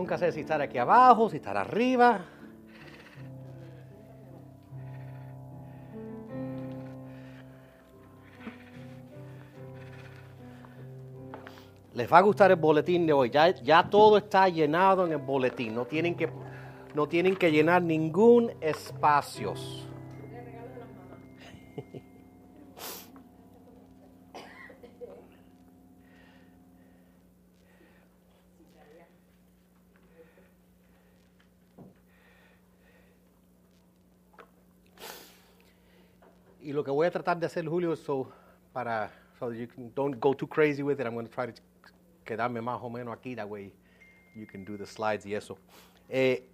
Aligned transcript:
nunca 0.00 0.16
sé 0.16 0.32
si 0.32 0.40
estar 0.40 0.62
aquí 0.62 0.78
abajo, 0.78 1.28
si 1.28 1.36
estar 1.36 1.58
arriba. 1.58 2.24
Les 11.92 12.10
va 12.10 12.16
a 12.16 12.22
gustar 12.22 12.50
el 12.50 12.56
boletín 12.56 13.06
de 13.06 13.12
hoy. 13.12 13.28
Ya, 13.28 13.50
ya 13.50 13.90
todo 13.90 14.16
está 14.16 14.48
llenado 14.48 15.04
en 15.04 15.12
el 15.12 15.18
boletín. 15.18 15.74
No 15.74 15.84
tienen 15.84 16.14
que, 16.14 16.30
no 16.94 17.06
tienen 17.06 17.36
que 17.36 17.52
llenar 17.52 17.82
ningún 17.82 18.52
espacio. 18.62 19.52
Y 36.70 36.72
lo 36.72 36.84
que 36.84 36.90
voy 36.92 37.06
a 37.06 37.10
tratar 37.30 37.40
de 37.40 37.46
hacer, 37.46 37.68
Julio, 37.68 37.94
so, 37.94 38.26
para, 38.72 39.10
so 39.38 39.52
you 39.52 39.68
can, 39.68 39.92
don't 39.94 40.18
go 40.18 40.34
too 40.34 40.48
crazy 40.48 40.82
with 40.82 41.00
it, 41.00 41.06
I'm 41.06 41.14
going 41.14 41.26
to 41.26 41.32
try 41.32 41.46
to 41.46 41.52
quedarme 42.24 42.60
más 42.60 42.80
o 42.82 42.90
menos 42.90 43.16
aquí, 43.16 43.36
that 43.36 43.48
way 43.48 43.72
you 44.34 44.46
can 44.46 44.64
do 44.64 44.76
the 44.76 44.86
slides 44.86 45.24
y 45.24 45.34
eso. 45.34 45.56
Eh, 46.08 46.48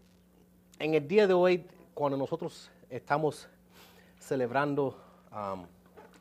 en 0.78 0.94
el 0.94 1.08
día 1.08 1.26
de 1.26 1.32
hoy, 1.32 1.64
cuando 1.94 2.18
nosotros 2.18 2.70
estamos 2.90 3.48
celebrando 4.18 4.98
um, 5.32 5.64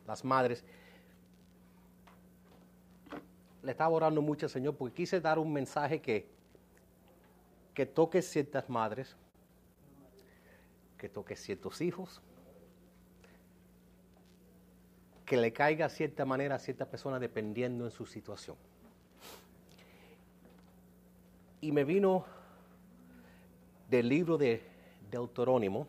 las 0.07 0.23
madres, 0.23 0.63
le 3.61 3.71
estaba 3.71 3.93
orando 3.93 4.21
mucho 4.21 4.45
al 4.45 4.51
Señor 4.51 4.75
porque 4.77 4.95
quise 4.95 5.19
dar 5.19 5.37
un 5.37 5.51
mensaje 5.51 5.99
que, 5.99 6.29
que 7.73 7.85
toque 7.85 8.21
ciertas 8.21 8.69
madres, 8.69 9.17
que 10.97 11.09
toque 11.09 11.35
ciertos 11.35 11.81
hijos, 11.81 12.21
que 15.25 15.37
le 15.37 15.51
caiga 15.51 15.87
de 15.87 15.95
cierta 15.95 16.25
manera 16.25 16.55
a 16.55 16.59
cierta 16.59 16.85
persona 16.85 17.19
dependiendo 17.19 17.85
en 17.85 17.91
su 17.91 18.05
situación. 18.05 18.55
Y 21.61 21.71
me 21.71 21.83
vino 21.83 22.25
del 23.89 24.07
libro 24.07 24.37
de 24.37 24.61
Deuterónimo 25.09 25.87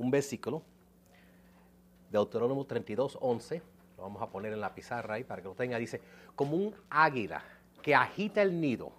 un 0.00 0.10
versículo, 0.10 0.62
Deuterónimo 2.10 2.64
32, 2.64 3.18
11, 3.20 3.62
lo 3.96 4.02
vamos 4.02 4.22
a 4.22 4.30
poner 4.30 4.52
en 4.52 4.60
la 4.60 4.74
pizarra 4.74 5.14
ahí 5.14 5.24
para 5.24 5.42
que 5.42 5.48
lo 5.48 5.54
tenga, 5.54 5.78
dice, 5.78 6.00
como 6.34 6.56
un 6.56 6.74
águila 6.88 7.42
que 7.82 7.94
agita 7.94 8.40
el 8.40 8.58
nido 8.60 8.92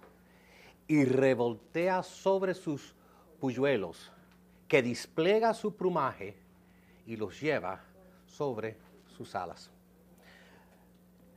y 0.86 1.04
revoltea 1.04 2.02
sobre 2.04 2.54
sus 2.54 2.94
puyuelos, 3.40 4.12
que 4.68 4.82
despliega 4.82 5.52
su 5.54 5.74
plumaje 5.74 6.36
y 7.06 7.16
los 7.16 7.40
lleva 7.40 7.80
sobre 8.26 8.76
sus 9.16 9.34
alas. 9.34 9.70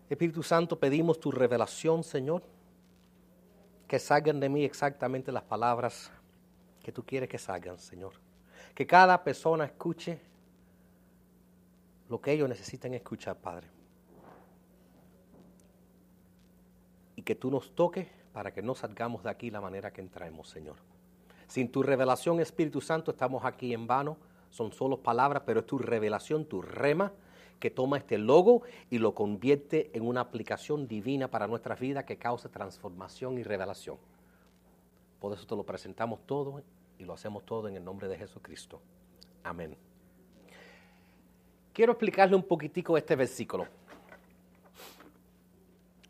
Espíritu 0.10 0.44
Santo, 0.44 0.80
pedimos 0.80 1.20
tu 1.20 1.32
revelación, 1.32 2.04
Señor, 2.04 2.44
que 3.88 4.00
salgan 4.00 4.40
de 4.40 4.50
mí 4.50 4.64
exactamente 4.64 5.32
las 5.32 5.44
palabras 5.44 6.12
que 6.84 6.92
tú 6.92 7.04
quieres 7.04 7.30
que 7.30 7.40
salgan, 7.40 7.80
Señor. 7.80 8.14
Que 8.76 8.86
cada 8.86 9.24
persona 9.24 9.66
escuche 9.66 10.20
lo 12.10 12.22
que 12.22 12.32
ellos 12.32 12.48
necesitan 12.48 12.94
escuchar, 12.94 13.38
Padre. 13.38 13.68
Y 17.16 17.24
que 17.24 17.36
tú 17.36 17.50
nos 17.50 17.74
toques 17.74 18.08
para 18.34 18.54
que 18.54 18.62
no 18.62 18.76
salgamos 18.76 19.24
de 19.24 19.30
aquí 19.30 19.50
la 19.50 19.62
manera 19.62 19.92
que 19.92 20.02
entramos, 20.02 20.50
Señor. 20.50 20.76
Sin 21.48 21.72
tu 21.72 21.82
revelación, 21.82 22.40
Espíritu 22.40 22.82
Santo, 22.82 23.12
estamos 23.12 23.44
aquí 23.46 23.74
en 23.74 23.88
vano. 23.88 24.18
Son 24.56 24.72
solo 24.72 25.02
palabras, 25.02 25.44
pero 25.46 25.60
es 25.60 25.66
tu 25.66 25.78
revelación, 25.78 26.46
tu 26.46 26.62
rema, 26.62 27.12
que 27.60 27.70
toma 27.70 27.98
este 27.98 28.18
logo 28.18 28.62
y 28.90 29.00
lo 29.00 29.14
convierte 29.14 29.92
en 29.94 30.08
una 30.08 30.22
aplicación 30.22 30.88
divina 30.88 31.28
para 31.30 31.46
nuestras 31.46 31.78
vidas 31.78 32.06
que 32.06 32.16
causa 32.16 32.48
transformación 32.48 33.38
y 33.38 33.44
revelación. 33.44 33.98
Por 35.20 35.34
eso 35.34 35.46
te 35.46 35.58
lo 35.58 35.64
presentamos 35.64 36.22
todo 36.26 36.62
y 36.98 37.04
lo 37.04 37.12
hacemos 37.12 37.46
todo 37.46 37.68
en 37.68 37.76
el 37.76 37.84
nombre 37.84 38.08
de 38.08 38.18
Jesucristo. 38.18 38.80
Amén. 39.44 39.76
Quiero 41.74 41.92
explicarle 41.92 42.38
un 42.38 42.44
poquitico 42.44 42.96
este 42.96 43.18
versículo. 43.18 43.68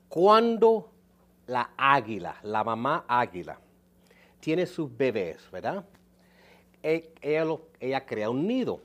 Cuando 0.07 0.91
la 1.47 1.72
águila, 1.75 2.35
la 2.44 2.63
mamá 2.63 3.06
águila, 3.07 3.59
tiene 4.39 4.67
sus 4.67 4.95
bebés, 4.95 5.50
¿verdad? 5.50 5.83
Ella, 6.88 8.06
crea 8.06 8.29
un 8.29 8.46
nido, 8.46 8.79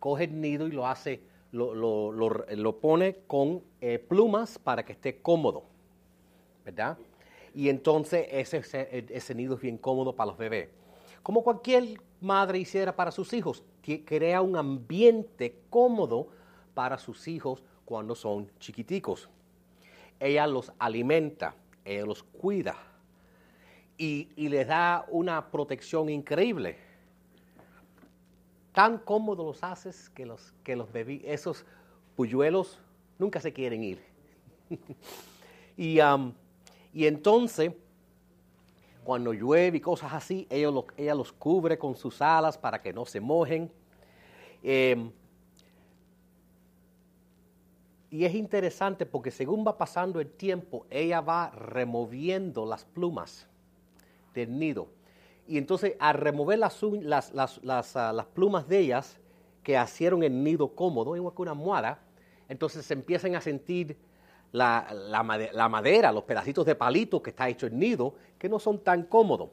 coge 0.00 0.24
el 0.24 0.40
nido 0.40 0.66
y 0.66 0.72
lo 0.72 0.88
hace, 0.88 1.20
lo, 1.52 2.78
pone 2.80 3.18
con 3.28 3.62
eh, 3.80 4.00
plumas 4.00 4.58
para 4.58 4.84
que 4.84 4.94
esté 4.94 5.22
cómodo, 5.22 5.62
¿verdad? 6.64 6.98
Y 7.54 7.68
entonces 7.68 8.26
ese, 8.28 9.34
nido 9.36 9.54
es 9.54 9.60
bien 9.60 9.78
cómodo 9.78 10.16
para 10.16 10.32
los 10.32 10.36
bebés. 10.36 10.68
Como 11.22 11.44
cualquier 11.44 12.00
madre 12.20 12.58
hiciera 12.58 12.96
para 12.96 13.12
sus 13.12 13.32
hijos, 13.34 13.62
crea 14.04 14.42
un 14.42 14.56
ambiente 14.56 15.60
cómodo 15.70 16.26
para 16.74 16.98
sus 16.98 17.28
hijos 17.28 17.62
cuando 17.84 18.16
son 18.16 18.50
chiquiticos. 18.58 19.28
Ella 20.18 20.48
los 20.48 20.72
alimenta, 20.76 21.54
ella 21.84 22.04
los 22.04 22.24
cuida 22.24 22.74
y 23.96 24.26
les 24.36 24.66
da 24.66 25.06
una 25.08 25.52
protección 25.52 26.08
increíble. 26.08 26.91
Tan 28.72 28.98
cómodo 28.98 29.44
los 29.44 29.62
haces 29.62 30.08
que 30.10 30.24
los, 30.24 30.52
que 30.64 30.76
los 30.76 30.90
bebés, 30.90 31.20
esos 31.24 31.64
polluelos 32.16 32.78
nunca 33.18 33.40
se 33.40 33.52
quieren 33.52 33.84
ir. 33.84 34.02
y, 35.76 35.98
y 36.92 37.06
entonces, 37.06 37.72
cuando 39.04 39.32
llueve 39.32 39.76
y 39.76 39.80
cosas 39.80 40.12
así, 40.12 40.46
ella, 40.48 40.70
ella 40.96 41.14
los 41.14 41.32
cubre 41.32 41.78
con 41.78 41.94
sus 41.96 42.22
alas 42.22 42.56
para 42.56 42.80
que 42.80 42.92
no 42.92 43.04
se 43.04 43.20
mojen. 43.20 43.70
Em, 44.62 45.10
y 48.10 48.24
es 48.24 48.34
interesante 48.34 49.06
porque 49.06 49.30
según 49.30 49.66
va 49.66 49.76
pasando 49.76 50.20
el 50.20 50.30
tiempo, 50.30 50.86
ella 50.90 51.20
va 51.20 51.50
removiendo 51.50 52.64
las 52.66 52.84
plumas 52.84 53.46
del 54.34 54.58
nido. 54.58 54.88
Y 55.52 55.58
entonces 55.58 55.96
al 55.98 56.14
remover 56.14 56.58
las, 56.58 56.82
ah, 56.82 58.12
las 58.14 58.26
plumas 58.32 58.66
de 58.66 58.78
ellas, 58.78 59.18
que 59.62 59.78
hicieron 59.78 60.22
el 60.22 60.42
nido 60.42 60.74
cómodo, 60.74 61.14
igual 61.14 61.34
que 61.34 61.42
una 61.42 61.50
almohada, 61.50 61.98
entonces 62.48 62.86
se 62.86 62.94
empiezan 62.94 63.34
a 63.34 63.40
sentir 63.42 63.98
la 64.50 65.68
madera, 65.70 66.10
los 66.10 66.24
pedacitos 66.24 66.64
de 66.64 66.74
palito 66.74 67.22
que 67.22 67.28
está 67.28 67.50
hecho 67.50 67.66
el 67.66 67.78
nido, 67.78 68.14
que 68.38 68.48
no 68.48 68.58
son 68.58 68.78
tan 68.78 69.02
cómodos. 69.02 69.50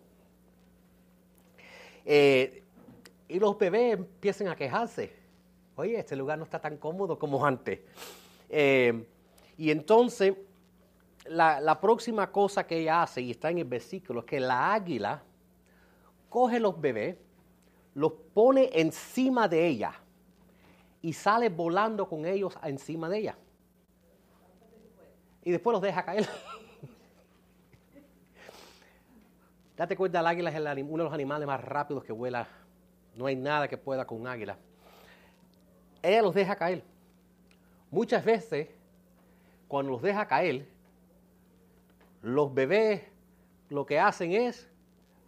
Eh, 2.05 2.63
y 3.27 3.37
los 3.37 3.57
bebés 3.57 3.95
empiezan 3.95 4.47
a 4.47 4.55
quejarse. 4.55 5.11
Oye, 5.75 5.99
este 5.99 6.15
lugar 6.15 6.37
no 6.37 6.45
está 6.45 6.61
tan 6.61 6.77
cómodo 6.77 7.19
como 7.19 7.45
antes. 7.45 7.81
Eh, 8.47 9.05
y 9.57 9.69
entonces, 9.69 10.33
la, 11.25 11.59
la 11.59 11.81
próxima 11.81 12.31
cosa 12.31 12.65
que 12.65 12.77
ella 12.77 13.03
hace, 13.03 13.19
y 13.19 13.31
está 13.31 13.51
en 13.51 13.57
el 13.57 13.65
versículo, 13.65 14.21
es 14.21 14.25
que 14.25 14.39
la 14.39 14.73
águila 14.73 15.23
coge 16.29 16.59
los 16.59 16.79
bebés, 16.79 17.17
los 17.95 18.13
pone 18.33 18.69
encima 18.73 19.47
de 19.47 19.67
ella 19.67 19.93
y 21.01 21.13
sale 21.13 21.49
volando 21.49 22.07
con 22.07 22.25
ellos 22.25 22.57
encima 22.63 23.09
de 23.09 23.17
ella. 23.17 23.37
Y 25.43 25.51
después 25.51 25.73
los 25.73 25.81
deja 25.81 26.03
caer. 26.03 26.27
Date 29.77 29.95
cuenta, 29.95 30.19
el 30.19 30.27
águila 30.27 30.49
es 30.49 30.59
uno 30.83 30.97
de 30.97 31.03
los 31.05 31.13
animales 31.13 31.47
más 31.47 31.63
rápidos 31.63 32.03
que 32.03 32.11
vuela. 32.11 32.47
No 33.15 33.25
hay 33.25 33.35
nada 33.35 33.67
que 33.67 33.77
pueda 33.77 34.05
con 34.05 34.21
un 34.21 34.27
águila. 34.27 34.57
Ella 36.01 36.21
los 36.21 36.35
deja 36.35 36.55
caer. 36.55 36.83
Muchas 37.89 38.23
veces, 38.23 38.67
cuando 39.67 39.93
los 39.93 40.01
deja 40.01 40.27
caer, 40.27 40.67
los 42.21 42.53
bebés 42.53 43.03
lo 43.69 43.85
que 43.85 43.99
hacen 43.99 44.33
es 44.33 44.68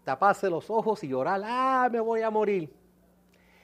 taparse 0.03 0.49
los 0.49 0.69
ojos 0.69 1.03
y 1.03 1.07
llorar, 1.07 1.41
ah, 1.45 1.89
me 1.91 1.99
voy 1.99 2.21
a 2.21 2.29
morir. 2.29 2.73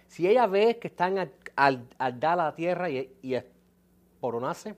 Si 0.08 0.28
ella 0.28 0.48
ve 0.48 0.78
que 0.80 0.88
están 0.88 1.18
al, 1.18 1.32
al- 1.56 1.88
al 1.98 2.20
dar 2.20 2.38
la 2.38 2.56
tierra 2.56 2.90
y, 2.90 3.14
y 3.22 3.34
esporonarse, 3.36 4.76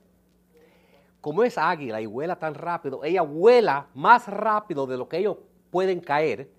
como 1.20 1.44
es 1.44 1.58
águila 1.58 2.00
y 2.00 2.06
vuela 2.06 2.36
tan 2.38 2.54
rápido, 2.54 3.04
ella 3.04 3.22
vuela 3.22 3.86
más 3.94 4.26
rápido 4.26 4.86
de 4.86 4.96
lo 4.96 5.08
que 5.08 5.18
ellos 5.18 5.36
pueden 5.70 6.00
caer, 6.00 6.50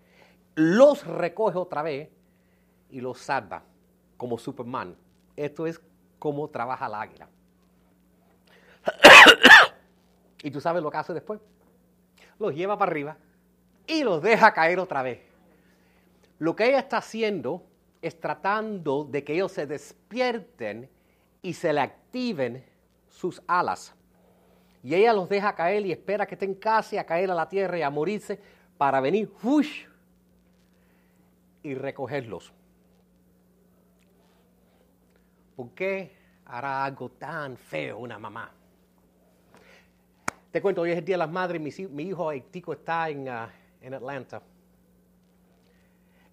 los 0.56 1.06
recoge 1.06 1.57
otra 1.57 1.81
vez 1.81 2.09
y 2.89 3.01
los 3.01 3.18
salva, 3.19 3.63
como 4.18 4.38
Superman. 4.38 4.95
Esto 5.36 5.65
es 5.65 5.81
cómo 6.19 6.48
trabaja 6.50 6.86
el 6.86 6.94
águila. 6.94 7.27
¿Y 10.44 10.51
tú 10.51 10.59
sabes 10.62 10.81
lo 10.83 10.92
que 10.92 10.98
hace 10.98 11.13
después? 11.13 11.39
los 12.39 12.56
lleva 12.56 12.75
para 12.77 12.92
arriba 12.92 13.18
y 13.88 14.04
los 14.04 14.22
deja 14.22 14.54
caer 14.54 14.80
otra 14.80 15.01
vez. 15.01 15.19
Lo 16.39 16.56
que 16.56 16.68
ella 16.68 16.80
está 16.80 16.98
haciendo 16.98 17.63
es 18.01 18.19
tratando 18.19 19.04
de 19.04 19.24
que 19.24 19.33
ellos 19.33 19.51
se 19.51 19.68
despierten 19.68 20.89
y 21.42 21.54
se 21.54 21.72
le 21.72 21.81
activen 21.81 22.66
sus 23.10 23.42
alas. 23.48 23.94
Y 24.83 24.95
ella 24.95 25.13
los 25.13 25.30
deja 25.30 25.54
caer 25.54 25.86
y 25.86 25.92
espera 25.92 26.25
que 26.25 26.36
estén 26.36 26.56
casi 26.56 26.98
a 26.98 27.06
caer 27.06 27.30
a 27.30 27.36
la 27.36 27.48
tierra 27.48 27.78
y 27.78 27.83
a 27.83 27.89
morirse 27.89 28.39
para 28.78 29.00
venir 29.00 29.31
y 31.62 31.75
recogerlos. 31.75 32.51
¿Por 35.56 35.69
qué 35.72 36.12
hará 36.45 36.84
algo 36.84 37.10
tan 37.10 37.56
feo 37.56 38.00
una 38.00 38.18
mamá? 38.18 38.51
Te 40.51 40.62
cuento, 40.62 40.81
hoy 40.81 40.92
es 40.92 40.98
el 40.98 41.06
Día 41.06 41.13
de 41.13 41.19
las 41.19 41.31
Madres, 41.31 41.62
mi, 41.62 42.04
hijo 42.04 42.27
Haitico 42.27 42.74
está 42.74 43.10
en, 43.10 43.30
ah, 43.30 43.50
en, 43.81 43.94
Atlanta. 43.94 44.42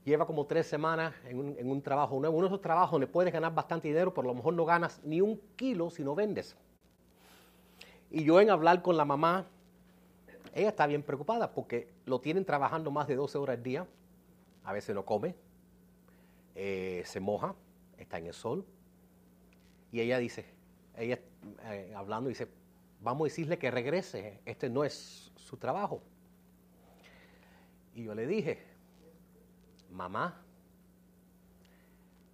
Lleva 0.04 0.26
como 0.26 0.46
tres 0.46 0.66
semanas 0.66 1.14
en 1.24 1.70
un, 1.70 1.82
trabajo 1.82 2.18
nuevo, 2.18 2.36
uno 2.36 2.48
de 2.48 2.54
esos 2.54 2.62
trabajos 2.62 2.92
donde 2.92 3.06
puedes 3.06 3.32
ganar 3.32 3.54
bastante 3.54 3.88
dinero, 3.88 4.14
pero 4.14 4.28
a 4.28 4.32
lo 4.32 4.34
mejor 4.34 4.54
no 4.54 4.64
ganas 4.64 5.00
ni 5.04 5.20
un 5.20 5.38
kilo 5.56 5.90
si 5.90 6.02
no 6.02 6.14
vendes. 6.14 6.56
Y 8.10 8.24
yo 8.24 8.40
en 8.40 8.48
hablar 8.48 8.80
con 8.80 8.96
la 8.96 9.04
mamá, 9.04 9.46
ella 10.54 10.70
está 10.70 10.86
bien 10.86 11.02
preocupada 11.02 11.52
porque 11.52 11.92
lo 12.06 12.20
tienen 12.20 12.44
trabajando 12.44 12.90
más 12.90 13.06
de 13.06 13.16
12 13.16 13.36
horas 13.36 13.56
al 13.56 13.62
día, 13.62 13.86
a 14.64 14.72
veces 14.72 14.94
no 14.94 15.04
come, 15.04 15.34
eh, 16.54 17.02
se 17.04 17.20
moja, 17.20 17.54
está 17.98 18.18
en 18.18 18.26
el 18.26 18.34
sol. 18.34 18.64
Y 19.92 20.00
ella 20.00 20.18
dice, 20.18 20.46
ella 20.96 21.18
eh, 21.64 21.92
hablando 21.94 22.28
dice, 22.28 22.48
vamos 23.00 23.22
a 23.22 23.28
decirle 23.28 23.58
que 23.58 23.70
regrese, 23.70 24.40
este 24.44 24.68
no 24.68 24.84
es 24.84 25.32
su 25.36 25.56
trabajo. 25.56 26.02
Y 27.98 28.04
yo 28.04 28.14
le 28.14 28.28
dije, 28.28 28.56
mamá, 29.90 30.40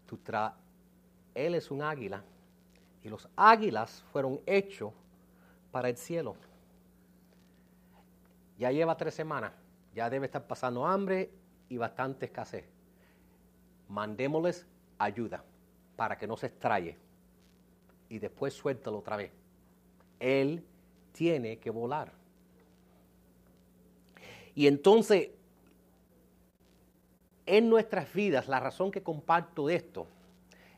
tu 0.07 0.19
él 1.35 1.55
es 1.55 1.71
un 1.71 1.81
águila 1.81 2.23
y 3.03 3.09
los 3.09 3.27
águilas 3.35 4.05
fueron 4.13 4.43
hechos 4.45 4.93
para 5.73 5.89
el 5.89 5.97
cielo. 5.97 6.37
Ya 8.59 8.73
lleva 8.73 8.95
tres 8.99 9.15
semanas, 9.15 9.55
ya 9.95 10.11
debe 10.11 10.27
estar 10.27 10.47
pasando 10.47 10.87
hambre 10.87 11.31
y 11.71 11.79
bastante 11.79 12.27
escasez. 12.27 12.67
Mandémosles 13.89 14.67
ayuda 14.99 15.43
para 15.97 16.19
que 16.19 16.27
no 16.27 16.37
se 16.37 16.49
extraye 16.49 16.99
y 18.11 18.19
después 18.19 18.53
suéltalo 18.53 18.99
otra 18.99 19.17
vez. 19.17 19.33
Él 20.21 20.63
tiene 21.13 21.59
que 21.59 21.71
volar. 21.71 22.13
Y 24.55 24.67
entonces, 24.67 25.31
en 27.47 27.69
nuestras 27.69 28.13
vidas, 28.13 28.49
la 28.49 28.61
razón 28.61 28.91
que 28.91 29.03
comparto 29.03 29.69
esto 29.69 30.07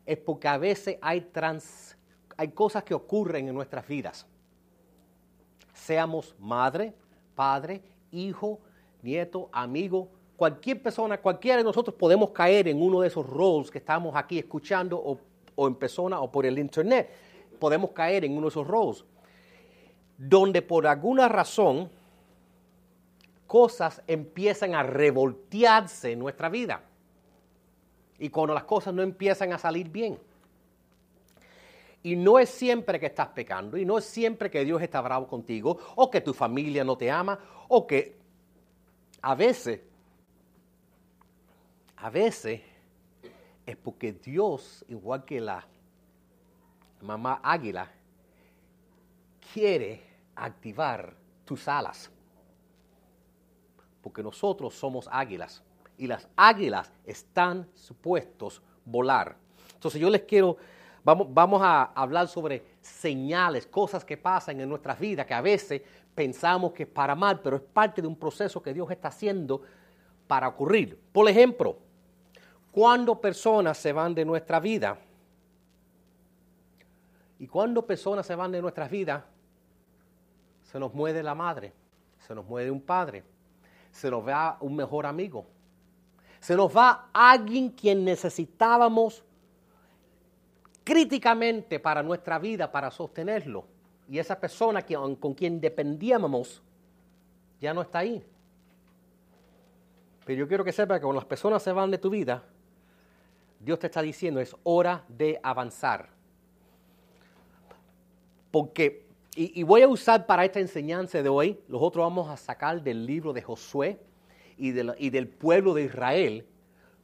es 0.05 0.19
porque 0.19 0.49
a 0.49 0.59
veces 0.59 0.99
hay, 1.01 1.21
trans, 1.21 1.97
hay 2.37 2.49
cosas 2.49 2.85
que 2.85 2.95
ocurren 2.95 3.49
en 3.49 3.55
nuestras 3.55 3.87
vidas. 3.87 4.27
Seamos 5.73 6.35
madre, 6.39 6.95
padre, 7.35 7.83
hijo, 8.11 8.61
nieto, 9.03 9.49
amigo, 9.53 10.09
cualquier 10.37 10.83
persona, 10.83 11.19
cualquiera 11.19 11.59
de 11.59 11.65
nosotros 11.65 11.95
podemos 11.97 12.31
caer 12.31 12.69
en 12.69 12.81
uno 12.81 13.01
de 13.01 13.09
esos 13.09 13.27
roles 13.27 13.71
que 13.71 13.79
estamos 13.79 14.15
aquí 14.17 14.39
escuchando 14.39 14.99
o, 14.99 15.19
o 15.55 15.67
en 15.67 15.75
persona 15.75 16.21
o 16.21 16.31
por 16.31 16.47
el 16.47 16.59
internet. 16.59 17.11
Podemos 17.59 17.91
caer 17.91 18.25
en 18.25 18.33
uno 18.33 18.43
de 18.43 18.49
esos 18.49 18.67
roles 18.67 19.05
donde 20.19 20.63
por 20.63 20.87
alguna 20.87 21.29
razón 21.29 21.91
cosas 23.47 24.03
empiezan 24.07 24.75
a 24.75 24.83
revoltearse 24.83 26.13
en 26.13 26.19
nuestra 26.19 26.49
vida. 26.49 26.83
Y 28.19 28.29
cuando 28.31 28.55
las 28.55 28.65
cosas 28.65 28.95
no 28.95 29.03
empiezan 29.03 29.53
a 29.53 29.59
salir 29.59 29.89
bien. 29.89 30.19
Y 32.03 32.17
no 32.17 32.39
es 32.39 32.51
siempre 32.51 33.01
que 33.01 33.07
estás 33.07 33.29
pecando, 33.29 33.77
y 33.77 33.85
no 33.85 33.99
es 33.99 34.05
siempre 34.05 34.51
que 34.51 34.65
Dios 34.65 34.81
está 34.81 35.01
bravo 35.01 35.27
contigo, 35.27 35.79
o 35.97 36.11
que 36.11 36.21
tu 36.21 36.33
familia 36.33 36.85
no 36.85 36.97
te 36.97 37.11
ama, 37.11 37.39
o 37.69 37.87
que 37.87 38.17
a 39.23 39.35
veces, 39.35 39.81
a 41.97 42.11
veces 42.11 42.61
es 43.67 43.77
porque 43.77 44.13
Dios, 44.13 44.85
igual 44.89 45.25
que 45.25 45.41
la 45.41 45.67
mamá 47.01 47.41
águila, 47.43 47.91
quiere 49.53 50.01
activar 50.37 51.15
tus 51.45 51.67
alas. 51.67 52.11
Porque 54.07 54.23
nosotros 54.23 54.73
somos 54.73 55.09
águilas 55.11 55.65
y 55.99 56.07
las 56.07 56.29
águilas 56.37 56.93
están 57.05 57.69
supuestos 57.75 58.63
volar. 58.85 59.35
Entonces 59.75 60.01
yo 60.01 60.09
les 60.09 60.23
quiero, 60.23 60.59
vamos, 61.03 61.27
vamos 61.29 61.61
a 61.61 61.87
hablar 61.87 62.29
sobre 62.29 62.63
señales, 62.81 63.67
cosas 63.67 64.05
que 64.05 64.17
pasan 64.17 64.61
en 64.61 64.69
nuestras 64.69 65.01
vidas 65.01 65.27
que 65.27 65.35
a 65.35 65.41
veces 65.41 65.83
pensamos 66.15 66.73
que 66.73 66.85
es 66.85 66.89
para 66.89 67.17
mal, 67.17 67.41
pero 67.41 67.57
es 67.57 67.63
parte 67.63 68.01
de 68.01 68.07
un 68.07 68.15
proceso 68.15 68.63
que 68.63 68.73
Dios 68.73 68.89
está 68.93 69.09
haciendo 69.09 69.63
para 70.29 70.47
ocurrir. 70.47 70.97
Por 71.11 71.29
ejemplo, 71.29 71.77
cuando 72.71 73.21
personas 73.21 73.77
se 73.77 73.93
van 73.93 74.15
de 74.15 74.25
nuestra 74.25 74.61
vida, 74.61 75.01
y 77.41 77.49
cuando 77.49 77.85
personas 77.85 78.25
se 78.25 78.37
van 78.37 78.53
de 78.53 78.63
nuestras 78.63 78.89
vidas, 78.89 79.25
se 80.63 80.79
nos 80.79 80.95
muere 80.95 81.25
la 81.25 81.35
madre, 81.35 81.73
se 82.21 82.37
nos 82.37 82.47
muere 82.47 82.71
un 82.71 82.81
padre, 82.81 83.25
se 83.97 84.11
nos 84.11 84.27
va 84.27 84.59
un 84.61 84.77
mejor 84.77 85.07
amigo, 85.07 85.47
se 86.39 86.55
nos 86.55 86.77
va 86.77 87.09
alguien 87.15 87.71
quien 87.71 88.05
necesitábamos 88.05 89.25
críticamente 90.85 91.81
para 91.81 92.03
nuestra 92.03 92.39
vida, 92.39 92.71
para 92.71 92.91
sostenerlo. 92.91 93.65
Y 94.09 94.19
esa 94.19 94.39
persona 94.39 94.85
con 95.19 95.33
quien 95.35 95.61
dependíamos 95.61 96.63
ya 97.59 97.73
no 97.73 97.81
está 97.81 98.01
ahí. 98.01 98.23
Pero 100.27 100.41
yo 100.41 100.47
quiero 100.47 100.63
que 100.63 100.73
sepa 100.73 100.97
que 100.97 101.01
cuando 101.01 101.21
las 101.21 101.25
personas 101.25 101.63
se 101.63 101.73
van 101.73 101.91
de 101.91 101.99
tu 101.99 102.11
vida, 102.11 102.45
Dios 103.59 103.79
te 103.79 103.87
está 103.87 104.03
diciendo, 104.03 104.41
es 104.41 104.55
hora 104.63 105.05
de 105.09 105.41
avanzar. 105.43 106.11
Porque 108.51 109.06
y, 109.37 109.63
voy 109.65 109.83
a 109.83 109.89
usar 109.89 110.25
para 110.25 110.47
esta 110.47 110.61
enseñanza 110.61 111.23
de 111.23 111.29
hoy, 111.29 111.61
los 111.69 111.83
otros 111.83 112.03
vamos 112.03 112.31
a 112.31 112.39
sacar 112.39 112.83
del 112.83 113.05
libro 113.05 113.35
de 113.35 113.43
Josué 113.43 113.99
y, 114.57 114.71
del 114.71 115.29
pueblo 115.29 115.75
de 115.75 115.85
Israel, 115.85 116.47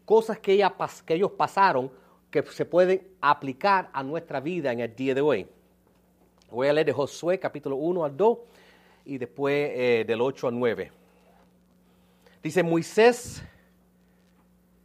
cosas 0.06 0.38
que, 0.38 0.54
ellos 0.54 1.32
pasaron 1.32 1.92
que 2.30 2.42
se 2.44 2.64
pueden 2.64 3.06
aplicar 3.20 3.90
a 3.92 4.02
nuestra 4.02 4.40
vida 4.40 4.72
en 4.72 4.80
el 4.80 4.96
día 4.96 5.14
de 5.14 5.20
hoy. 5.20 5.46
Voy 6.50 6.68
a 6.68 6.72
leer 6.72 6.86
de 6.86 6.92
Josué 6.94 7.38
capítulo 7.38 7.76
1 7.76 8.02
al 8.02 8.16
2 8.16 8.38
y 9.04 9.18
después 9.18 9.70
eh, 9.74 10.04
del 10.06 10.22
8 10.22 10.48
al 10.48 10.58
9. 10.58 10.90
Dice, 12.42 12.62
Moisés, 12.62 13.42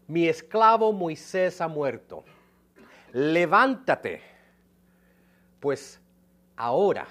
mi 0.06 0.28
esclavo 0.28 0.92
Moisés 0.92 1.62
ha 1.62 1.70
muerto. 1.70 2.26
Levántate, 3.14 4.22
pues 5.62 6.02
ahora 6.58 7.08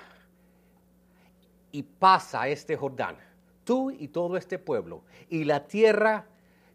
y 1.76 1.82
pasa 1.82 2.48
este 2.48 2.74
Jordán, 2.74 3.18
tú 3.62 3.90
y 3.90 4.08
todo 4.08 4.38
este 4.38 4.58
pueblo, 4.58 5.02
y 5.28 5.44
la 5.44 5.66
tierra 5.66 6.26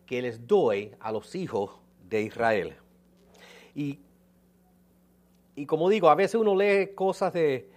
que 0.05 0.21
les 0.21 0.45
doy 0.45 0.93
a 0.99 1.11
los 1.11 1.33
hijos 1.33 1.71
de 2.07 2.21
Israel. 2.21 2.75
Y, 3.73 3.97
y 5.55 5.65
como 5.65 5.89
digo, 5.89 6.07
a 6.07 6.13
veces 6.13 6.35
uno 6.35 6.55
lee 6.55 6.91
cosas 6.93 7.33
de, 7.33 7.67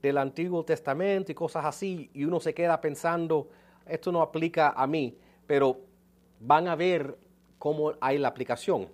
del 0.00 0.16
Antiguo 0.16 0.64
Testamento 0.64 1.30
y 1.30 1.34
cosas 1.34 1.66
así, 1.66 2.08
y 2.14 2.24
uno 2.24 2.40
se 2.40 2.54
queda 2.54 2.80
pensando, 2.80 3.50
esto 3.84 4.10
no 4.10 4.22
aplica 4.22 4.70
a 4.70 4.86
mí, 4.86 5.18
pero 5.46 5.80
van 6.40 6.66
a 6.66 6.76
ver 6.76 7.14
cómo 7.58 7.92
hay 8.00 8.16
la 8.16 8.28
aplicación. 8.28 8.88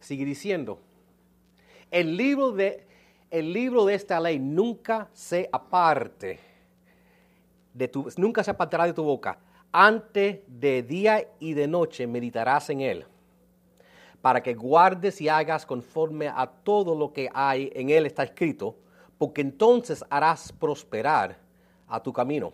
Sigue 0.00 0.24
diciendo, 0.24 0.80
el 1.92 2.16
libro 2.16 2.50
de, 2.50 2.84
el 3.30 3.52
libro 3.52 3.84
de 3.84 3.94
esta 3.94 4.18
ley 4.18 4.40
nunca 4.40 5.08
se 5.12 5.48
aparte 5.52 6.55
nunca 8.16 8.42
se 8.42 8.50
apartará 8.50 8.86
de 8.86 8.92
tu 8.92 9.02
boca. 9.02 9.38
Antes 9.72 10.40
de 10.46 10.82
día 10.82 11.28
y 11.38 11.54
de 11.54 11.66
noche 11.66 12.06
meditarás 12.06 12.70
en 12.70 12.80
él, 12.80 13.06
para 14.22 14.42
que 14.42 14.54
guardes 14.54 15.20
y 15.20 15.28
hagas 15.28 15.66
conforme 15.66 16.28
a 16.28 16.46
todo 16.46 16.94
lo 16.94 17.12
que 17.12 17.28
hay 17.32 17.70
en 17.74 17.90
él 17.90 18.06
está 18.06 18.24
escrito, 18.24 18.76
porque 19.18 19.40
entonces 19.40 20.04
harás 20.10 20.52
prosperar 20.52 21.38
a 21.86 22.02
tu 22.02 22.12
camino. 22.12 22.52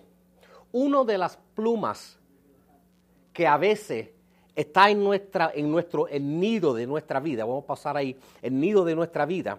Uno 0.72 1.04
de 1.04 1.18
las 1.18 1.38
plumas 1.54 2.18
que 3.32 3.46
a 3.46 3.56
veces 3.56 4.10
está 4.54 4.90
en, 4.90 5.02
nuestra, 5.02 5.50
en 5.54 5.70
nuestro 5.70 6.08
el 6.08 6.38
nido 6.38 6.74
de 6.74 6.86
nuestra 6.86 7.20
vida, 7.20 7.44
vamos 7.44 7.64
a 7.64 7.66
pasar 7.66 7.96
ahí, 7.96 8.16
el 8.42 8.58
nido 8.58 8.84
de 8.84 8.94
nuestra 8.94 9.24
vida, 9.24 9.58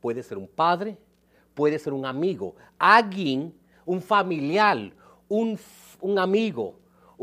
puede 0.00 0.22
ser 0.22 0.38
un 0.38 0.48
padre, 0.48 0.96
puede 1.54 1.78
ser 1.78 1.92
un 1.92 2.06
amigo, 2.06 2.54
alguien 2.78 3.54
un 3.90 4.00
familiar, 4.00 4.92
un, 5.28 5.58
un 6.00 6.18
amigo, 6.20 6.78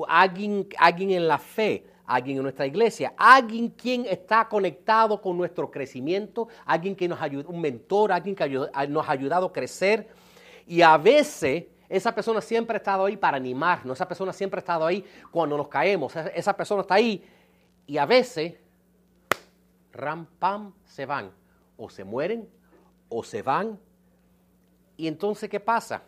alguien, 0.05 0.67
alguien 0.77 1.11
en 1.11 1.25
la 1.25 1.37
fe, 1.37 1.85
alguien 2.05 2.35
en 2.35 2.43
nuestra 2.43 2.65
iglesia, 2.65 3.13
alguien 3.15 3.69
quien 3.69 4.05
está 4.05 4.49
conectado 4.49 5.21
con 5.21 5.37
nuestro 5.37 5.71
crecimiento, 5.71 6.49
alguien 6.65 6.93
que 6.93 7.07
nos 7.07 7.21
ayuda, 7.21 7.47
un 7.47 7.61
mentor, 7.61 8.11
alguien 8.11 8.35
que 8.35 8.67
nos 8.89 9.07
ha 9.07 9.11
ayudado 9.13 9.45
a 9.45 9.53
crecer. 9.53 10.09
Y 10.67 10.81
a 10.81 10.97
veces 10.97 11.67
esa 11.87 12.13
persona 12.13 12.41
siempre 12.41 12.75
ha 12.75 12.79
estado 12.79 13.05
ahí 13.05 13.15
para 13.15 13.37
animarnos, 13.37 13.97
esa 13.97 14.05
persona 14.05 14.33
siempre 14.33 14.57
ha 14.57 14.59
estado 14.59 14.85
ahí 14.85 15.05
cuando 15.31 15.55
nos 15.55 15.69
caemos, 15.69 16.13
esa 16.35 16.51
persona 16.57 16.81
está 16.81 16.95
ahí 16.95 17.23
y 17.85 17.97
a 17.97 18.05
veces, 18.05 18.55
ram, 19.93 20.25
pam, 20.37 20.73
se 20.83 21.05
van, 21.05 21.31
o 21.77 21.89
se 21.89 22.03
mueren, 22.03 22.49
o 23.07 23.23
se 23.23 23.41
van. 23.41 23.79
Y 24.97 25.07
entonces, 25.07 25.49
¿qué 25.49 25.61
pasa? 25.61 26.03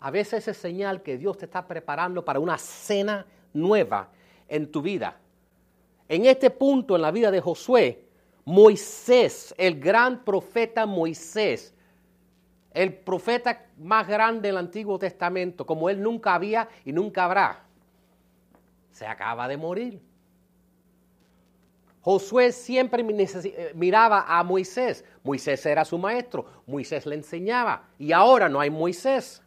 A 0.00 0.10
veces 0.10 0.46
es 0.46 0.56
señal 0.56 1.02
que 1.02 1.18
Dios 1.18 1.38
te 1.38 1.46
está 1.46 1.66
preparando 1.66 2.24
para 2.24 2.38
una 2.38 2.56
cena 2.58 3.26
nueva 3.52 4.08
en 4.48 4.70
tu 4.70 4.80
vida. 4.80 5.18
En 6.08 6.24
este 6.24 6.50
punto 6.50 6.96
en 6.96 7.02
la 7.02 7.10
vida 7.10 7.30
de 7.30 7.40
Josué, 7.40 8.04
Moisés, 8.44 9.54
el 9.58 9.78
gran 9.78 10.24
profeta 10.24 10.86
Moisés, 10.86 11.74
el 12.72 12.94
profeta 12.94 13.66
más 13.78 14.06
grande 14.06 14.48
del 14.48 14.56
Antiguo 14.56 14.98
Testamento, 14.98 15.66
como 15.66 15.90
él 15.90 16.00
nunca 16.00 16.34
había 16.34 16.68
y 16.84 16.92
nunca 16.92 17.24
habrá, 17.24 17.64
se 18.90 19.06
acaba 19.06 19.48
de 19.48 19.56
morir. 19.56 20.00
Josué 22.00 22.52
siempre 22.52 23.04
eh, 23.06 23.72
miraba 23.74 24.24
a 24.26 24.42
Moisés. 24.42 25.04
Moisés 25.22 25.66
era 25.66 25.84
su 25.84 25.98
maestro, 25.98 26.46
Moisés 26.66 27.04
le 27.04 27.16
enseñaba 27.16 27.88
y 27.98 28.12
ahora 28.12 28.48
no 28.48 28.60
hay 28.60 28.70
Moisés. 28.70 29.42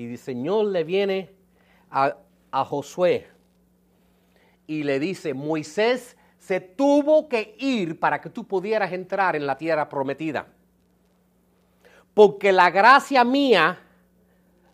Y 0.00 0.12
el 0.12 0.18
Señor 0.18 0.64
le 0.64 0.82
viene 0.82 1.28
a, 1.90 2.16
a 2.50 2.64
Josué 2.64 3.26
y 4.66 4.82
le 4.82 4.98
dice, 4.98 5.34
Moisés 5.34 6.16
se 6.38 6.58
tuvo 6.58 7.28
que 7.28 7.54
ir 7.58 8.00
para 8.00 8.18
que 8.18 8.30
tú 8.30 8.44
pudieras 8.44 8.94
entrar 8.94 9.36
en 9.36 9.46
la 9.46 9.58
tierra 9.58 9.90
prometida. 9.90 10.46
Porque 12.14 12.50
la 12.50 12.70
gracia 12.70 13.24
mía 13.24 13.78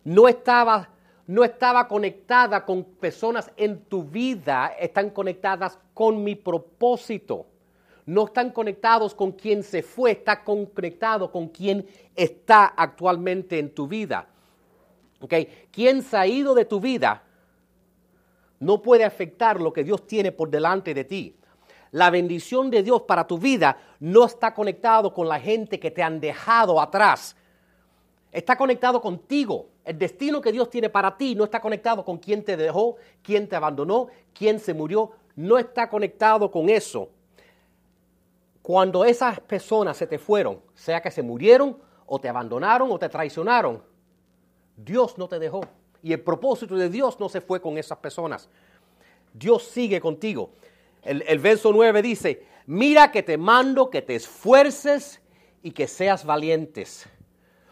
no 0.05 0.29
estaba, 0.29 0.91
no 1.27 1.43
estaba 1.43 1.89
conectada 1.89 2.65
con 2.65 2.85
personas 2.85 3.51
en 3.57 3.81
tu 3.81 4.05
vida, 4.05 4.77
están 4.79 5.11
conectadas 5.11 5.77
con 5.93 6.23
mi 6.23 6.37
propósito. 6.37 7.47
No 8.05 8.27
están 8.27 8.53
conectados 8.53 9.13
con 9.13 9.33
quien 9.33 9.65
se 9.65 9.83
fue, 9.83 10.13
está 10.13 10.45
conectado 10.45 11.33
con 11.33 11.49
quien 11.49 11.85
está 12.15 12.67
actualmente 12.67 13.59
en 13.59 13.75
tu 13.75 13.89
vida. 13.89 14.29
¿Okay? 15.21 15.69
Quien 15.71 16.03
se 16.03 16.17
ha 16.17 16.27
ido 16.27 16.55
de 16.55 16.65
tu 16.65 16.81
vida 16.81 17.23
no 18.59 18.81
puede 18.83 19.05
afectar 19.05 19.61
lo 19.61 19.73
que 19.73 19.85
Dios 19.85 20.07
tiene 20.07 20.33
por 20.33 20.51
delante 20.51 20.95
de 20.95 21.05
ti. 21.05 21.37
La 21.93 22.11
bendición 22.11 22.71
de 22.71 22.83
Dios 22.83 23.03
para 23.03 23.27
tu 23.27 23.39
vida 23.39 23.79
no 24.01 24.25
está 24.25 24.55
conectado 24.55 25.15
con 25.15 25.29
la 25.29 25.41
gente 25.41 25.79
que 25.79 25.91
te 25.91 26.03
han 26.03 26.21
dejado 26.21 26.81
atrás. 26.81 27.37
Está 28.33 28.57
conectado 28.57 29.01
contigo. 29.01 29.69
El 29.85 29.99
destino 29.99 30.41
que 30.41 30.53
Dios 30.53 30.69
tiene 30.69 30.91
para 30.91 31.17
ti 31.17 31.35
no 31.35 31.45
está 31.45 31.61
conectado 31.61 32.05
con 32.05 32.19
quien 32.19 32.45
te 32.45 32.57
dejó, 32.57 32.97
quien 33.23 33.49
te 33.49 33.57
abandonó, 33.57 34.09
quien 34.35 34.59
se 34.59 34.75
murió. 34.75 35.13
No 35.37 35.59
está 35.59 35.89
conectado 35.89 36.51
con 36.51 36.69
eso. 36.69 37.11
Cuando 38.63 39.05
esas 39.05 39.39
personas 39.41 39.97
se 39.97 40.07
te 40.07 40.19
fueron, 40.19 40.61
sea 40.75 41.01
que 41.01 41.11
se 41.11 41.23
murieron 41.23 41.79
o 42.05 42.19
te 42.19 42.29
abandonaron 42.29 42.91
o 42.91 42.99
te 42.99 43.09
traicionaron, 43.09 43.81
Dios 44.77 45.17
no 45.19 45.29
te 45.29 45.39
dejó. 45.39 45.63
Y 46.03 46.13
el 46.13 46.21
propósito 46.21 46.77
de 46.77 46.89
Dios 46.89 47.19
no 47.19 47.29
se 47.29 47.41
fue 47.41 47.61
con 47.61 47.79
esas 47.79 47.99
personas. 47.99 48.49
Dios 49.33 49.65
sigue 49.65 50.01
contigo. 50.01 50.51
El, 51.03 51.39
verso 51.39 51.73
9 51.73 52.03
dice, 52.03 52.45
mira 52.67 53.13
que 53.13 53.23
te 53.23 53.39
mando 53.39 53.91
que 53.91 54.03
te 54.03 54.17
esfuerces 54.17 55.21
y 55.63 55.71
que 55.71 55.87
seas 55.87 56.25
valientes. 56.25 57.09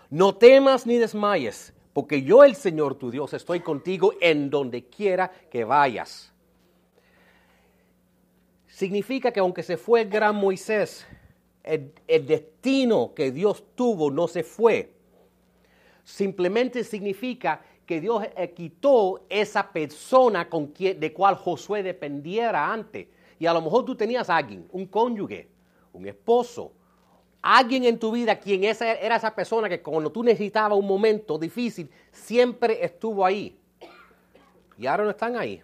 No 0.08 0.36
temas 0.36 0.86
ni 0.86 0.98
desmayes, 0.98 1.72
porque 1.92 2.22
yo 2.22 2.44
el 2.44 2.54
Señor 2.54 2.94
tu 2.94 3.10
Dios 3.10 3.34
estoy 3.34 3.60
contigo 3.60 4.12
en 4.20 4.50
donde 4.50 4.84
quiera 4.84 5.30
que 5.50 5.64
vayas. 5.64 6.32
Significa 8.68 9.32
que 9.32 9.40
aunque 9.40 9.62
se 9.62 9.76
fue 9.76 10.02
el 10.02 10.08
gran 10.08 10.36
Moisés, 10.36 11.06
el 11.62 12.26
destino 12.26 13.14
que 13.14 13.32
Dios 13.32 13.64
tuvo 13.74 14.10
no 14.10 14.28
se 14.28 14.44
fue. 14.44 14.93
Simplemente 16.04 16.84
significa 16.84 17.62
que 17.86 18.00
Dios 18.00 18.24
eh, 18.36 18.52
quitó 18.52 19.24
esa 19.28 19.72
persona 19.72 20.48
con 20.48 20.68
quien, 20.68 21.00
de 21.00 21.12
cual 21.12 21.34
Josué 21.36 21.82
dependiera 21.82 22.72
antes. 22.72 23.08
Y 23.38 23.46
a 23.46 23.52
lo 23.52 23.62
mejor 23.62 23.84
tú 23.84 23.94
tenías 23.94 24.30
a 24.30 24.36
alguien, 24.36 24.66
un 24.72 24.86
cónyuge, 24.86 25.48
un 25.92 26.06
esposo, 26.06 26.72
alguien 27.42 27.84
en 27.84 27.98
tu 27.98 28.12
vida 28.12 28.38
quien 28.38 28.64
esa, 28.64 28.92
era 28.92 29.16
esa 29.16 29.34
persona 29.34 29.68
que 29.68 29.82
cuando 29.82 30.10
tú 30.10 30.22
necesitabas 30.22 30.78
un 30.78 30.86
momento 30.86 31.38
difícil, 31.38 31.90
siempre 32.10 32.82
estuvo 32.84 33.24
ahí. 33.24 33.58
Y 34.78 34.86
ahora 34.86 35.04
no 35.04 35.10
están 35.10 35.36
ahí. 35.36 35.62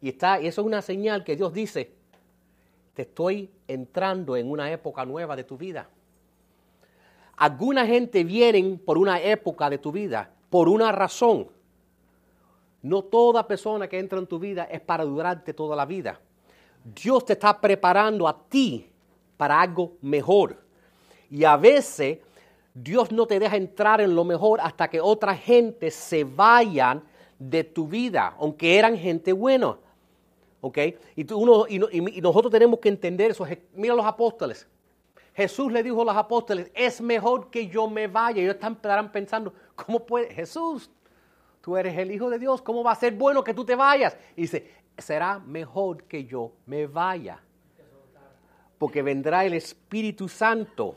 Y, 0.00 0.10
está, 0.10 0.40
y 0.40 0.46
eso 0.46 0.60
es 0.60 0.66
una 0.66 0.82
señal 0.82 1.24
que 1.24 1.36
Dios 1.36 1.52
dice, 1.52 1.92
te 2.92 3.02
estoy 3.02 3.50
entrando 3.66 4.36
en 4.36 4.50
una 4.50 4.70
época 4.70 5.04
nueva 5.04 5.34
de 5.36 5.44
tu 5.44 5.56
vida. 5.56 5.88
Alguna 7.36 7.86
gente 7.86 8.24
vienen 8.24 8.78
por 8.78 8.98
una 8.98 9.20
época 9.20 9.68
de 9.70 9.78
tu 9.78 9.92
vida 9.92 10.30
por 10.54 10.68
una 10.68 10.92
razón. 10.92 11.48
No 12.80 13.02
toda 13.02 13.48
persona 13.48 13.88
que 13.88 13.98
entra 13.98 14.20
en 14.20 14.26
tu 14.28 14.38
vida 14.38 14.68
es 14.70 14.80
para 14.80 15.04
durarte 15.04 15.52
toda 15.52 15.74
la 15.74 15.84
vida. 15.84 16.20
Dios 16.84 17.24
te 17.24 17.32
está 17.32 17.60
preparando 17.60 18.28
a 18.28 18.38
ti 18.48 18.88
para 19.36 19.60
algo 19.60 19.94
mejor. 20.00 20.56
Y 21.28 21.42
a 21.42 21.56
veces 21.56 22.18
Dios 22.72 23.10
no 23.10 23.26
te 23.26 23.40
deja 23.40 23.56
entrar 23.56 24.00
en 24.00 24.14
lo 24.14 24.22
mejor 24.22 24.60
hasta 24.60 24.86
que 24.86 25.00
otra 25.00 25.34
gente 25.34 25.90
se 25.90 26.22
vayan 26.22 27.02
de 27.36 27.64
tu 27.64 27.88
vida, 27.88 28.36
aunque 28.38 28.78
eran 28.78 28.96
gente 28.96 29.32
buena. 29.32 29.76
¿Ok? 30.60 30.78
Y, 31.16 31.32
uno, 31.32 31.66
y, 31.68 32.20
nosotros 32.20 32.52
tenemos 32.52 32.78
que 32.78 32.90
entender 32.90 33.32
eso. 33.32 33.44
Mira 33.74 33.96
los 33.96 34.06
apóstoles. 34.06 34.68
Jesús 35.34 35.72
le 35.72 35.82
dijo 35.82 36.02
a 36.02 36.04
los 36.04 36.16
apóstoles, 36.16 36.70
es 36.74 37.00
mejor 37.00 37.50
que 37.50 37.66
yo 37.66 37.88
me 37.88 38.06
vaya. 38.06 38.40
Ellos 38.40 38.54
estarán 38.54 39.10
pensando, 39.10 39.52
¿cómo 39.74 40.06
puede 40.06 40.32
Jesús? 40.32 40.90
Tú 41.60 41.76
eres 41.76 41.98
el 41.98 42.12
Hijo 42.12 42.30
de 42.30 42.38
Dios, 42.38 42.62
¿cómo 42.62 42.84
va 42.84 42.92
a 42.92 42.96
ser 42.96 43.14
bueno 43.14 43.42
que 43.42 43.54
tú 43.54 43.64
te 43.64 43.74
vayas? 43.74 44.16
Y 44.36 44.42
dice, 44.42 44.70
será 44.96 45.40
mejor 45.40 46.04
que 46.04 46.24
yo 46.24 46.52
me 46.66 46.86
vaya. 46.86 47.40
Porque 48.78 49.02
vendrá 49.02 49.44
el 49.44 49.54
Espíritu 49.54 50.28
Santo. 50.28 50.96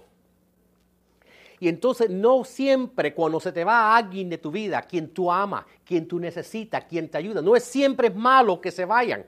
Y 1.59 1.67
entonces 1.67 2.09
no 2.09 2.43
siempre 2.43 3.15
cuando 3.15 3.39
se 3.39 3.51
te 3.51 3.63
va 3.63 3.95
alguien 3.95 4.29
de 4.29 4.37
tu 4.37 4.51
vida, 4.51 4.83
quien 4.83 5.09
tú 5.11 5.31
amas, 5.31 5.65
quien 5.83 6.07
tú 6.07 6.19
necesitas, 6.19 6.85
quien 6.85 7.09
te 7.09 7.17
ayuda, 7.17 7.41
no 7.41 7.55
es 7.55 7.63
siempre 7.63 8.11
malo 8.11 8.61
que 8.61 8.69
se 8.69 8.85
vayan. 8.85 9.25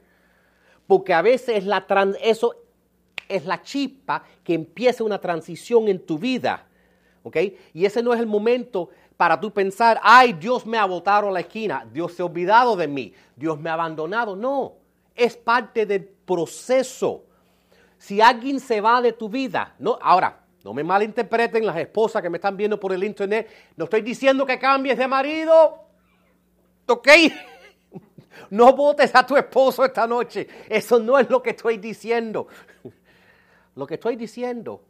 Porque 0.85 1.13
a 1.13 1.23
veces 1.23 1.65
la 1.65 1.85
eso 2.21 2.55
es 3.29 3.45
la 3.45 3.61
chispa 3.61 4.23
que 4.43 4.53
empieza 4.53 5.03
una 5.03 5.19
transición 5.19 5.87
en 5.87 6.05
tu 6.05 6.17
vida. 6.17 6.65
¿Ok? 7.23 7.37
Y 7.73 7.85
ese 7.85 8.01
no 8.01 8.13
es 8.13 8.19
el 8.19 8.27
momento 8.27 8.89
para 9.15 9.39
tú 9.39 9.51
pensar, 9.51 9.99
ay, 10.01 10.33
Dios 10.33 10.65
me 10.65 10.77
ha 10.77 10.85
botado 10.85 11.27
a 11.27 11.31
la 11.31 11.41
esquina, 11.41 11.85
Dios 11.91 12.13
se 12.13 12.21
ha 12.21 12.25
olvidado 12.25 12.75
de 12.75 12.87
mí, 12.87 13.13
Dios 13.35 13.59
me 13.59 13.69
ha 13.69 13.73
abandonado. 13.73 14.35
No, 14.35 14.75
es 15.13 15.35
parte 15.35 15.85
del 15.85 16.05
proceso. 16.05 17.25
Si 17.97 18.21
alguien 18.21 18.61
se 18.61 18.79
va 18.79 19.01
de 19.01 19.11
tu 19.11 19.27
vida, 19.27 19.75
no, 19.77 19.99
ahora, 20.01 20.39
no 20.63 20.73
me 20.73 20.83
malinterpreten 20.83 21.65
las 21.65 21.75
esposas 21.77 22.21
que 22.21 22.29
me 22.29 22.37
están 22.37 22.55
viendo 22.55 22.79
por 22.79 22.93
el 22.93 23.03
internet, 23.03 23.49
no 23.75 23.83
estoy 23.83 24.01
diciendo 24.01 24.45
que 24.45 24.57
cambies 24.57 24.97
de 24.97 25.07
marido, 25.07 25.83
¿ok? 26.87 27.07
No 28.51 28.73
votes 28.73 29.11
a 29.13 29.25
tu 29.25 29.35
esposo 29.35 29.83
esta 29.83 30.07
noche, 30.07 30.47
eso 30.69 30.97
no 30.97 31.19
es 31.19 31.29
lo 31.29 31.43
que 31.43 31.51
estoy 31.51 31.77
diciendo. 31.77 32.47
Lo 33.79 33.87
que 33.87 33.93
estoy 33.93 34.17
diciendo 34.17 34.81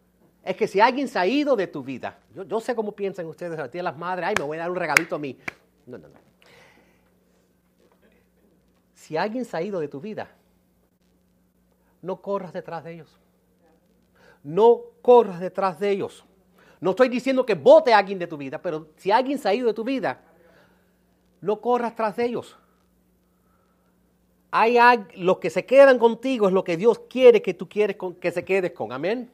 es 0.43 0.55
que 0.55 0.67
si 0.67 0.79
alguien 0.79 1.07
se 1.07 1.19
ha 1.19 1.27
ido 1.27 1.55
de 1.55 1.67
tu 1.67 1.83
vida, 1.83 2.17
yo, 2.33 2.59
sé 2.59 2.73
cómo 2.73 2.91
piensan 2.93 3.27
ustedes, 3.27 3.59
a 3.59 3.69
ti 3.69 3.79
las 3.83 3.95
madres, 3.95 4.29
ay, 4.29 4.33
me 4.39 4.45
voy 4.45 4.57
a 4.57 4.61
dar 4.61 4.71
un 4.71 4.77
regalito 4.77 5.15
a 5.15 5.19
mí. 5.19 5.37
No, 5.85 5.99
no, 5.99 6.07
no. 6.07 6.15
Si 8.95 9.15
alguien 9.15 9.45
se 9.45 9.55
ha 9.55 9.61
ido 9.61 9.79
de 9.79 9.87
tu 9.87 10.01
vida, 10.01 10.27
no 12.01 12.19
corras 12.19 12.51
detrás 12.51 12.83
de 12.83 12.93
ellos. 12.93 13.15
No 14.43 14.81
corras 15.03 15.39
detrás 15.39 15.79
de 15.79 15.91
ellos. 15.91 16.25
No 16.81 16.89
estoy 16.89 17.09
diciendo 17.09 17.45
que 17.45 17.53
vote 17.53 17.93
a 17.93 17.99
alguien 17.99 18.17
de 18.17 18.25
tu 18.25 18.37
vida, 18.37 18.59
pero 18.59 18.87
si 18.95 19.11
alguien 19.11 19.37
se 19.37 19.49
ha 19.49 19.53
ido 19.53 19.67
de 19.67 19.75
tu 19.75 19.83
vida, 19.83 20.19
no 21.41 21.61
corras 21.61 21.95
tras 21.95 22.15
de 22.15 22.25
ellos 22.25 22.57
hay 24.51 24.77
los 25.15 25.37
que 25.37 25.49
se 25.49 25.65
quedan 25.65 25.99
contigo 25.99 26.47
es 26.47 26.53
lo 26.53 26.63
que 26.63 26.77
Dios 26.77 26.99
quiere 27.09 27.41
que 27.41 27.53
tú 27.53 27.69
quieres 27.69 27.97
que 28.19 28.31
se 28.31 28.43
quedes 28.43 28.71
con. 28.71 28.91
Amén. 28.91 29.31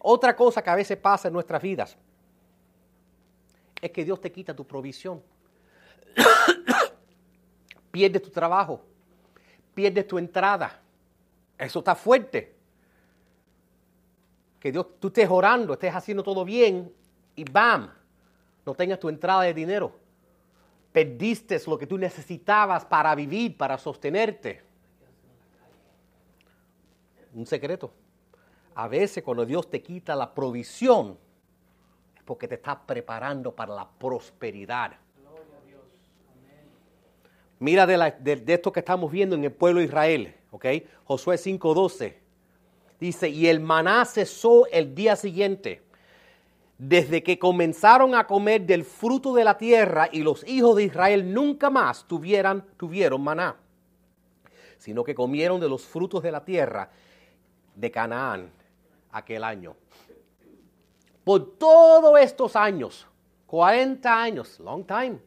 Otra 0.00 0.34
cosa 0.34 0.62
que 0.62 0.70
a 0.70 0.74
veces 0.74 0.96
pasa 0.96 1.28
en 1.28 1.34
nuestras 1.34 1.60
vidas 1.60 1.96
es 3.80 3.90
que 3.90 4.04
Dios 4.04 4.20
te 4.20 4.30
quita 4.30 4.54
tu 4.54 4.66
provisión. 4.66 5.22
pierdes 7.90 8.22
tu 8.22 8.30
trabajo, 8.30 8.82
pierdes 9.74 10.06
tu 10.06 10.18
entrada. 10.18 10.80
Eso 11.58 11.80
está 11.80 11.94
fuerte. 11.94 12.54
Que 14.58 14.70
Dios, 14.70 14.86
tú 14.98 15.08
estés 15.08 15.28
orando, 15.28 15.72
estés 15.72 15.94
haciendo 15.94 16.22
todo 16.22 16.44
bien 16.44 16.92
y 17.34 17.44
¡bam! 17.44 17.90
No 18.64 18.74
tengas 18.74 19.00
tu 19.00 19.08
entrada 19.08 19.42
de 19.42 19.54
dinero. 19.54 19.99
Perdiste 20.92 21.60
lo 21.66 21.78
que 21.78 21.86
tú 21.86 21.96
necesitabas 21.96 22.84
para 22.84 23.14
vivir, 23.14 23.56
para 23.56 23.78
sostenerte. 23.78 24.62
Un 27.32 27.46
secreto. 27.46 27.92
A 28.74 28.88
veces 28.88 29.22
cuando 29.22 29.44
Dios 29.44 29.70
te 29.70 29.82
quita 29.82 30.16
la 30.16 30.34
provisión, 30.34 31.16
es 32.16 32.22
porque 32.24 32.48
te 32.48 32.56
está 32.56 32.80
preparando 32.86 33.54
para 33.54 33.74
la 33.74 33.88
prosperidad. 33.88 34.92
Mira 37.60 37.86
de, 37.86 38.42
esto 38.46 38.72
que 38.72 38.80
estamos 38.80 39.12
viendo 39.12 39.36
en 39.36 39.44
el 39.44 39.52
pueblo 39.52 39.80
de 39.80 39.86
Israel, 39.86 40.34
¿ok? 40.50 40.66
Josué 41.04 41.36
5:12. 41.36 42.16
Dice, 42.98 43.28
y 43.28 43.46
el 43.48 43.60
maná 43.60 44.04
cesó 44.06 44.66
el 44.66 44.94
día 44.94 45.14
siguiente, 45.14 45.82
desde 46.80 47.22
que 47.22 47.38
comenzaron 47.38 48.14
a 48.14 48.26
comer 48.26 48.62
del 48.62 48.86
fruto 48.86 49.34
de 49.34 49.44
la 49.44 49.58
tierra 49.58 50.08
y 50.10 50.22
los 50.22 50.48
hijos 50.48 50.76
de 50.76 50.84
Israel 50.84 51.30
nunca 51.34 51.68
más 51.68 52.06
tuvieron 52.06 53.22
maná, 53.22 53.56
sino 54.78 55.04
que 55.04 55.14
comieron 55.14 55.60
de 55.60 55.68
los 55.68 55.84
frutos 55.84 56.22
de 56.22 56.32
la 56.32 56.42
tierra 56.42 56.88
de 57.74 57.90
Canaán 57.90 58.50
aquel 59.12 59.44
año. 59.44 59.76
Por 61.22 61.58
todos 61.58 62.18
estos 62.18 62.56
años, 62.56 63.06
40 63.46 64.22
años, 64.22 64.58
long 64.58 64.86
time, 64.86 65.18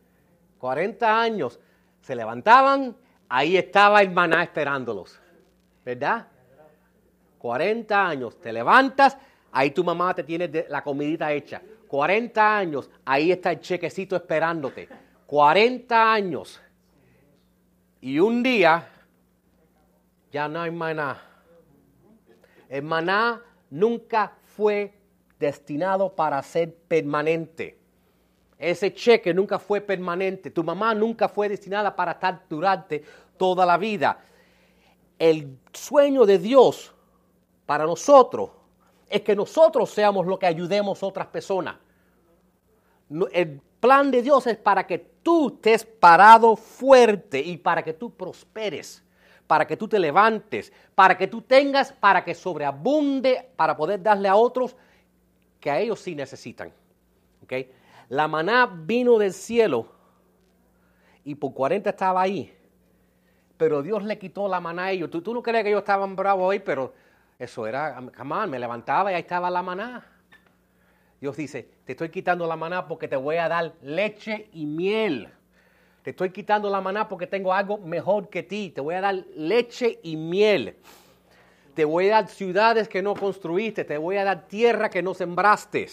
40 0.58 1.22
años, 1.22 1.60
se 2.02 2.16
levantaban, 2.16 2.98
ahí 3.30 3.58
estaba 3.58 4.02
el 4.02 4.10
maná 4.10 4.42
esperándolos. 4.42 5.20
¿Verdad? 5.86 6.30
40 7.38 8.08
años, 8.08 8.42
te 8.42 8.52
levantas, 8.52 9.20
ahí 9.54 9.72
tu 9.72 9.84
mamá 9.84 10.14
te 10.14 10.24
tiene 10.24 10.50
la 10.68 10.84
comidita 10.84 11.32
hecha. 11.32 11.62
40 11.88 12.58
años, 12.58 12.90
ahí 13.06 13.32
está 13.32 13.52
el 13.52 13.60
chequecito 13.60 14.16
esperándote. 14.16 14.90
40 15.28 16.14
años. 16.14 16.60
Y 18.02 18.20
un 18.20 18.42
día, 18.42 18.90
ya 20.32 20.48
no 20.48 20.62
hay 20.62 20.72
maná. 20.72 21.22
El 22.68 22.82
maná 22.82 23.42
nunca 23.70 24.34
fue 24.44 24.92
destinado 25.40 26.14
para 26.14 26.42
ser 26.42 26.74
permanente. 26.74 27.78
Ese 28.58 28.94
cheque 28.94 29.34
nunca 29.34 29.60
fue 29.60 29.80
permanente. 29.80 30.50
Tu 30.50 30.64
mamá 30.64 30.96
nunca 30.96 31.30
fue 31.30 31.48
destinada 31.48 31.96
para 31.96 32.14
estar 32.14 32.44
durante 32.50 33.04
toda 33.38 33.66
la 33.66 33.78
vida. 33.78 34.20
El 35.20 35.60
sueño 35.72 36.26
de 36.26 36.40
Dios 36.40 36.92
para 37.66 37.86
nosotros 37.86 38.50
es 39.14 39.22
que 39.22 39.36
nosotros 39.36 39.92
seamos 39.92 40.26
lo 40.26 40.40
que 40.40 40.48
ayudemos 40.48 41.02
a 41.02 41.06
otras 41.06 41.28
personas. 41.28 41.76
El 43.32 43.62
plan 43.80 44.10
de 44.10 44.24
Dios 44.24 44.48
es 44.48 44.58
para 44.58 44.88
que 44.88 44.98
tú 44.98 45.50
estés 45.50 45.86
parado 45.86 46.56
fuerte 46.56 47.40
y 47.40 47.58
para 47.58 47.84
que 47.84 47.94
tú 47.94 48.10
prosperes, 48.10 49.04
para 49.46 49.68
que 49.68 49.78
tú 49.78 49.88
te 49.88 50.00
levantes, 50.00 50.74
para 50.96 51.16
que 51.16 51.28
tú 51.28 51.44
tengas, 51.44 51.92
para 51.92 52.24
que 52.24 52.34
sobreabunde, 52.34 53.50
para 53.56 53.78
poder 53.78 54.02
darle 54.02 54.28
a 54.30 54.36
otros 54.36 54.76
que 55.60 55.70
a 55.70 55.80
ellos 55.80 56.00
sí 56.00 56.16
necesitan. 56.16 56.74
¿Okay? 57.44 57.72
La 58.10 58.28
maná 58.28 58.66
vino 58.66 59.20
del 59.20 59.34
cielo 59.34 59.88
y 61.24 61.36
por 61.36 61.54
40 61.54 61.92
estaba 61.92 62.22
ahí. 62.22 62.52
Pero 63.58 63.84
Dios 63.84 64.04
le 64.04 64.18
quitó 64.18 64.48
la 64.48 64.60
maná 64.60 64.86
a 64.86 64.92
ellos. 64.92 65.12
¿Tú, 65.12 65.34
no 65.34 65.44
crees 65.44 65.64
que 65.64 65.70
ellos 65.70 65.82
estaban 65.82 66.16
bravos 66.16 66.52
ahí, 66.52 66.60
pero 66.60 66.94
eso 67.40 67.68
era, 67.68 68.02
jamás, 68.14 68.50
me 68.50 68.60
levantaba 68.60 69.12
y 69.12 69.16
ahí 69.16 69.22
estaba 69.22 69.50
la 69.50 69.62
maná. 69.62 70.06
Dios 71.20 71.38
dice, 71.38 71.70
te 71.86 71.94
estoy 71.94 72.10
quitando 72.10 72.46
la 72.48 72.56
maná 72.56 72.88
porque 72.88 73.08
te 73.08 73.16
voy 73.16 73.38
a 73.38 73.48
dar 73.48 73.74
leche 73.82 74.50
y 74.52 74.66
miel. 74.66 75.30
Te 76.04 76.10
estoy 76.10 76.32
quitando 76.32 76.70
la 76.70 76.82
maná 76.82 77.08
porque 77.08 77.28
tengo 77.28 77.54
algo 77.54 77.78
mejor 77.78 78.30
que 78.30 78.44
ti. 78.44 78.72
Te 78.72 78.82
voy 78.82 78.96
a 78.96 79.02
dar 79.02 79.16
leche 79.36 80.00
y 80.04 80.18
miel. 80.18 80.76
Te 81.74 81.86
voy 81.86 82.10
a 82.10 82.16
dar 82.16 82.28
ciudades 82.28 82.90
que 82.90 83.02
no 83.02 83.16
construiste. 83.16 83.86
Te 83.86 83.98
voy 83.98 84.18
a 84.18 84.26
dar 84.26 84.48
tierra 84.48 84.90
que 84.90 85.02
no 85.02 85.14
sembraste. 85.14 85.88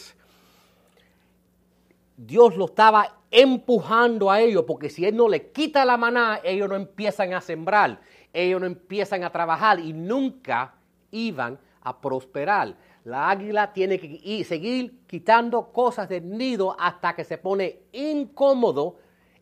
Dios 2.16 2.56
lo 2.56 2.66
estaba 2.66 3.20
empujando 3.30 4.30
a 4.30 4.40
ellos, 4.40 4.64
porque 4.66 4.90
si 4.90 5.06
Él 5.06 5.16
no 5.16 5.28
le 5.28 5.52
quita 5.52 5.84
la 5.84 5.96
maná, 5.96 6.40
ellos 6.42 6.68
no 6.68 6.74
empiezan 6.74 7.32
a 7.32 7.40
sembrar, 7.40 8.00
ellos 8.32 8.60
no 8.60 8.66
empiezan 8.66 9.22
a 9.22 9.30
trabajar 9.30 9.78
y 9.78 9.92
nunca 9.92 10.74
iban 11.10 11.58
a 11.82 12.00
prosperar. 12.00 12.76
La 13.04 13.30
águila 13.30 13.72
tiene 13.72 13.98
que 13.98 14.44
seguir 14.44 15.00
quitando 15.06 15.72
cosas 15.72 16.08
del 16.08 16.28
nido 16.28 16.76
hasta 16.78 17.14
que 17.14 17.24
se 17.24 17.38
pone 17.38 17.80
incómodo 17.92 18.96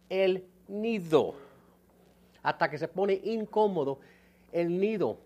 el 0.09 0.45
nido. 0.69 1.35
Hasta 2.43 2.71
que 2.71 2.79
se 2.79 2.89
pone 2.89 3.21
incómodo 3.25 3.99
el 4.53 4.79
nido. 4.79 5.19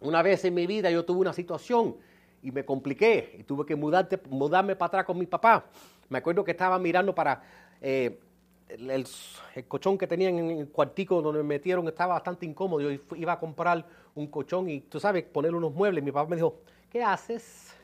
Una 0.00 0.22
vez 0.22 0.44
en 0.44 0.54
mi 0.54 0.66
vida 0.66 0.90
yo 0.90 1.04
tuve 1.04 1.20
una 1.20 1.32
situación 1.32 1.96
y 2.42 2.52
me 2.52 2.64
compliqué 2.64 3.36
y 3.38 3.42
tuve 3.42 3.66
que 3.66 3.74
mudarme 3.74 4.76
para 4.76 4.86
atrás 4.86 5.04
con 5.04 5.18
mi 5.18 5.26
papá. 5.26 5.66
Me 6.08 6.18
acuerdo 6.18 6.44
que 6.44 6.52
estaba 6.52 6.78
mirando 6.78 7.14
para 7.14 7.42
eh, 7.80 8.20
el, 8.68 9.06
colchón 9.66 9.96
que 9.96 10.06
tenían 10.06 10.38
en 10.38 10.50
el 10.58 10.68
cuartico 10.68 11.20
donde 11.22 11.42
me 11.42 11.48
metieron, 11.48 11.86
estaba 11.88 12.14
bastante 12.14 12.46
incómodo. 12.46 12.90
Yo 12.90 13.00
iba 13.16 13.32
a 13.32 13.38
comprar 13.38 13.84
un 14.14 14.26
colchón 14.26 14.68
y, 14.68 14.80
tú 14.80 15.00
sabes, 15.00 15.24
poner 15.24 15.54
unos 15.54 15.72
muebles. 15.72 16.02
Mi 16.04 16.12
papá 16.12 16.28
me 16.28 16.36
dijo, 16.36 16.60
¿qué 16.90 17.02
haces? 17.02 17.74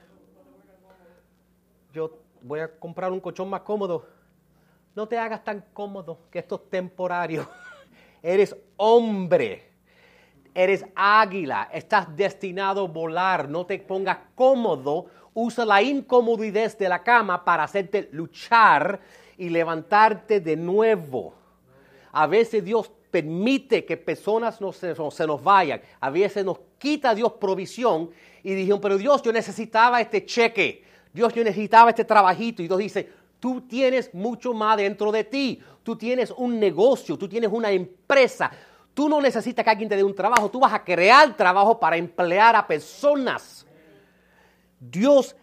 Yo 1.92 2.18
voy 2.42 2.60
a 2.60 2.68
comprar 2.68 3.12
un 3.12 3.20
colchón 3.20 3.48
más 3.48 3.62
cómodo. 3.62 4.06
No 4.94 5.08
te 5.08 5.18
hagas 5.18 5.42
tan 5.42 5.64
cómodo, 5.72 6.18
que 6.30 6.38
esto 6.38 6.56
es 6.56 6.70
temporario. 6.70 7.48
Eres 8.22 8.56
hombre 8.76 9.74
eres 10.54 10.86
águila, 10.94 11.68
estás 11.72 12.16
destinado 12.16 12.84
a 12.84 12.88
volar, 12.88 13.48
no 13.48 13.66
te 13.66 13.76
pongas 13.80 14.18
cómodo 14.36 15.06
usa 15.34 15.64
la 15.64 15.82
incomodidad 15.82 16.78
de 16.78 16.88
la 16.88 17.02
cama 17.02 17.44
para 17.44 17.64
hacerte 17.64 18.08
luchar 18.12 19.00
y 19.38 19.48
levantarte 19.48 20.40
de 20.40 20.56
nuevo. 20.56 21.34
A 22.12 22.26
veces 22.26 22.64
Dios 22.64 22.90
permite 23.10 23.84
que 23.84 23.96
personas 23.96 24.60
no 24.60 24.72
se, 24.72 24.94
nos 24.94 25.42
vayan. 25.42 25.80
A 26.00 26.10
veces 26.10 26.44
nos 26.44 26.58
quita 26.78 27.14
Dios 27.14 27.32
provisión 27.34 28.10
y 28.42 28.54
dijeron, 28.54 28.80
pero 28.80 28.98
Dios, 28.98 29.22
yo 29.22 29.32
necesitaba 29.32 30.00
este 30.00 30.24
cheque. 30.24 30.84
Dios, 31.12 31.32
yo 31.32 31.44
necesitaba 31.44 31.90
este 31.90 32.04
trabajito. 32.04 32.62
Y 32.62 32.66
Dios 32.66 32.78
dice, 32.78 33.08
tú 33.38 33.62
tienes 33.62 34.12
mucho 34.14 34.52
más 34.52 34.76
dentro 34.76 35.12
de 35.12 35.24
ti. 35.24 35.60
Tú 35.82 35.96
tienes 35.96 36.32
un 36.36 36.58
negocio, 36.58 37.16
tú 37.16 37.28
tienes 37.28 37.50
una 37.52 37.70
empresa. 37.70 38.50
Tú 38.94 39.08
no 39.08 39.20
necesitas 39.20 39.64
que 39.64 39.70
alguien 39.70 39.88
te 39.88 39.96
dé 39.96 40.04
un 40.04 40.14
trabajo. 40.14 40.50
Tú 40.50 40.60
vas 40.60 40.72
a 40.72 40.82
crear 40.82 41.36
trabajo 41.36 41.78
para 41.78 41.96
emplear 41.96 42.56
a 42.56 42.66
personas. 42.66 43.66
Dios 44.80 45.36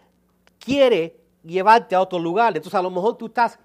quiere 0.60 1.18
llevarte 1.44 1.96
a 1.96 2.02
otro 2.02 2.20
lugar. 2.20 2.56
Entonces 2.56 2.78
a 2.78 2.82
lo 2.82 2.90
mejor 2.90 3.18
tú 3.18 3.28
estás, 3.28 3.60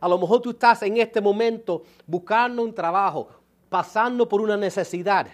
a 0.00 0.08
lo 0.08 0.18
mejor 0.18 0.40
tú 0.40 0.50
estás 0.50 0.82
en 0.82 0.96
este 0.96 1.20
momento 1.20 1.82
buscando 2.06 2.62
un 2.62 2.74
trabajo, 2.74 3.28
pasando 3.68 4.28
por 4.28 4.40
una 4.40 4.56
necesidad. 4.56 5.26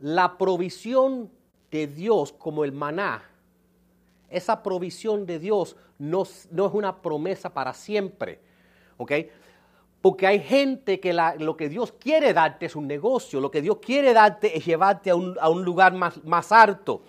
La 0.00 0.38
provisión 0.38 1.30
de 1.70 1.86
Dios 1.86 2.32
como 2.32 2.64
el 2.64 2.72
maná, 2.72 3.22
esa 4.30 4.62
provisión 4.62 5.26
de 5.26 5.38
Dios 5.38 5.76
no, 5.98 6.22
es 6.22 6.48
una 6.50 7.00
promesa 7.00 7.52
para 7.52 7.72
siempre. 7.72 8.40
¿Ok? 8.96 9.12
Porque 10.00 10.26
hay 10.26 10.40
gente 10.40 11.00
que 11.00 11.12
lo 11.12 11.56
que 11.56 11.68
Dios 11.68 11.92
quiere 11.92 12.32
darte 12.32 12.66
es 12.66 12.76
un 12.76 12.86
negocio, 12.86 13.40
lo 13.40 13.50
que 13.50 13.60
Dios 13.60 13.78
quiere 13.82 14.12
darte 14.12 14.56
es 14.56 14.64
llevarte 14.64 15.10
a 15.10 15.16
un, 15.16 15.64
lugar 15.64 15.92
más 15.94 16.52
alto. 16.52 17.02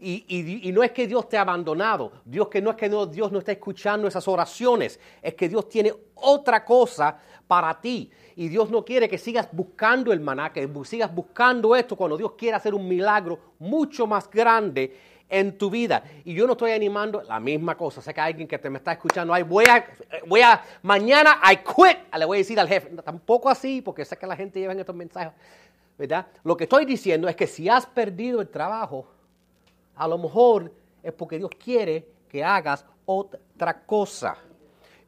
Y, 0.00 0.70
no 0.72 0.82
es 0.84 0.92
que 0.92 1.08
Dios 1.08 1.28
te 1.28 1.36
ha 1.36 1.40
abandonado, 1.40 2.12
Dios 2.24 2.48
que 2.48 2.62
no 2.62 2.70
es 2.70 2.76
que 2.76 2.88
Dios 2.88 3.32
no 3.32 3.38
está 3.40 3.50
escuchando 3.52 4.06
esas 4.06 4.28
oraciones, 4.28 5.00
es 5.20 5.34
que 5.34 5.48
Dios 5.48 5.68
tiene 5.68 5.92
otra 6.14 6.64
cosa 6.64 7.18
para 7.48 7.80
ti. 7.80 8.10
Y 8.36 8.48
Dios 8.48 8.70
no 8.70 8.84
quiere 8.84 9.08
que 9.08 9.18
sigas 9.18 9.48
buscando 9.50 10.12
el 10.12 10.20
maná, 10.20 10.52
que 10.52 10.68
sigas 10.84 11.12
buscando 11.12 11.74
esto 11.74 11.96
cuando 11.96 12.16
Dios 12.16 12.32
quiere 12.38 12.56
hacer 12.56 12.74
un 12.74 12.86
milagro 12.86 13.38
mucho 13.58 14.06
más 14.06 14.30
grande 14.30 14.96
en 15.28 15.58
tu 15.58 15.68
vida. 15.68 16.04
Y 16.24 16.34
yo 16.34 16.46
no 16.46 16.52
estoy 16.52 16.70
animando 16.70 17.22
la 17.22 17.40
misma 17.40 17.76
cosa. 17.76 18.00
Sé 18.00 18.14
que 18.14 18.20
hay 18.20 18.32
alguien 18.32 18.46
que 18.46 18.58
te 18.58 18.70
me 18.70 18.78
está 18.78 18.92
escuchando, 18.92 19.34
ay, 19.34 19.42
voy 19.42 19.64
a, 19.68 19.84
voy 20.26 20.42
a, 20.42 20.62
mañana 20.82 21.40
I 21.50 21.56
quit, 21.56 21.98
le 22.16 22.24
voy 22.24 22.36
a 22.36 22.38
decir 22.38 22.60
al 22.60 22.68
jefe. 22.68 22.90
tampoco 23.02 23.48
así, 23.48 23.82
porque 23.82 24.04
sé 24.04 24.16
que 24.16 24.26
la 24.26 24.36
gente 24.36 24.60
lleva 24.60 24.72
estos 24.72 24.94
mensajes, 24.94 25.32
¿verdad? 25.98 26.26
Lo 26.44 26.56
que 26.56 26.64
estoy 26.64 26.84
diciendo 26.84 27.26
es 27.28 27.34
que 27.34 27.48
si 27.48 27.68
has 27.68 27.86
perdido 27.86 28.40
el 28.40 28.48
trabajo, 28.48 29.17
a 29.98 30.08
lo 30.08 30.16
mejor 30.18 30.72
es 31.02 31.12
porque 31.12 31.38
Dios 31.38 31.50
quiere 31.62 32.08
que 32.28 32.42
hagas 32.44 32.84
otra 33.04 33.84
cosa. 33.84 34.36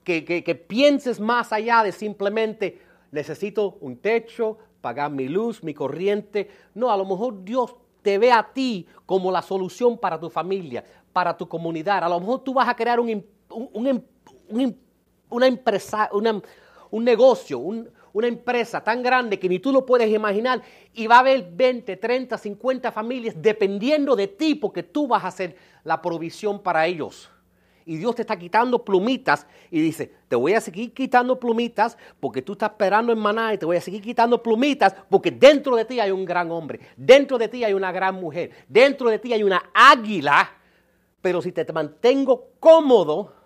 que, 0.05 0.24
que, 0.24 0.42
que 0.42 0.55
pienses 0.55 1.20
más 1.20 1.53
allá 1.53 1.83
de 1.83 1.92
simplemente 1.92 2.81
necesito 3.12 3.76
un 3.81 3.96
techo, 3.98 4.59
pagar 4.81 5.11
mi 5.11 5.29
luz, 5.29 5.62
mi 5.62 5.74
corriente. 5.74 6.50
No, 6.74 6.90
a 6.90 6.96
lo 6.96 7.05
mejor 7.05 7.44
Dios 7.44 7.74
te 8.03 8.18
ve 8.18 8.33
a 8.33 8.42
ti 8.53 8.87
como 9.07 9.31
la 9.31 9.42
solución 9.42 9.98
para 9.98 10.18
tu 10.18 10.31
familia, 10.31 10.85
para 11.12 11.37
tu 11.37 11.48
comunidad. 11.48 12.03
A 12.05 12.09
lo 12.09 12.18
mejor 12.18 12.40
tú 12.40 12.55
vas 12.55 12.68
a 12.68 12.74
crear 12.74 12.98
un, 12.98 13.24
un, 13.50 14.05
un, 14.48 14.79
una 15.29 15.46
empresa, 15.46 16.11
un 16.12 17.05
negocio, 17.05 17.59
una 18.12 18.26
empresa 18.26 18.82
tan 18.82 19.02
grande 19.02 19.38
que 19.38 19.48
ni 19.48 19.58
tú 19.58 19.72
lo 19.72 19.86
puedes 19.86 20.10
imaginar 20.10 20.62
y 20.94 21.06
va 21.06 21.16
a 21.16 21.20
haber 21.20 21.50
20, 21.50 21.96
30, 21.96 22.38
50 22.38 22.92
familias 22.92 23.34
dependiendo 23.38 24.16
de 24.16 24.28
ti 24.28 24.54
porque 24.54 24.82
tú 24.82 25.06
vas 25.06 25.24
a 25.24 25.28
hacer 25.28 25.56
la 25.84 26.00
provisión 26.00 26.62
para 26.62 26.86
ellos. 26.86 27.30
Y 27.86 27.96
Dios 27.96 28.14
te 28.14 28.22
está 28.22 28.38
quitando 28.38 28.84
plumitas 28.84 29.46
y 29.70 29.80
dice, 29.80 30.12
te 30.28 30.36
voy 30.36 30.52
a 30.52 30.60
seguir 30.60 30.92
quitando 30.92 31.40
plumitas 31.40 31.96
porque 32.20 32.42
tú 32.42 32.52
estás 32.52 32.70
esperando 32.70 33.12
en 33.12 33.18
maná 33.18 33.54
y 33.54 33.58
te 33.58 33.66
voy 33.66 33.78
a 33.78 33.80
seguir 33.80 34.02
quitando 34.02 34.42
plumitas 34.42 34.94
porque 35.08 35.30
dentro 35.30 35.74
de 35.76 35.84
ti 35.84 35.98
hay 35.98 36.10
un 36.10 36.24
gran 36.24 36.50
hombre, 36.50 36.80
dentro 36.96 37.38
de 37.38 37.48
ti 37.48 37.64
hay 37.64 37.72
una 37.72 37.90
gran 37.90 38.14
mujer, 38.14 38.50
dentro 38.68 39.10
de 39.10 39.18
ti 39.18 39.32
hay 39.32 39.42
una 39.42 39.70
águila, 39.74 40.52
pero 41.20 41.42
si 41.42 41.52
te 41.52 41.70
mantengo 41.72 42.50
cómodo, 42.60 43.39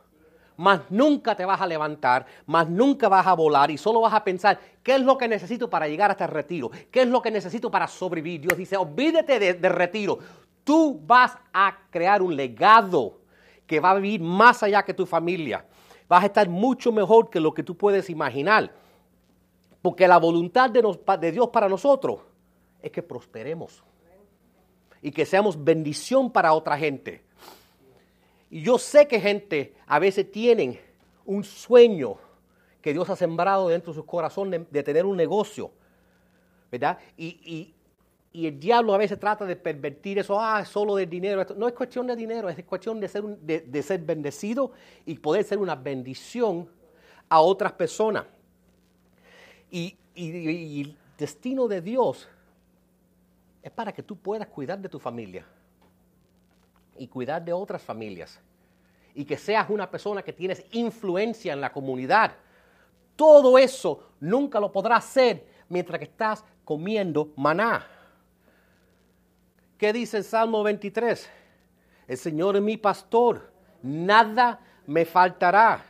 más 0.56 0.82
nunca 0.90 1.34
te 1.34 1.44
vas 1.44 1.60
a 1.60 1.66
levantar, 1.66 2.26
más 2.46 2.68
nunca 2.68 3.08
vas 3.08 3.26
a 3.26 3.34
volar 3.34 3.70
y 3.70 3.78
solo 3.78 4.00
vas 4.00 4.14
a 4.14 4.24
pensar, 4.24 4.58
¿qué 4.82 4.94
es 4.96 5.00
lo 5.00 5.18
que 5.18 5.28
necesito 5.28 5.68
para 5.68 5.88
llegar 5.88 6.10
hasta 6.10 6.24
el 6.24 6.30
retiro? 6.30 6.70
¿Qué 6.90 7.02
es 7.02 7.08
lo 7.08 7.20
que 7.20 7.30
necesito 7.30 7.70
para 7.70 7.88
sobrevivir? 7.88 8.42
Dios 8.42 8.56
dice, 8.56 8.76
olvídate 8.76 9.38
del 9.38 9.60
de 9.60 9.68
retiro, 9.68 10.18
tú 10.62 11.00
vas 11.06 11.36
a 11.52 11.76
crear 11.90 12.22
un 12.22 12.34
legado 12.36 13.20
que 13.66 13.80
va 13.80 13.90
a 13.90 13.94
vivir 13.94 14.20
más 14.20 14.62
allá 14.62 14.82
que 14.82 14.94
tu 14.94 15.06
familia. 15.06 15.64
Vas 16.08 16.22
a 16.22 16.26
estar 16.26 16.48
mucho 16.48 16.92
mejor 16.92 17.30
que 17.30 17.40
lo 17.40 17.54
que 17.54 17.62
tú 17.62 17.76
puedes 17.76 18.10
imaginar. 18.10 18.72
Porque 19.80 20.06
la 20.08 20.18
voluntad 20.18 20.70
de, 20.70 21.32
Dios 21.32 21.48
para 21.48 21.68
nosotros 21.68 22.20
es 22.80 22.90
que 22.90 23.02
prosperemos 23.02 23.82
y 25.02 25.10
que 25.10 25.26
seamos 25.26 25.62
bendición 25.62 26.30
para 26.30 26.52
otra 26.52 26.76
gente. 26.78 27.23
Y 28.54 28.62
yo 28.62 28.78
sé 28.78 29.08
que 29.08 29.18
gente 29.18 29.74
a 29.84 29.98
veces 29.98 30.30
tienen 30.30 30.78
un 31.24 31.42
sueño 31.42 32.14
que 32.80 32.92
Dios 32.92 33.10
ha 33.10 33.16
sembrado 33.16 33.66
dentro 33.66 33.92
de 33.92 33.96
su 33.96 34.06
corazón 34.06 34.48
de, 34.48 34.82
tener 34.84 35.04
un 35.04 35.16
negocio, 35.16 35.72
¿verdad? 36.70 36.96
y, 37.16 37.74
el 38.32 38.60
diablo 38.60 38.94
a 38.94 38.98
veces 38.98 39.18
trata 39.18 39.44
de 39.44 39.56
pervertir 39.56 40.20
eso, 40.20 40.40
ah, 40.40 40.64
solo 40.64 40.94
del 40.94 41.10
dinero. 41.10 41.44
No 41.56 41.66
es 41.66 41.74
cuestión 41.74 42.06
de 42.06 42.14
dinero, 42.14 42.48
es 42.48 42.62
cuestión 42.64 43.00
de 43.00 43.08
ser, 43.08 43.24
de, 43.24 43.82
ser 43.82 44.00
bendecido 44.02 44.70
y 45.04 45.18
poder 45.18 45.42
ser 45.42 45.58
una 45.58 45.74
bendición 45.74 46.68
a 47.28 47.40
otras 47.40 47.72
personas. 47.72 48.24
Y, 49.68 49.96
el 50.14 50.96
destino 51.18 51.66
de 51.66 51.80
Dios 51.80 52.28
es 53.64 53.72
para 53.72 53.92
que 53.92 54.04
tú 54.04 54.14
puedas 54.14 54.46
cuidar 54.46 54.78
de 54.78 54.88
tu 54.88 55.00
familia 55.00 55.44
y 56.98 57.08
cuidar 57.08 57.44
de 57.44 57.52
otras 57.52 57.82
familias. 57.82 58.40
Y 59.14 59.24
que 59.24 59.36
seas 59.36 59.70
una 59.70 59.90
persona 59.90 60.22
que 60.22 60.32
tienes 60.32 60.64
influencia 60.72 61.52
en 61.52 61.60
la 61.60 61.72
comunidad. 61.72 62.32
Todo 63.16 63.58
eso 63.58 64.10
nunca 64.20 64.58
lo 64.58 64.72
podrás 64.72 65.04
hacer 65.04 65.46
mientras 65.68 65.98
que 65.98 66.04
estás 66.04 66.44
comiendo 66.64 67.32
maná. 67.36 67.86
¿Qué 69.78 69.92
dice 69.92 70.18
el 70.18 70.24
Salmo 70.24 70.62
23? 70.62 71.30
El 72.06 72.16
Señor 72.18 72.56
es 72.56 72.62
mi 72.62 72.76
pastor, 72.76 73.50
nada 73.82 74.60
me 74.86 75.04
faltará. 75.04 75.84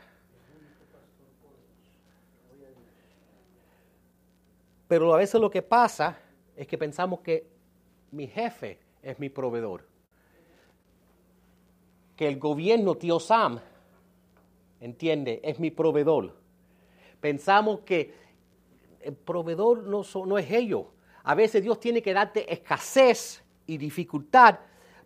Pero 4.87 5.13
a 5.13 5.17
veces 5.17 5.41
lo 5.41 5.49
que 5.49 5.61
pasa 5.61 6.17
es 6.55 6.67
que 6.67 6.77
pensamos 6.77 7.19
que 7.21 7.47
mi 8.11 8.27
jefe 8.27 8.79
es 9.01 9.19
mi 9.19 9.29
proveedor. 9.29 9.94
Que 12.15 12.27
el 12.27 12.39
gobierno, 12.39 12.95
tío 12.95 13.19
Sam, 13.19 13.59
entiende, 14.79 15.41
es 15.43 15.59
mi 15.59 15.71
proveedor. 15.71 16.35
Pensamos 17.19 17.79
que 17.81 18.13
el 19.01 19.13
proveedor 19.13 19.83
no, 19.83 20.37
es 20.37 20.51
ello. 20.51 20.91
A 21.23 21.35
veces 21.35 21.63
Dios 21.63 21.79
tiene 21.79 22.01
que 22.01 22.13
darte 22.13 22.51
escasez 22.51 23.43
y 23.67 23.77
dificultad 23.77 24.59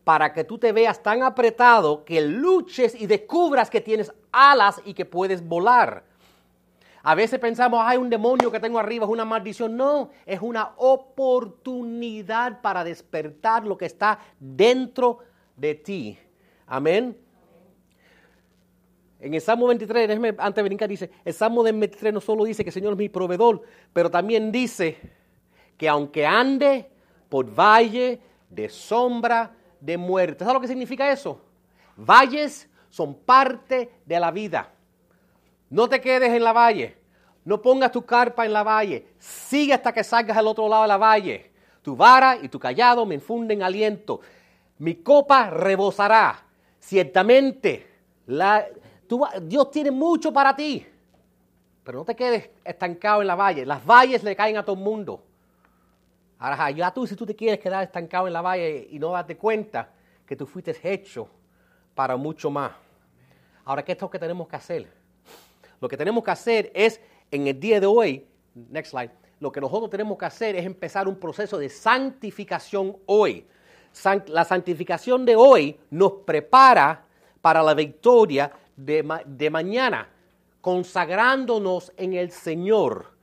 para 0.03 0.33
que 0.33 0.43
tú 0.43 0.57
te 0.57 0.71
veas 0.71 1.01
tan 1.01 1.23
apretado 1.23 2.03
que 2.03 2.21
luches 2.21 2.95
y 2.99 3.07
descubras 3.07 3.69
que 3.69 3.81
tienes 3.81 4.11
alas 4.31 4.81
y 4.85 4.93
que 4.93 5.05
puedes 5.05 5.45
volar. 5.45 6.03
A 7.03 7.15
veces 7.15 7.39
pensamos, 7.39 7.81
hay 7.83 7.97
un 7.97 8.09
demonio 8.09 8.51
que 8.51 8.59
tengo 8.59 8.79
arriba, 8.79 9.05
es 9.05 9.11
una 9.11 9.25
maldición. 9.25 9.77
No, 9.77 10.09
es 10.25 10.41
una 10.41 10.73
oportunidad 10.77 12.61
para 12.61 12.83
despertar 12.83 13.65
lo 13.65 13.77
que 13.77 13.85
está 13.85 14.19
dentro 14.39 15.19
de 15.55 15.75
ti. 15.75 16.19
Amén. 16.69 17.17
En 19.19 19.33
el 19.33 19.41
Salmo 19.41 19.67
23, 19.67 20.07
déjeme 20.07 20.35
antes 20.37 20.55
de 20.55 20.63
brincar, 20.63 20.87
dice, 20.87 21.11
el 21.25 21.33
Salmo 21.33 21.63
23 21.63 22.13
no 22.13 22.21
solo 22.21 22.45
dice 22.45 22.63
que 22.63 22.69
el 22.69 22.73
Señor 22.73 22.93
es 22.93 22.97
mi 22.97 23.09
proveedor, 23.09 23.63
pero 23.91 24.09
también 24.09 24.49
dice 24.51 24.97
que 25.77 25.89
aunque 25.89 26.25
ande 26.25 26.89
por 27.27 27.45
valle 27.53 28.21
de 28.49 28.69
sombra 28.69 29.51
de 29.79 29.97
muerte. 29.97 30.39
¿Sabes 30.39 30.53
lo 30.53 30.61
que 30.61 30.67
significa 30.67 31.11
eso? 31.11 31.41
Valles 31.95 32.69
son 32.89 33.13
parte 33.13 33.91
de 34.05 34.19
la 34.19 34.31
vida. 34.31 34.71
No 35.69 35.87
te 35.87 36.01
quedes 36.01 36.31
en 36.31 36.43
la 36.43 36.53
valle. 36.53 36.97
No 37.45 37.61
pongas 37.61 37.91
tu 37.91 38.05
carpa 38.05 38.45
en 38.45 38.53
la 38.53 38.63
valle. 38.63 39.07
Sigue 39.17 39.73
hasta 39.73 39.93
que 39.93 40.03
salgas 40.03 40.35
al 40.37 40.47
otro 40.47 40.67
lado 40.67 40.83
de 40.83 40.87
la 40.87 40.97
valle. 40.97 41.51
Tu 41.81 41.95
vara 41.95 42.37
y 42.41 42.49
tu 42.49 42.59
callado 42.59 43.05
me 43.05 43.15
infunden 43.15 43.63
aliento. 43.63 44.19
Mi 44.79 44.95
copa 44.95 45.49
rebosará. 45.49 46.48
Ciertamente, 46.89 47.85
Dios 49.43 49.69
tiene 49.69 49.91
mucho 49.91 50.33
para 50.33 50.55
ti. 50.55 50.83
Pero 51.83 51.99
no 51.99 52.03
te 52.03 52.15
quedes 52.15 52.49
estancado 52.65 53.21
en 53.21 53.27
la 53.27 53.35
valle. 53.35 53.63
Las 53.63 53.85
valles 53.85 54.23
le 54.23 54.35
caen 54.35 54.57
a 54.57 54.65
todo 54.65 54.75
el 54.75 54.81
mundo. 54.81 55.23
Ahora, 56.39 56.71
ya 56.71 56.91
tú, 56.91 57.05
si 57.05 57.15
tú 57.15 57.27
te 57.27 57.35
quieres 57.35 57.59
quedar 57.59 57.83
estancado 57.83 58.25
en 58.25 58.33
la 58.33 58.41
valle 58.41 58.87
y 58.89 58.97
no 58.97 59.11
darte 59.11 59.37
cuenta 59.37 59.87
que 60.25 60.35
tú 60.35 60.47
fuiste 60.47 60.75
hecho 60.81 61.29
para 61.93 62.17
mucho 62.17 62.49
más. 62.49 62.71
Ahora, 63.65 63.85
¿qué 63.85 63.91
es 63.91 64.01
lo 64.01 64.09
que 64.09 64.17
tenemos 64.17 64.47
que 64.47 64.55
hacer? 64.55 64.91
Lo 65.79 65.87
que 65.87 65.95
tenemos 65.95 66.23
que 66.23 66.31
hacer 66.31 66.71
es, 66.73 66.99
en 67.29 67.45
el 67.45 67.59
día 67.59 67.79
de 67.79 67.85
hoy, 67.85 68.25
next 68.55 68.89
slide, 68.89 69.11
lo 69.39 69.51
que 69.51 69.61
nosotros 69.61 69.91
tenemos 69.91 70.17
que 70.17 70.25
hacer 70.25 70.55
es 70.55 70.65
empezar 70.65 71.07
un 71.07 71.19
proceso 71.19 71.59
de 71.59 71.69
santificación 71.69 72.97
hoy. 73.05 73.45
La 74.27 74.45
santificación 74.45 75.25
de 75.25 75.35
hoy 75.35 75.79
nos 75.89 76.13
prepara 76.25 77.05
para 77.41 77.61
la 77.63 77.73
victoria 77.73 78.51
de, 78.75 79.05
de 79.25 79.49
mañana, 79.49 80.07
consagrándonos 80.61 81.91
en 81.97 82.13
el 82.13 82.31
Señor 82.31 83.19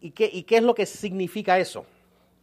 ¿Y 0.00 0.10
qué, 0.12 0.56
es 0.56 0.62
lo 0.62 0.74
que 0.74 0.86
significa 0.86 1.58
eso? 1.58 1.84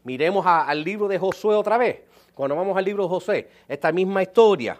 Miremos 0.03 0.45
al 0.45 0.83
libro 0.83 1.07
de 1.07 1.17
Josué 1.17 1.55
otra 1.55 1.77
vez. 1.77 2.01
Cuando 2.33 2.55
vamos 2.55 2.77
al 2.77 2.85
libro 2.85 3.03
de 3.03 3.09
Josué, 3.09 3.49
esta 3.67 3.91
misma 3.91 4.21
historia. 4.21 4.79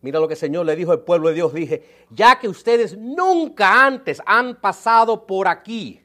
Mira 0.00 0.18
lo 0.18 0.26
que 0.26 0.34
el 0.34 0.40
Señor 0.40 0.64
le 0.64 0.74
dijo 0.76 0.92
al 0.92 1.00
pueblo 1.00 1.28
de 1.28 1.34
Dios. 1.34 1.52
Dije, 1.52 2.06
ya 2.08 2.38
que 2.38 2.48
ustedes 2.48 2.96
nunca 2.96 3.84
antes 3.86 4.22
han 4.24 4.56
pasado 4.56 5.26
por 5.26 5.46
aquí. 5.46 6.00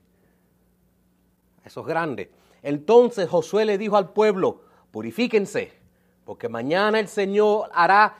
Eso 1.64 1.80
es 1.80 1.88
grande. 1.88 2.30
Entonces 2.62 3.30
Josué 3.30 3.64
le 3.64 3.78
dijo 3.78 3.96
al 3.96 4.12
pueblo, 4.12 4.64
purifíquense, 4.96 5.74
porque 6.24 6.48
mañana 6.48 7.02
el 7.02 7.10
Señor 7.10 7.70
hará 7.74 8.16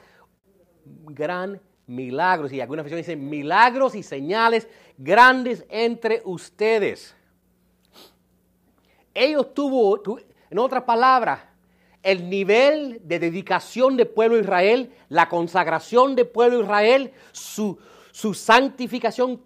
gran 1.06 1.58
milagros. 1.86 2.52
Y 2.52 2.60
algunas 2.60 2.84
versiones 2.84 3.06
dicen 3.06 3.30
milagros 3.30 3.94
y 3.94 4.02
señales 4.02 4.68
grandes 4.98 5.64
entre 5.70 6.20
ustedes 6.26 7.16
ellos 9.16 9.54
tuvo, 9.54 10.02
en 10.50 10.58
otras 10.58 10.84
palabras, 10.84 11.40
el 12.02 12.28
nivel 12.28 13.00
de 13.02 13.18
dedicación 13.18 13.96
del 13.96 14.08
pueblo 14.08 14.36
de 14.36 14.42
Israel, 14.42 14.92
la 15.08 15.28
consagración 15.28 16.14
del 16.14 16.28
pueblo 16.28 16.58
de 16.58 16.64
Israel, 16.64 17.12
su, 17.32 17.78
su 18.12 18.34
santificación, 18.34 19.40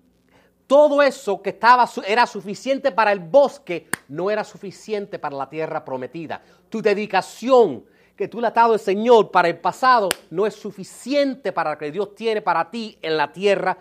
todo 0.70 1.02
eso 1.02 1.42
que 1.42 1.50
estaba, 1.50 1.90
era 2.06 2.28
suficiente 2.28 2.92
para 2.92 3.10
el 3.10 3.18
bosque, 3.18 3.88
no 4.06 4.30
era 4.30 4.44
suficiente 4.44 5.18
para 5.18 5.36
la 5.36 5.50
tierra 5.50 5.84
prometida. 5.84 6.40
Tu 6.68 6.80
dedicación 6.80 7.84
que 8.14 8.28
tú 8.28 8.40
le 8.40 8.46
has 8.46 8.54
dado 8.54 8.74
al 8.74 8.78
Señor 8.78 9.32
para 9.32 9.48
el 9.48 9.58
pasado 9.58 10.10
no 10.30 10.46
es 10.46 10.54
suficiente 10.54 11.50
para 11.50 11.72
lo 11.72 11.78
que 11.78 11.90
Dios 11.90 12.14
tiene 12.14 12.40
para 12.40 12.70
ti 12.70 12.96
en 13.02 13.16
la 13.16 13.32
tierra 13.32 13.76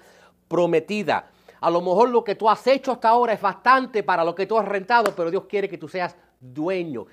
prometida. 0.47 1.29
A 1.61 1.69
lo 1.69 1.79
mejor 1.79 2.09
lo 2.09 2.23
que 2.23 2.33
tú 2.33 2.49
has 2.49 2.65
hecho 2.65 2.93
hasta 2.93 3.09
ahora 3.09 3.33
es 3.33 3.41
bastante 3.41 4.01
para 4.01 4.23
lo 4.23 4.33
que 4.33 4.47
tú 4.47 4.57
has 4.57 4.67
rentado, 4.67 5.13
pero 5.15 5.29
Dios 5.29 5.43
quiere 5.47 5.69
que 5.69 5.77
tú 5.77 5.87
seas 5.87 6.15
dueño. 6.39 7.05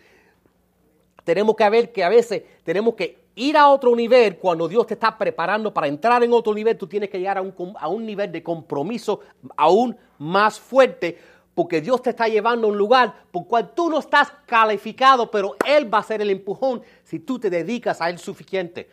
Tenemos 1.23 1.55
que 1.55 1.69
ver 1.69 1.93
que 1.93 2.03
a 2.03 2.09
veces 2.09 2.43
tenemos 2.65 2.95
que 2.95 3.26
ir 3.37 3.57
a 3.57 3.69
otro 3.69 3.95
nivel, 3.95 4.39
cuando 4.39 4.67
Dios 4.67 4.87
te 4.87 4.95
está 4.95 5.17
preparando 5.17 5.73
para 5.73 5.87
entrar 5.87 6.23
en 6.25 6.33
otro 6.33 6.53
nivel, 6.53 6.77
tú 6.77 6.87
tienes 6.87 7.09
que 7.09 7.19
llegar 7.19 7.39
a 7.39 7.43
un, 7.43 7.55
a 7.79 7.89
un 7.89 8.05
nivel 8.05 8.33
de 8.33 8.43
compromiso 8.43 9.21
aún 9.57 9.97
más 10.19 10.59
fuerte, 10.59 11.19
porque 11.55 11.81
Dios 11.81 12.03
te 12.03 12.11
está 12.11 12.29
llevando 12.29 12.67
a 12.67 12.71
un 12.71 12.77
lugar 12.77 13.15
por 13.31 13.47
cual 13.47 13.73
tú 13.75 13.89
no 13.89 13.99
estás 13.99 14.33
calificado, 14.47 15.31
pero 15.31 15.57
Él 15.65 15.93
va 15.93 15.99
a 15.99 16.03
ser 16.03 16.21
el 16.21 16.31
empujón 16.31 16.83
si 17.05 17.21
tú 17.21 17.39
te 17.39 17.49
dedicas 17.49 18.01
a 18.01 18.11
Él 18.11 18.19
suficiente. 18.19 18.91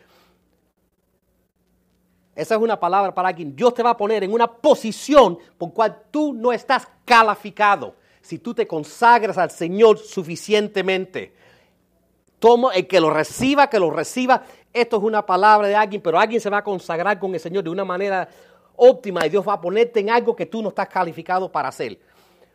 Esa 2.34 2.56
es 2.56 2.60
una 2.60 2.78
palabra 2.78 3.14
para 3.14 3.32
quien 3.32 3.54
Dios 3.54 3.74
te 3.74 3.82
va 3.82 3.90
a 3.90 3.96
poner 3.96 4.24
en 4.24 4.32
una 4.32 4.50
posición 4.50 5.38
por 5.56 5.72
cual 5.72 6.02
tú 6.10 6.34
no 6.34 6.52
estás 6.52 6.88
calificado. 7.04 7.94
Si 8.20 8.38
tú 8.38 8.54
te 8.54 8.66
consagras 8.66 9.38
al 9.38 9.50
Señor 9.50 9.98
suficientemente. 9.98 11.34
El 12.74 12.86
que 12.86 13.00
lo 13.00 13.10
reciba, 13.10 13.68
que 13.68 13.78
lo 13.78 13.90
reciba. 13.90 14.42
Esto 14.72 14.96
es 14.96 15.02
una 15.02 15.24
palabra 15.24 15.68
de 15.68 15.74
alguien, 15.74 16.02
pero 16.02 16.18
alguien 16.18 16.40
se 16.40 16.50
va 16.50 16.58
a 16.58 16.64
consagrar 16.64 17.18
con 17.18 17.32
el 17.34 17.40
Señor 17.40 17.64
de 17.64 17.70
una 17.70 17.84
manera 17.84 18.28
óptima 18.76 19.24
y 19.26 19.30
Dios 19.30 19.46
va 19.46 19.54
a 19.54 19.60
ponerte 19.60 20.00
en 20.00 20.10
algo 20.10 20.34
que 20.34 20.46
tú 20.46 20.62
no 20.62 20.70
estás 20.70 20.88
calificado 20.88 21.50
para 21.50 21.68
hacer. 21.68 21.98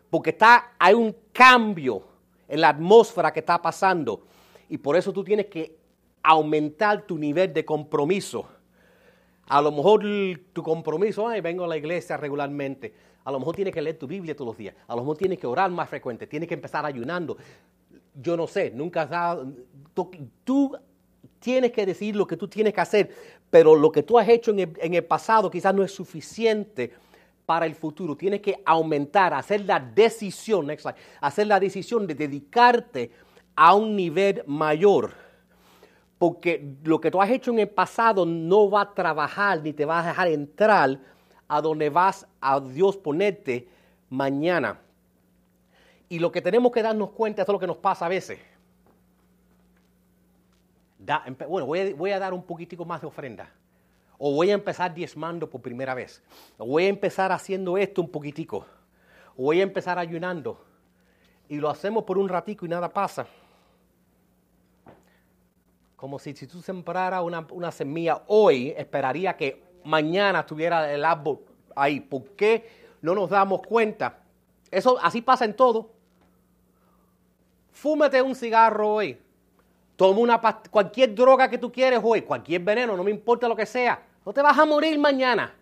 Porque 0.09 0.31
está, 0.31 0.73
hay 0.77 0.93
un 0.93 1.15
cambio 1.31 2.03
en 2.47 2.61
la 2.61 2.69
atmósfera 2.69 3.31
que 3.31 3.39
está 3.39 3.61
pasando 3.61 4.23
y 4.67 4.77
por 4.77 4.95
eso 4.95 5.13
tú 5.13 5.23
tienes 5.23 5.47
que 5.47 5.77
aumentar 6.23 7.03
tu 7.03 7.17
nivel 7.17 7.53
de 7.53 7.63
compromiso 7.63 8.45
a 9.49 9.63
lo 9.63 9.71
mejor 9.71 10.03
tu 10.53 10.61
compromiso, 10.61 11.27
ay, 11.27 11.41
vengo 11.41 11.63
a 11.63 11.67
la 11.67 11.75
iglesia 11.75 12.15
regularmente. 12.17 12.93
A 13.25 13.31
lo 13.31 13.39
mejor 13.39 13.55
tienes 13.55 13.73
que 13.73 13.81
leer 13.81 13.97
tu 13.97 14.05
Biblia 14.05 14.35
todos 14.35 14.49
los 14.49 14.57
días. 14.57 14.75
A 14.87 14.95
lo 14.95 15.01
mejor 15.01 15.17
tienes 15.17 15.39
que 15.39 15.47
orar 15.47 15.71
más 15.71 15.89
frecuente. 15.89 16.27
Tienes 16.27 16.47
que 16.47 16.53
empezar 16.53 16.85
ayunando. 16.85 17.35
Yo 18.13 18.35
no 18.35 18.47
sé, 18.47 18.71
nunca 18.71 19.03
has 19.03 19.09
dado. 19.09 19.53
Tú, 20.43 20.77
tienes 21.39 21.71
que 21.71 21.85
decir 21.85 22.15
lo 22.15 22.27
que 22.27 22.35
tú 22.35 22.47
tienes 22.47 22.73
que 22.73 22.81
hacer, 22.81 23.09
pero 23.49 23.75
lo 23.75 23.91
que 23.91 24.03
tú 24.03 24.19
has 24.19 24.27
hecho 24.27 24.51
en 24.51 24.93
el, 24.93 25.03
pasado 25.05 25.49
quizás 25.49 25.73
no 25.73 25.83
es 25.83 25.91
suficiente 25.91 26.91
para 27.45 27.65
el 27.65 27.75
futuro. 27.75 28.15
Tienes 28.15 28.41
que 28.41 28.61
aumentar, 28.65 29.33
hacer 29.33 29.65
la 29.65 29.79
decisión, 29.79 30.67
hacer 31.21 31.47
la 31.47 31.59
decisión 31.59 32.05
de 32.05 32.15
dedicarte 32.15 33.11
a 33.55 33.73
un 33.73 33.95
nivel 33.95 34.43
mayor 34.45 35.11
porque 36.19 36.75
lo 36.83 36.99
que 36.99 37.09
tú 37.09 37.21
has 37.21 37.31
hecho 37.31 37.49
en 37.51 37.59
el 37.59 37.69
pasado 37.69 38.25
no 38.25 38.69
va 38.69 38.81
a 38.81 38.93
trabajar 38.93 39.63
ni 39.63 39.71
te 39.71 39.85
va 39.85 40.01
a 40.01 40.07
dejar 40.07 40.27
entrar 40.27 40.99
a 41.47 41.61
donde 41.61 41.89
vas 41.89 42.27
a 42.41 42.59
Dios 42.59 42.97
ponerte 42.97 43.67
mañana. 44.09 44.79
Y 46.09 46.19
lo 46.19 46.31
que 46.31 46.41
tenemos 46.41 46.71
que 46.71 46.81
darnos 46.81 47.11
cuenta, 47.11 47.43
es 47.43 47.47
lo 47.47 47.59
que 47.59 47.67
nos 47.67 47.77
pasa 47.77 48.07
a 48.07 48.09
veces. 48.09 48.39
bueno, 51.47 51.67
voy 51.67 52.11
a, 52.11 52.19
dar 52.19 52.33
un 52.33 52.43
poquitico 52.43 52.83
más 52.83 53.01
de 53.01 53.07
ofrenda. 53.07 53.49
O 54.17 54.33
voy 54.33 54.49
a 54.49 54.53
empezar 54.53 54.93
diezmando 54.93 55.49
por 55.49 55.61
primera 55.61 55.93
vez. 55.93 56.21
O 56.57 56.65
voy 56.65 56.85
a 56.85 56.89
empezar 56.89 57.31
haciendo 57.31 57.77
esto 57.77 58.01
un 58.01 58.09
poquitico. 58.09 58.65
O 59.37 59.43
voy 59.43 59.59
a 59.59 59.63
empezar 59.63 59.97
ayunando. 59.99 60.65
Y 61.47 61.57
lo 61.57 61.69
hacemos 61.69 62.03
por 62.03 62.17
un 62.17 62.27
ratico 62.27 62.65
y 62.65 62.69
nada 62.69 62.91
pasa 62.91 63.27
como 65.99 66.17
si, 66.17 66.33
si 66.33 66.47
tú 66.47 66.61
sembrara 66.61 67.21
una, 67.21 67.45
una, 67.51 67.71
semilla 67.71 68.23
hoy, 68.27 68.73
esperaría 68.77 69.35
que 69.35 69.61
mañana 69.83 70.39
estuviera 70.39 70.91
el 70.93 71.03
árbol 71.03 71.39
ahí. 71.75 71.99
¿Por 71.99 72.23
qué 72.37 72.69
no 73.01 73.13
nos 73.13 73.29
damos 73.29 73.61
cuenta? 73.63 74.19
Eso 74.71 74.97
así 75.01 75.21
pasa 75.21 75.43
en 75.43 75.55
todo. 75.55 75.91
Fúmate 77.79 78.21
un 78.21 78.35
cigarro 78.35 78.95
hoy. 78.95 79.17
Toma 79.95 80.19
una 80.19 80.41
cualquier 80.69 81.15
droga 81.15 81.49
que 81.49 81.57
tú 81.57 81.71
quieres 81.71 82.01
hoy, 82.03 82.23
cualquier 82.23 82.61
veneno, 82.61 82.97
no 82.97 83.05
me 83.05 83.11
importa 83.11 83.47
lo 83.47 83.55
que 83.55 83.65
sea. 83.65 84.03
No 84.25 84.33
te 84.33 84.41
vas 84.41 84.57
a 84.57 84.65
morir 84.65 84.99
mañana. 84.99 85.55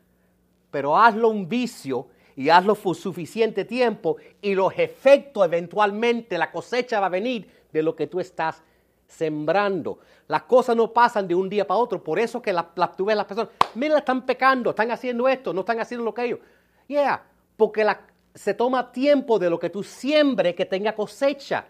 Pero 0.72 0.98
hazlo 0.98 1.30
un 1.30 1.48
vicio 1.48 2.08
y 2.36 2.50
hazlo 2.50 2.74
por 2.74 2.96
suficiente 2.96 3.66
tiempo 3.66 4.18
y 4.42 4.56
los 4.56 4.74
efectos 4.80 5.46
eventualmente, 5.46 6.40
la 6.40 6.52
cosecha 6.52 7.00
va 7.00 7.06
a 7.06 7.10
venir 7.10 7.52
de 7.72 7.84
lo 7.84 7.96
que 7.96 8.08
tú 8.08 8.20
estás 8.20 8.64
sembrando. 9.06 10.00
Las 10.28 10.42
cosas 10.42 10.76
no 10.76 10.92
pasan 10.92 11.28
de 11.28 11.36
un 11.36 11.48
día 11.48 11.68
para 11.68 11.80
otro. 11.80 12.04
Por 12.04 12.18
eso 12.18 12.42
que 12.42 12.52
la, 12.52 12.68
tú 12.98 13.06
ves 13.06 13.16
las 13.16 13.28
personas, 13.28 13.52
mira, 13.76 14.00
están 14.00 14.26
pecando, 14.26 14.72
están 14.72 14.90
haciendo 14.90 15.28
esto, 15.28 15.54
no 15.54 15.60
están 15.60 15.80
haciendo 15.80 16.04
lo 16.04 16.16
que 16.16 16.26
ellos. 16.26 16.40
Yeah, 16.88 17.24
porque 17.56 17.86
se 18.34 18.56
toma 18.56 18.92
tiempo 18.92 19.38
de 19.38 19.52
lo 19.52 19.60
que 19.60 19.70
tú 19.70 19.84
siembres 19.84 20.56
que 20.56 20.66
tenga 20.66 20.96
cosecha. 20.96 21.68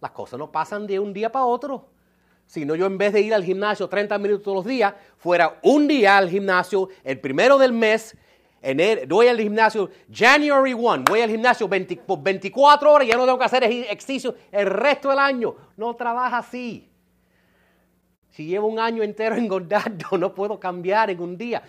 Las 0.00 0.12
cosas 0.12 0.38
no 0.38 0.50
pasan 0.50 0.86
de 0.86 0.98
un 0.98 1.12
día 1.12 1.30
para 1.30 1.44
otro. 1.44 1.88
Si 2.46 2.64
no, 2.64 2.74
yo 2.74 2.86
en 2.86 2.98
vez 2.98 3.12
de 3.12 3.20
ir 3.20 3.32
al 3.32 3.44
gimnasio 3.44 3.88
30 3.88 4.18
minutos 4.18 4.42
todos 4.42 4.56
los 4.56 4.64
días, 4.64 4.94
fuera 5.18 5.60
un 5.62 5.86
día 5.86 6.18
al 6.18 6.28
gimnasio, 6.28 6.88
el 7.04 7.20
primero 7.20 7.58
del 7.58 7.72
mes, 7.72 8.16
en 8.62 9.08
voy 9.08 9.28
al 9.28 9.38
gimnasio 9.38 9.88
January 10.12 10.74
1, 10.74 11.04
voy 11.08 11.20
al 11.20 11.30
gimnasio 11.30 11.68
24 11.68 12.92
horas 12.92 13.08
ya 13.08 13.16
no 13.16 13.24
tengo 13.24 13.38
que 13.38 13.44
hacer 13.44 13.62
ejercicio 13.64 14.34
el 14.50 14.66
resto 14.66 15.10
del 15.10 15.18
año. 15.18 15.54
No 15.76 15.94
trabaja 15.94 16.38
así. 16.38 16.90
Si 18.30 18.46
llevo 18.46 18.68
un 18.68 18.78
año 18.78 19.02
entero 19.02 19.34
engordando, 19.36 20.18
no 20.18 20.34
puedo 20.34 20.58
cambiar 20.58 21.10
en 21.10 21.20
un 21.20 21.36
día. 21.36 21.62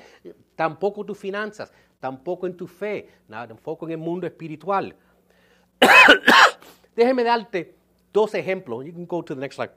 Tampoco 0.56 1.06
tus 1.06 1.18
finanzas, 1.18 1.72
tampoco 2.00 2.48
en 2.48 2.58
tu 2.58 2.66
fe, 2.66 3.08
nada, 3.28 3.50
tampoco 3.50 3.86
en 3.86 3.92
el 3.92 3.98
mundo 3.98 4.26
espiritual. 4.26 4.96
Déjeme 6.96 7.24
darte 7.24 7.81
dos 8.12 8.34
ejemplos. 8.36 8.86
You 8.86 8.94
can 8.94 9.06
go 9.06 9.24
to 9.24 9.36
the 9.36 9.42
next 9.42 9.56
slide. 9.56 9.72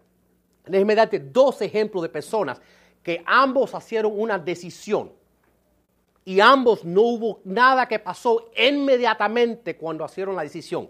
Déjeme 0.67 0.95
darte 0.95 1.19
dos 1.19 1.61
ejemplos 1.61 2.03
de 2.03 2.09
personas 2.09 2.61
que 3.03 3.23
ambos 3.27 3.73
hicieron 3.75 4.13
una 4.19 4.39
decisión 4.39 5.13
y 6.25 6.41
ambos 6.41 6.85
no 6.85 7.03
hubo 7.03 7.41
nada 7.45 7.87
que 7.87 7.99
pasó 7.99 8.51
inmediatamente 8.57 9.77
cuando 9.77 10.05
hicieron 10.07 10.35
la 10.35 10.43
decisión. 10.43 10.89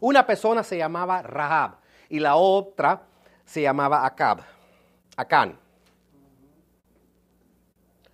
Una 0.00 0.26
persona 0.26 0.62
se 0.64 0.76
llamaba 0.76 1.22
Rahab 1.22 1.76
y 2.08 2.18
la 2.18 2.36
otra 2.36 3.02
se 3.44 3.62
llamaba 3.62 4.04
Acab, 4.04 4.42
Acán. 5.16 5.56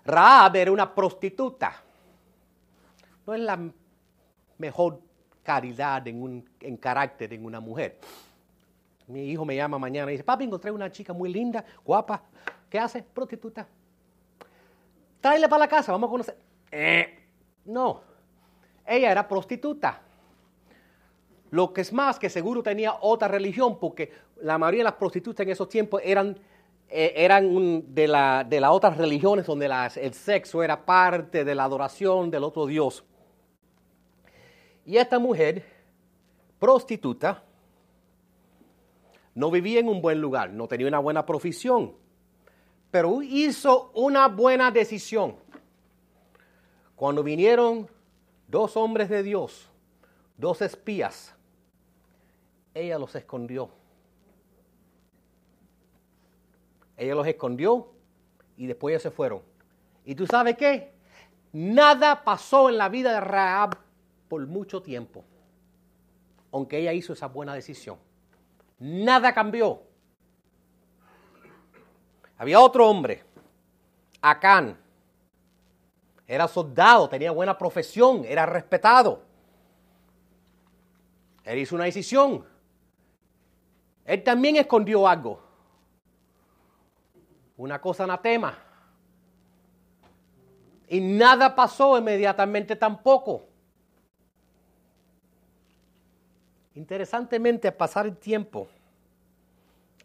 Rahab 0.05 0.57
era 0.57 0.73
una 0.73 0.95
prostituta. 0.95 1.83
No 3.27 3.35
es 3.35 3.41
la 3.41 3.59
mejor 4.59 5.01
caridad 5.43 6.07
en, 6.07 6.23
un, 6.23 6.51
en 6.61 6.77
carácter 6.77 7.33
en 7.33 7.45
una 7.45 7.61
mujer. 7.61 7.99
Mi 9.13 9.31
hijo 9.31 9.45
me 9.45 9.55
llama 9.55 9.79
mañana 9.79 10.11
y 10.11 10.15
dice, 10.15 10.25
papi, 10.25 10.45
encontré 10.45 10.71
una 10.71 10.91
chica 10.91 11.13
muy 11.13 11.33
linda, 11.33 11.65
guapa. 11.85 12.23
¿Qué 12.69 12.79
hace? 12.79 13.03
Prostituta 13.03 13.69
tráele 15.23 15.49
para 15.49 15.61
la 15.61 15.69
casa, 15.69 15.93
vamos 15.93 16.09
a 16.09 16.11
conocer. 16.11 16.37
Eh, 16.71 17.19
no, 17.65 18.03
ella 18.85 19.11
era 19.11 19.27
prostituta. 19.27 20.03
Lo 21.51 21.73
que 21.73 21.83
es 21.83 21.93
más, 21.93 22.19
que 22.19 22.29
seguro 22.29 22.63
tenía 22.63 22.97
otra 23.01 23.29
religión, 23.29 23.79
porque 23.79 24.13
la 24.41 24.59
mayoría 24.59 24.81
de 24.81 24.85
las 24.85 24.95
prostitutas 24.95 25.45
en 25.45 25.53
esos 25.53 25.69
tiempos 25.69 26.03
eran, 26.05 26.37
eh, 26.89 27.13
eran 27.17 27.95
de, 27.95 28.45
de 28.49 28.61
las 28.61 28.71
otras 28.71 28.97
religiones 28.99 29.47
donde 29.47 29.71
el 29.97 30.15
sexo 30.15 30.63
era 30.63 30.85
parte 30.85 31.45
de 31.45 31.55
la 31.55 31.65
adoración 31.65 32.31
del 32.31 32.43
otro 32.45 32.67
Dios. 32.67 33.05
Y 34.85 34.97
esta 34.97 35.19
mujer, 35.21 35.65
prostituta, 36.59 37.45
no 39.35 39.51
vivía 39.51 39.81
en 39.81 39.89
un 39.89 40.03
buen 40.03 40.21
lugar, 40.21 40.51
no 40.51 40.69
tenía 40.69 40.87
una 40.87 40.99
buena 40.99 41.27
profesión 41.27 41.95
pero 42.93 43.23
hizo 43.23 43.91
una 43.95 44.29
buena 44.29 44.71
decisión. 44.71 45.35
Cuando 46.95 47.23
vinieron 47.23 47.89
dos 48.47 48.77
hombres 48.77 49.09
de 49.09 49.23
Dios, 49.23 49.67
dos 50.37 50.61
espías, 50.61 51.35
ella 52.75 52.99
los 52.99 53.15
escondió. 53.15 53.71
Ella 56.99 57.15
los 57.15 57.27
escondió 57.27 57.95
y 58.59 58.67
después 58.67 58.93
ellos 58.93 59.03
se 59.03 59.11
fueron. 59.11 59.41
¿Y 60.05 60.15
tú 60.15 60.27
sabes 60.27 60.59
qué? 60.59 60.93
Nada 61.51 62.25
pasó 62.25 62.69
en 62.69 62.77
la 62.77 62.91
vida 62.91 63.15
de 63.15 63.21
Raab 63.21 63.79
por 64.29 64.47
mucho 64.47 64.83
tiempo, 64.83 65.25
aunque 66.51 66.79
ella 66.79 66.93
hizo 66.93 67.15
esa 67.15 67.29
buena 67.29 67.55
decisión. 67.55 67.97
Nada 68.85 69.33
cambió. 69.33 69.81
Había 72.37 72.59
otro 72.59 72.91
hombre, 72.91 73.23
Acán. 74.21 74.77
Era 76.27 76.49
soldado, 76.49 77.09
tenía 77.09 77.31
buena 77.31 77.57
profesión, 77.57 78.25
era 78.25 78.45
respetado. 78.45 79.23
Él 81.45 81.61
hizo 81.61 81.77
una 81.77 81.85
decisión. 81.85 82.45
Él 84.05 84.25
también 84.25 84.57
escondió 84.57 85.07
algo. 85.07 85.41
Una 87.59 87.81
cosa 87.81 88.03
anatema. 88.03 88.59
Y 90.89 91.01
nada 91.01 91.55
pasó 91.55 91.97
inmediatamente 91.97 92.75
tampoco. 92.75 93.47
Interesantemente, 96.75 97.69
al 97.69 97.75
pasar 97.75 98.07
el 98.07 98.17
tiempo, 98.17 98.69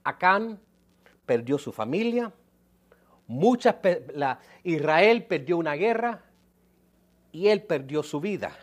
Acán 0.03 0.59
perdió 1.25 1.57
su 1.57 1.71
familia, 1.71 2.31
Muchas, 3.27 3.75
la, 4.13 4.39
Israel 4.63 5.25
perdió 5.25 5.57
una 5.57 5.73
guerra 5.73 6.23
y 7.33 7.49
él 7.49 7.61
perdió 7.61 8.01
su 8.01 8.21
vida. 8.21 8.57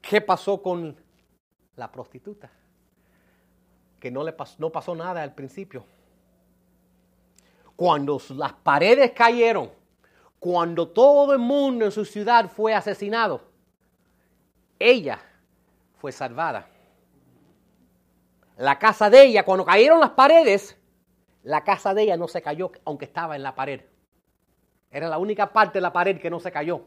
¿Qué 0.00 0.20
pasó 0.22 0.62
con 0.62 0.96
la 1.76 1.92
prostituta? 1.92 2.50
Que 4.00 4.10
no, 4.10 4.24
le 4.24 4.32
pasó, 4.32 4.56
no 4.58 4.70
pasó 4.70 4.94
nada 4.94 5.22
al 5.22 5.34
principio. 5.34 5.84
Cuando 7.76 8.20
las 8.30 8.54
paredes 8.54 9.12
cayeron, 9.12 9.70
cuando 10.38 10.88
todo 10.88 11.34
el 11.34 11.38
mundo 11.38 11.84
en 11.84 11.92
su 11.92 12.04
ciudad 12.04 12.50
fue 12.50 12.74
asesinado, 12.74 13.42
ella 14.78 15.20
fue 16.02 16.10
salvada. 16.10 16.66
La 18.56 18.76
casa 18.80 19.08
de 19.08 19.22
ella, 19.22 19.44
cuando 19.44 19.64
cayeron 19.64 20.00
las 20.00 20.10
paredes, 20.10 20.76
la 21.44 21.62
casa 21.62 21.94
de 21.94 22.02
ella 22.02 22.16
no 22.16 22.26
se 22.26 22.42
cayó, 22.42 22.72
aunque 22.84 23.04
estaba 23.04 23.36
en 23.36 23.44
la 23.44 23.54
pared. 23.54 23.82
Era 24.90 25.08
la 25.08 25.18
única 25.18 25.52
parte 25.52 25.74
de 25.74 25.82
la 25.82 25.92
pared 25.92 26.20
que 26.20 26.28
no 26.28 26.40
se 26.40 26.50
cayó. 26.50 26.86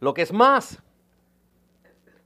Lo 0.00 0.12
que 0.12 0.22
es 0.22 0.32
más, 0.32 0.82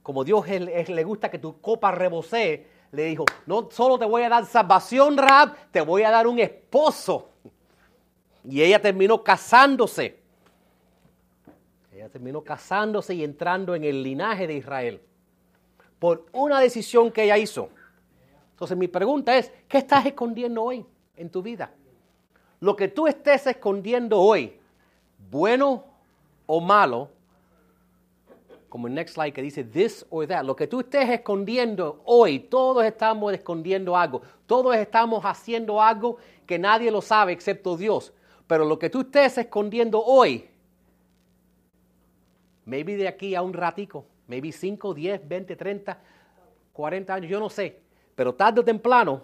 como 0.01 0.23
Dios 0.23 0.47
le 0.49 1.03
gusta 1.03 1.29
que 1.29 1.37
tu 1.37 1.61
copa 1.61 1.91
rebosee, 1.91 2.67
le 2.91 3.03
dijo, 3.03 3.25
no 3.45 3.69
solo 3.69 3.99
te 3.99 4.05
voy 4.05 4.23
a 4.23 4.29
dar 4.29 4.47
salvación, 4.47 5.15
Rab, 5.15 5.69
te 5.69 5.81
voy 5.81 6.01
a 6.01 6.09
dar 6.09 6.25
un 6.25 6.39
esposo. 6.39 7.29
Y 8.43 8.63
ella 8.63 8.81
terminó 8.81 9.23
casándose. 9.23 10.23
Ella 11.91 12.09
terminó 12.09 12.43
casándose 12.43 13.13
y 13.13 13.23
entrando 13.23 13.75
en 13.75 13.83
el 13.83 14.01
linaje 14.01 14.47
de 14.47 14.55
Israel. 14.55 15.01
Por 15.99 16.25
una 16.33 16.59
decisión 16.59 17.11
que 17.11 17.23
ella 17.23 17.37
hizo. 17.37 17.69
Entonces 18.51 18.77
mi 18.77 18.87
pregunta 18.87 19.37
es, 19.37 19.51
¿qué 19.67 19.79
estás 19.79 20.05
escondiendo 20.05 20.63
hoy 20.63 20.85
en 21.17 21.29
tu 21.29 21.41
vida? 21.41 21.71
Lo 22.59 22.75
que 22.75 22.87
tú 22.87 23.07
estés 23.07 23.45
escondiendo 23.47 24.19
hoy, 24.19 24.57
bueno 25.29 25.83
o 26.45 26.61
malo, 26.61 27.09
como 28.69 28.87
el 28.87 28.93
next 28.93 29.15
slide 29.15 29.33
que 29.33 29.41
dice 29.41 29.63
this 29.63 30.05
or 30.09 30.27
that, 30.27 30.43
lo 30.43 30.55
que 30.55 30.67
tú 30.67 30.81
estés 30.81 31.09
escondiendo 31.09 32.01
hoy, 32.05 32.39
todos 32.39 32.83
estamos 32.83 33.33
escondiendo 33.33 33.95
algo, 33.95 34.21
todos 34.45 34.75
estamos 34.75 35.23
haciendo 35.23 35.81
algo 35.81 36.17
que 36.45 36.59
nadie 36.59 36.91
lo 36.91 37.01
sabe 37.01 37.31
excepto 37.31 37.77
Dios, 37.77 38.13
pero 38.47 38.65
lo 38.65 38.77
que 38.77 38.89
tú 38.89 39.01
estés 39.01 39.37
escondiendo 39.37 40.03
hoy, 40.03 40.49
maybe 42.65 42.97
de 42.97 43.07
aquí 43.07 43.35
a 43.35 43.41
un 43.41 43.53
ratico, 43.53 44.05
maybe 44.27 44.51
5, 44.51 44.93
10, 44.93 45.27
20, 45.27 45.55
30, 45.55 45.99
40 46.73 47.13
años, 47.13 47.29
yo 47.29 47.39
no 47.39 47.49
sé, 47.49 47.81
pero 48.15 48.33
tarde 48.33 48.61
o 48.61 48.63
temprano, 48.63 49.23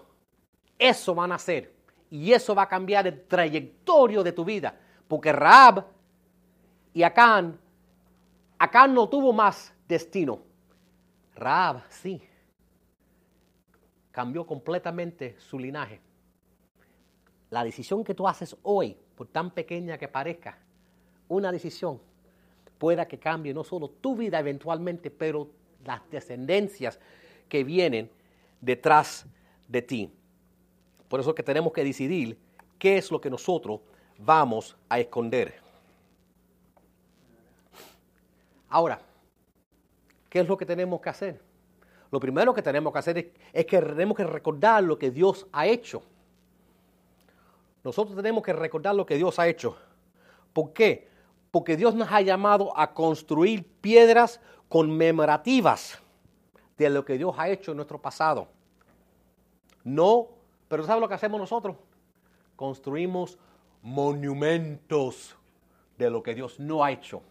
eso 0.78 1.14
van 1.14 1.32
a 1.32 1.38
ser 1.38 1.74
y 2.10 2.32
eso 2.32 2.54
va 2.56 2.64
a 2.64 2.68
cambiar 2.68 3.08
el 3.08 3.24
trayectorio 3.24 4.24
de 4.24 4.32
tu 4.32 4.44
vida, 4.44 4.78
porque 5.08 5.32
Raab 5.32 5.86
y 6.94 7.04
Acán 7.04 7.60
Acá 8.62 8.86
no 8.86 9.10
tuvo 9.10 9.34
más 9.34 9.74
destino. 9.88 10.44
Raab, 11.34 11.82
sí. 11.90 12.22
Cambió 14.12 14.46
completamente 14.46 15.36
su 15.40 15.58
linaje. 15.58 16.00
La 17.50 17.64
decisión 17.64 18.04
que 18.04 18.14
tú 18.14 18.28
haces 18.28 18.56
hoy, 18.62 18.96
por 19.16 19.30
tan 19.30 19.50
pequeña 19.50 19.98
que 19.98 20.08
parezca, 20.08 20.60
una 21.28 21.52
decisión, 21.52 22.00
pueda 22.82 23.08
que 23.08 23.20
cambie 23.20 23.54
no 23.54 23.63
solo 23.63 23.91
tu 23.91 24.15
vida 24.15 24.39
eventualmente, 24.39 25.12
pero 25.12 25.48
las 25.86 26.02
descendencias 26.10 27.00
que 27.48 27.63
vienen 27.63 28.10
detrás 28.60 29.28
de 29.67 29.84
ti. 29.84 30.12
Por 31.08 31.20
eso 31.20 31.30
es 31.30 31.36
que 31.36 31.44
tenemos 31.44 31.72
que 31.74 31.84
decidir 31.84 32.39
qué 32.80 32.98
es 32.98 33.12
lo 33.12 33.22
que 33.22 33.30
nosotros 33.30 33.82
vamos 34.17 34.76
a 34.89 35.00
esconder. 35.00 35.54
Ahora, 38.67 39.00
¿qué 40.28 40.39
es 40.39 40.48
lo 40.48 40.58
que 40.58 40.65
tenemos 40.65 41.00
que 41.02 41.10
hacer? 41.10 41.39
Lo 42.10 42.20
primero 42.20 42.52
que 42.52 42.63
tenemos 42.63 42.91
que 42.91 42.98
hacer 42.98 43.32
es, 43.54 43.65
que 43.67 43.80
tenemos 43.80 44.17
que 44.17 44.24
recordar 44.24 44.84
lo 44.84 44.98
que 44.98 45.12
Dios 45.12 45.46
ha 45.52 45.67
hecho. 45.67 46.02
Nosotros 47.84 48.15
tenemos 48.15 48.41
que 48.41 48.54
recordar 48.54 48.96
lo 48.96 49.06
que 49.06 49.17
Dios 49.17 49.38
ha 49.38 49.48
hecho. 49.48 49.78
¿Por 50.52 50.74
qué? 50.74 51.11
Porque 51.52 51.78
Dios 51.78 51.94
nos 51.94 52.12
ha 52.12 52.22
llamado 52.22 52.78
a 52.78 52.94
construir 52.94 53.68
piedras 53.82 54.40
conmemorativas 54.70 56.02
de 56.78 56.90
lo 56.90 57.06
que 57.06 57.18
Dios 57.18 57.36
ha 57.38 57.50
hecho 57.50 57.72
en 57.72 57.78
nuestro 57.78 58.02
pasado. 58.02 58.48
No, 59.84 60.30
pero 60.68 60.84
¿sabe 60.84 61.02
lo 61.02 61.08
que 61.08 61.16
hacemos 61.16 61.40
nosotros? 61.40 61.76
Construimos 62.56 63.38
monumentos 63.82 65.36
de 65.98 66.10
lo 66.10 66.24
que 66.24 66.34
Dios 66.34 66.60
no 66.60 66.84
ha 66.84 66.92
hecho. 66.92 67.22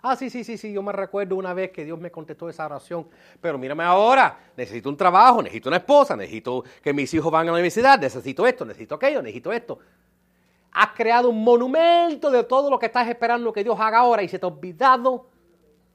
Ah, 0.00 0.14
sí, 0.14 0.30
sí, 0.30 0.44
sí, 0.44 0.56
sí, 0.56 0.72
yo 0.72 0.82
me 0.82 0.92
recuerdo 0.92 1.36
una 1.36 1.52
vez 1.52 1.72
que 1.72 1.84
Dios 1.84 1.98
me 1.98 2.10
contestó 2.10 2.48
esa 2.48 2.66
oración, 2.66 3.08
pero 3.40 3.58
mírame 3.58 3.82
ahora, 3.82 4.52
necesito 4.56 4.88
un 4.88 4.96
trabajo, 4.96 5.42
necesito 5.42 5.68
una 5.68 5.78
esposa, 5.78 6.16
necesito 6.16 6.62
que 6.80 6.92
mis 6.92 7.12
hijos 7.14 7.32
van 7.32 7.42
a 7.42 7.46
la 7.46 7.52
universidad, 7.54 7.98
necesito 7.98 8.46
esto, 8.46 8.64
necesito 8.64 8.94
aquello, 8.94 9.20
necesito 9.20 9.52
esto. 9.52 9.78
Has 10.72 10.90
creado 10.94 11.30
un 11.30 11.42
monumento 11.42 12.30
de 12.30 12.44
todo 12.44 12.70
lo 12.70 12.78
que 12.78 12.86
estás 12.86 13.08
esperando 13.08 13.52
que 13.52 13.64
Dios 13.64 13.78
haga 13.80 13.98
ahora 13.98 14.22
y 14.22 14.28
se 14.28 14.38
te 14.38 14.46
ha 14.46 14.48
olvidado 14.48 15.28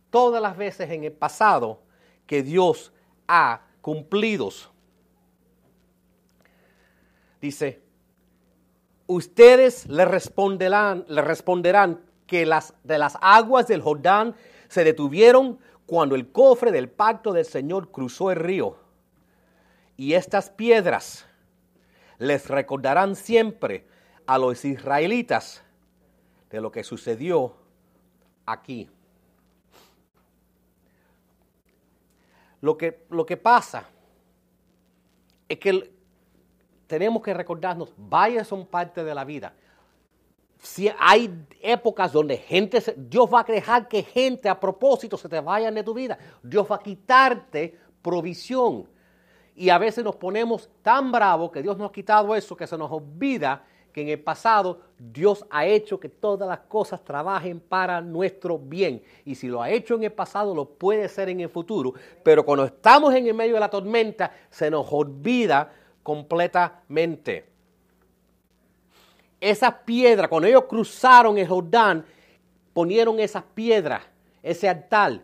todas 0.09 0.41
las 0.41 0.57
veces 0.57 0.89
en 0.91 1.03
el 1.03 1.11
pasado 1.11 1.81
que 2.25 2.43
Dios 2.43 2.91
ha 3.27 3.61
cumplido. 3.81 4.49
Dice, 7.41 7.81
ustedes 9.07 9.87
le 9.87 10.05
responderán, 10.05 11.05
le 11.07 11.21
responderán 11.21 12.01
que 12.27 12.45
las, 12.45 12.73
de 12.83 12.97
las 12.97 13.17
aguas 13.21 13.67
del 13.67 13.81
Jordán 13.81 14.35
se 14.69 14.83
detuvieron 14.83 15.59
cuando 15.85 16.15
el 16.15 16.31
cofre 16.31 16.71
del 16.71 16.89
pacto 16.89 17.33
del 17.33 17.45
Señor 17.45 17.91
cruzó 17.91 18.31
el 18.31 18.37
río. 18.37 18.77
Y 19.97 20.13
estas 20.13 20.49
piedras 20.49 21.25
les 22.17 22.47
recordarán 22.47 23.15
siempre 23.15 23.85
a 24.25 24.37
los 24.37 24.63
israelitas 24.65 25.63
de 26.49 26.61
lo 26.61 26.71
que 26.71 26.83
sucedió 26.83 27.55
aquí. 28.45 28.89
Lo 32.61 32.77
que, 32.77 33.05
lo 33.09 33.25
que 33.25 33.37
pasa 33.37 33.89
es 35.49 35.59
que 35.59 35.93
tenemos 36.87 37.21
que 37.21 37.33
recordarnos, 37.33 37.93
vaya 37.97 38.43
son 38.43 38.65
parte 38.65 39.03
de 39.03 39.15
la 39.15 39.25
vida 39.25 39.53
si 40.63 40.89
hay 40.97 41.45
épocas 41.61 42.13
donde 42.13 42.37
gente, 42.37 42.81
Dios 42.95 43.29
va 43.31 43.41
a 43.41 43.43
dejar 43.43 43.87
que 43.89 44.01
gente 44.01 44.47
a 44.47 44.57
propósito 44.57 45.17
se 45.17 45.27
te 45.27 45.41
vayan 45.41 45.75
de 45.75 45.83
tu 45.83 45.93
vida. 45.93 46.17
Dios 46.41 46.65
va 46.71 46.77
a 46.77 46.79
quitarte 46.79 47.77
provisión. 48.01 48.87
Y 49.55 49.69
a 49.69 49.77
veces 49.77 50.05
nos 50.05 50.15
ponemos 50.15 50.69
tan 50.81 51.11
bravos 51.11 51.51
que 51.51 51.61
Dios 51.61 51.77
nos 51.77 51.89
ha 51.89 51.93
quitado 51.93 52.33
eso 52.33 52.55
que 52.55 52.65
se 52.65 52.77
nos 52.77 52.89
olvida 52.89 53.61
que 53.93 54.01
en 54.01 54.09
el 54.09 54.19
pasado 54.19 54.81
Dios 54.97 55.45
ha 55.49 55.65
hecho 55.65 55.99
que 55.99 56.09
todas 56.09 56.49
las 56.49 56.59
cosas 56.61 57.03
trabajen 57.03 57.59
para 57.59 58.01
nuestro 58.01 58.57
bien. 58.57 59.01
Y 59.23 59.35
si 59.35 59.47
lo 59.47 59.61
ha 59.61 59.69
hecho 59.69 59.95
en 59.95 60.03
el 60.03 60.11
pasado, 60.11 60.53
lo 60.53 60.65
puede 60.65 61.05
hacer 61.05 61.29
en 61.29 61.39
el 61.39 61.49
futuro. 61.49 61.93
Pero 62.23 62.43
cuando 62.43 62.65
estamos 62.65 63.13
en 63.13 63.27
el 63.27 63.33
medio 63.33 63.53
de 63.53 63.59
la 63.59 63.69
tormenta, 63.69 64.31
se 64.49 64.69
nos 64.69 64.87
olvida 64.91 65.71
completamente 66.01 67.53
esas 69.43 69.73
piedras, 69.85 70.29
cuando 70.29 70.47
ellos 70.47 70.63
cruzaron 70.69 71.37
el 71.37 71.47
Jordán, 71.47 72.05
ponieron 72.71 73.19
esas 73.19 73.43
piedras, 73.53 74.01
ese 74.41 74.69
altar, 74.69 75.19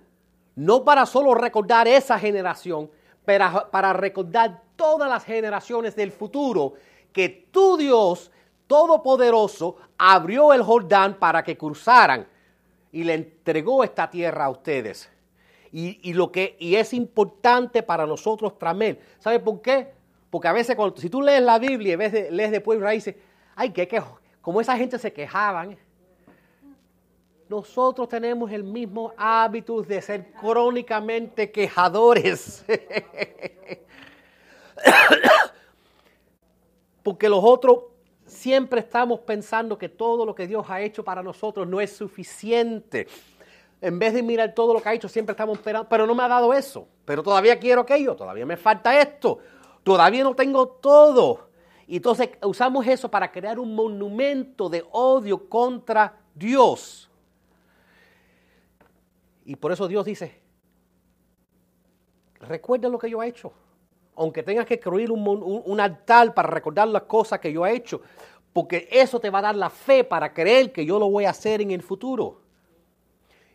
no 0.55 0.83
para 0.83 1.05
solo 1.05 1.33
recordar 1.33 1.87
esa 1.87 2.19
generación, 2.19 2.91
pero 3.23 3.69
para 3.71 3.93
recordar 3.93 4.61
todas 4.75 5.09
las 5.09 5.23
generaciones 5.23 5.95
del 5.95 6.11
futuro, 6.11 6.73
que 7.13 7.47
tu 7.49 7.77
Dios 7.77 8.29
Todopoderoso 8.69 9.75
abrió 9.97 10.53
el 10.53 10.61
Jordán 10.61 11.15
para 11.15 11.43
que 11.43 11.57
cruzaran 11.57 12.27
y 12.91 13.03
le 13.03 13.15
entregó 13.15 13.83
esta 13.83 14.11
tierra 14.11 14.45
a 14.45 14.51
ustedes. 14.51 15.09
Y, 15.71 16.13
lo 16.13 16.31
que, 16.31 16.55
y 16.59 16.75
es 16.75 16.93
importante 16.93 17.81
para 17.81 18.05
nosotros 18.05 18.59
también. 18.59 18.99
¿Sabe 19.17 19.39
por 19.39 19.63
qué? 19.63 19.91
Porque 20.29 20.47
a 20.47 20.53
veces 20.53 20.75
cuando, 20.75 20.95
si 20.97 21.09
tú 21.09 21.19
lees 21.19 21.41
la 21.41 21.57
Biblia 21.57 21.93
y 21.93 21.95
ves 21.95 22.31
lees 22.31 22.51
después 22.51 22.79
y 22.79 22.83
dices, 22.91 23.15
ay, 23.55 23.71
qué 23.71 23.87
quejo. 23.87 24.19
Como 24.39 24.61
esa 24.61 24.77
gente 24.77 24.99
se 24.99 25.11
quejaban, 25.11 25.75
nosotros 27.49 28.07
tenemos 28.07 28.51
el 28.51 28.63
mismo 28.63 29.13
hábito 29.17 29.81
de 29.81 29.99
ser 29.99 30.31
crónicamente 30.33 31.51
quejadores. 31.51 32.63
Porque 37.01 37.27
los 37.27 37.43
otros 37.43 37.89
siempre 38.29 38.79
estamos 38.79 39.19
pensando 39.21 39.77
que 39.77 39.89
todo 39.89 40.25
lo 40.25 40.33
que 40.35 40.47
Dios 40.47 40.65
ha 40.69 40.81
hecho 40.81 41.03
para 41.03 41.21
nosotros 41.23 41.67
no 41.67 41.81
es 41.81 41.91
suficiente. 41.91 43.07
En 43.81 43.97
vez 43.97 44.13
de 44.13 44.23
mirar 44.23 44.53
todo 44.53 44.73
lo 44.73 44.81
que 44.81 44.89
ha 44.89 44.93
hecho, 44.93 45.07
siempre 45.07 45.31
estamos 45.31 45.57
esperando, 45.57 45.87
pero 45.89 46.05
no 46.05 46.13
me 46.13 46.23
ha 46.23 46.27
dado 46.27 46.53
eso, 46.53 46.87
pero 47.05 47.23
todavía 47.23 47.59
quiero 47.59 47.81
aquello, 47.81 48.15
todavía 48.15 48.45
me 48.45 48.57
falta 48.57 48.99
esto, 48.99 49.39
todavía 49.83 50.23
no 50.23 50.35
tengo 50.35 50.67
todo. 50.67 51.49
Y 51.87 51.97
entonces 51.97 52.29
usamos 52.43 52.85
eso 52.85 53.09
para 53.09 53.31
crear 53.31 53.57
un 53.57 53.73
monumento 53.73 54.69
de 54.69 54.85
odio 54.91 55.49
contra 55.49 56.17
Dios. 56.35 57.09
Y 59.45 59.55
por 59.55 59.71
eso 59.71 59.87
Dios 59.87 60.05
dice, 60.05 60.39
recuerda 62.41 62.89
lo 62.89 62.99
que 62.99 63.09
yo 63.09 63.23
he 63.23 63.27
hecho. 63.27 63.51
Aunque 64.19 64.43
tengas 64.43 64.65
que 64.65 64.77
construir 64.77 65.11
un, 65.13 65.79
altar 65.79 66.33
para 66.33 66.49
recordar 66.49 66.89
las 66.89 67.03
cosas 67.03 67.39
que 67.39 67.53
yo 67.53 67.65
he 67.65 67.73
hecho, 67.73 68.01
porque 68.51 68.89
eso 68.91 69.17
te 69.17 69.29
va 69.29 69.39
a 69.39 69.43
dar 69.43 69.55
la 69.55 69.69
fe 69.69 70.03
para 70.03 70.33
creer 70.33 70.73
que 70.73 70.85
yo 70.85 70.99
lo 70.99 71.09
voy 71.09 71.23
a 71.23 71.29
hacer 71.29 71.61
en 71.61 71.71
el 71.71 71.81
futuro 71.81 72.41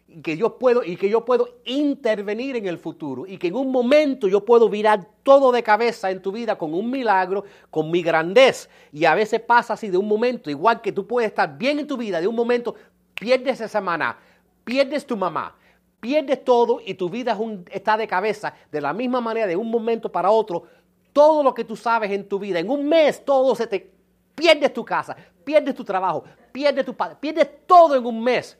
y 0.08 0.22
que 0.22 0.38
yo 0.38 0.58
puedo 0.58 0.82
y 0.82 0.96
que 0.96 1.10
yo 1.10 1.22
puedo 1.22 1.58
intervenir 1.66 2.56
en 2.56 2.66
el 2.66 2.78
futuro 2.78 3.26
y 3.26 3.36
que 3.36 3.48
en 3.48 3.56
un 3.56 3.70
momento 3.70 4.26
yo 4.26 4.42
puedo 4.42 4.70
virar 4.70 5.06
todo 5.22 5.52
de 5.52 5.62
cabeza 5.62 6.10
en 6.10 6.22
tu 6.22 6.32
vida 6.32 6.56
con 6.56 6.72
un 6.72 6.90
milagro, 6.90 7.44
con 7.70 7.90
mi 7.90 8.02
grandez. 8.02 8.70
Y 8.90 9.04
a 9.04 9.14
veces 9.14 9.42
pasa 9.42 9.74
así 9.74 9.90
de 9.90 9.98
un 9.98 10.08
momento, 10.08 10.48
igual 10.48 10.80
que 10.80 10.92
tú 10.92 11.06
puedes 11.06 11.28
estar 11.28 11.58
bien 11.58 11.78
en 11.78 11.86
tu 11.86 11.98
vida, 11.98 12.22
de 12.22 12.26
un 12.26 12.36
momento 12.36 12.74
pierdes 13.14 13.60
esa 13.60 13.68
semana, 13.68 14.16
pierdes 14.64 15.04
tu 15.04 15.14
mamá, 15.14 15.56
pierdes 16.04 16.44
todo 16.44 16.82
y 16.84 16.92
tu 16.92 17.08
vida 17.08 17.34
está 17.70 17.96
de 17.96 18.06
cabeza. 18.06 18.52
De 18.70 18.78
la 18.78 18.92
misma 18.92 19.22
manera, 19.22 19.46
de 19.46 19.56
un 19.56 19.70
momento 19.70 20.12
para 20.12 20.30
otro, 20.30 20.64
todo 21.14 21.42
lo 21.42 21.54
que 21.54 21.64
tú 21.64 21.76
sabes 21.76 22.10
en 22.10 22.28
tu 22.28 22.38
vida, 22.38 22.58
en 22.58 22.68
un 22.68 22.86
mes 22.86 23.24
todo 23.24 23.54
se 23.54 23.66
te 23.66 23.90
pierdes 24.34 24.74
tu 24.74 24.84
casa, 24.84 25.16
pierdes 25.42 25.74
tu 25.74 25.82
trabajo, 25.82 26.22
pierdes 26.52 26.84
tu 26.84 26.92
padre, 26.94 27.16
pierdes 27.18 27.66
todo 27.66 27.96
en 27.96 28.04
un 28.04 28.22
mes. 28.22 28.58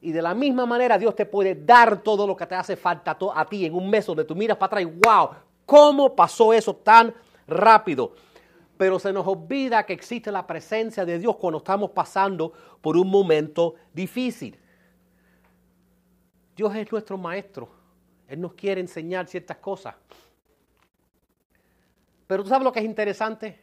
Y 0.00 0.10
de 0.10 0.20
la 0.20 0.34
misma 0.34 0.66
manera 0.66 0.98
Dios 0.98 1.14
te 1.14 1.26
puede 1.26 1.54
dar 1.54 2.02
todo 2.02 2.26
lo 2.26 2.36
que 2.36 2.44
te 2.44 2.56
hace 2.56 2.74
falta 2.74 3.16
a 3.36 3.44
ti 3.46 3.64
en 3.64 3.72
un 3.76 3.88
mes 3.88 4.04
donde 4.04 4.24
tú 4.24 4.34
miras 4.34 4.56
para 4.56 4.66
atrás 4.66 4.82
y 4.82 4.86
wow, 4.86 5.28
¿cómo 5.64 6.16
pasó 6.16 6.52
eso 6.52 6.74
tan 6.74 7.14
rápido? 7.46 8.14
Pero 8.76 8.98
se 8.98 9.12
nos 9.12 9.24
olvida 9.28 9.86
que 9.86 9.92
existe 9.92 10.32
la 10.32 10.44
presencia 10.44 11.04
de 11.04 11.20
Dios 11.20 11.36
cuando 11.36 11.58
estamos 11.58 11.92
pasando 11.92 12.52
por 12.80 12.96
un 12.96 13.08
momento 13.08 13.76
difícil. 13.94 14.58
Dios 16.58 16.74
es 16.74 16.90
nuestro 16.90 17.16
maestro. 17.16 17.68
Él 18.26 18.40
nos 18.40 18.52
quiere 18.54 18.80
enseñar 18.80 19.28
ciertas 19.28 19.58
cosas. 19.58 19.94
Pero 22.26 22.42
tú 22.42 22.48
sabes 22.48 22.64
lo 22.64 22.72
que 22.72 22.80
es 22.80 22.84
interesante. 22.84 23.60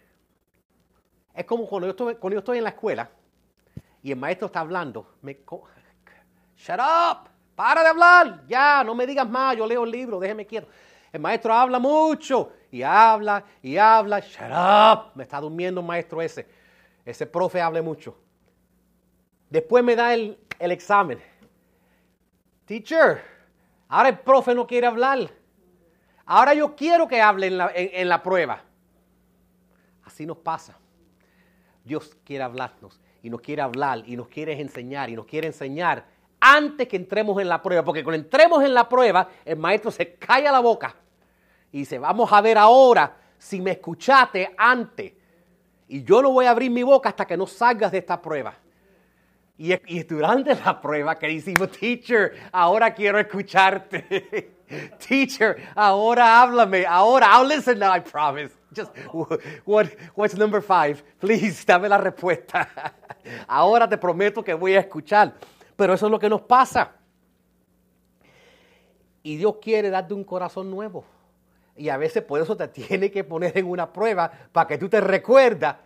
Es 1.34 1.44
como 1.44 1.68
cuando 1.68 1.88
yo 1.88 2.40
estoy, 2.40 2.58
en 2.58 2.64
la 2.64 2.70
escuela 2.70 3.12
y 4.02 4.12
el 4.14 4.18
maestro 4.18 4.46
está 4.46 4.62
hablando. 4.62 5.16
Me, 5.24 5.40
Shut 6.56 6.80
up. 6.80 7.30
Para 7.54 7.82
de 7.84 7.90
hablar. 7.90 8.44
Ya, 8.48 8.82
no 8.86 8.96
me 8.96 9.06
digas 9.06 9.30
más. 9.30 9.58
Yo 9.58 9.68
leo 9.68 9.84
el 9.84 9.92
libro. 9.92 10.18
Déjeme 10.18 10.48
quieto. 10.48 10.70
El 11.12 11.20
maestro 11.20 11.54
habla 11.54 11.80
mucho. 11.80 12.54
Y 12.72 12.82
habla 12.82 13.44
y 13.62 13.76
habla. 13.76 14.22
Shut 14.22 14.52
up. 14.52 15.12
Me 15.16 15.24
está 15.24 15.42
durmiendo 15.42 15.82
el 15.82 15.88
maestro 15.88 16.22
ese. 16.22 16.48
Ese 17.04 17.26
profe 17.26 17.60
habla 17.60 17.82
mucho. 17.82 18.18
Después 19.50 19.84
me 19.84 19.98
da 19.98 20.14
el, 20.14 20.38
examen. 20.60 21.22
Teacher, 22.66 23.22
ahora 23.88 24.10
el 24.10 24.20
profe 24.20 24.54
no 24.56 24.66
quiere 24.66 24.88
hablar. 24.88 25.30
Ahora 26.26 26.54
yo 26.54 26.76
quiero 26.76 27.08
que 27.08 27.22
hable 27.22 27.48
en 27.48 27.58
la, 27.58 27.72
en 27.76 28.10
la 28.10 28.24
prueba. 28.24 28.62
Así 30.04 30.26
nos 30.26 30.38
pasa. 30.38 30.78
Dios 31.84 32.18
quiere 32.24 32.44
hablarnos 32.44 33.00
y 33.22 33.30
nos 33.30 33.42
quiere 33.42 33.62
hablar 33.62 34.04
y 34.06 34.16
nos 34.16 34.28
quiere 34.28 34.60
enseñar 34.60 35.10
y 35.10 35.16
nos 35.16 35.26
quiere 35.26 35.48
enseñar 35.48 36.06
antes 36.40 36.88
que 36.88 36.96
entremos 36.96 37.40
en 37.42 37.48
la 37.48 37.62
prueba, 37.62 37.84
porque 37.84 38.04
cuando 38.04 38.22
entremos 38.22 38.64
en 38.64 38.74
la 38.74 38.88
prueba, 38.88 39.30
el 39.44 39.58
maestro 39.58 39.90
se 39.90 40.16
calla 40.16 40.52
la 40.52 40.60
boca 40.60 40.96
y 41.72 41.80
dice, 41.80 42.00
vamos 42.00 42.32
a 42.32 42.42
ver 42.42 42.58
ahora 42.58 43.18
si 43.38 43.62
me 43.62 43.72
escuchaste 43.72 44.54
antes. 44.58 45.14
Y 45.88 46.04
yo 46.04 46.22
no 46.22 46.32
voy 46.32 46.46
a 46.46 46.52
abrir 46.52 46.72
mi 46.72 46.84
boca 46.84 47.10
hasta 47.10 47.26
que 47.26 47.36
no 47.38 47.46
salgas 47.46 47.92
de 47.92 48.00
esta 48.00 48.22
prueba. 48.22 48.56
Y, 49.58 50.04
durante 50.04 50.54
la 50.54 50.82
prueba 50.82 51.18
que 51.18 51.28
decimos, 51.28 51.72
teacher, 51.72 52.34
ahora 52.52 52.94
quiero 52.94 53.20
escucharte. 53.20 54.56
teacher, 55.08 55.56
ahora 55.76 56.42
háblame. 56.42 56.86
Ahora, 56.86 57.28
I'll 57.28 57.48
listen 57.48 57.80
now, 57.80 57.96
I 57.96 58.02
promise. 58.02 58.54
Just, 58.76 58.92
what, 59.66 59.90
what's 60.16 60.36
number 60.36 60.62
five? 60.62 61.02
Please, 61.20 61.64
dame 61.68 61.88
la 61.88 61.98
respuesta. 61.98 62.68
ahora 63.48 63.88
te 63.88 63.98
prometo 63.98 64.44
que 64.44 64.54
voy 64.54 64.76
a 64.76 64.82
escuchar. 64.82 65.34
Pero 65.78 65.94
eso 65.94 66.08
es 66.08 66.12
lo 66.12 66.20
que 66.20 66.30
nos 66.30 66.42
pasa. 66.42 66.92
Y 69.24 69.38
Dios 69.38 69.56
quiere 69.62 69.90
darte 69.90 70.14
un 70.14 70.26
corazón 70.26 70.70
nuevo. 70.70 71.06
Y 71.78 71.90
a 71.90 71.98
veces 71.98 72.24
por 72.24 72.42
eso 72.42 72.58
te 72.58 72.68
tiene 72.68 73.10
que 73.10 73.24
poner 73.24 73.58
en 73.58 73.66
una 73.68 73.92
prueba 73.92 74.30
para 74.52 74.68
que 74.68 74.78
tú 74.78 74.90
te 74.90 75.00
recuerdas. 75.00 75.78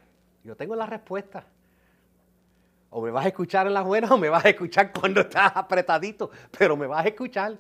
Yo 0.44 0.56
tengo 0.56 0.76
la 0.76 0.88
respuesta. 0.88 1.46
O 2.90 3.02
me 3.02 3.12
vas 3.12 3.26
a 3.26 3.28
escuchar 3.28 3.68
en 3.68 3.74
las 3.74 3.86
buenas 3.86 4.10
o 4.12 4.18
me 4.18 4.30
vas 4.30 4.46
a 4.46 4.50
escuchar 4.50 4.92
cuando 4.92 5.22
estás 5.22 5.52
apretadito, 5.56 6.32
pero 6.58 6.76
me 6.76 6.88
vas 6.88 7.06
a 7.06 7.10
escuchar. 7.10 7.58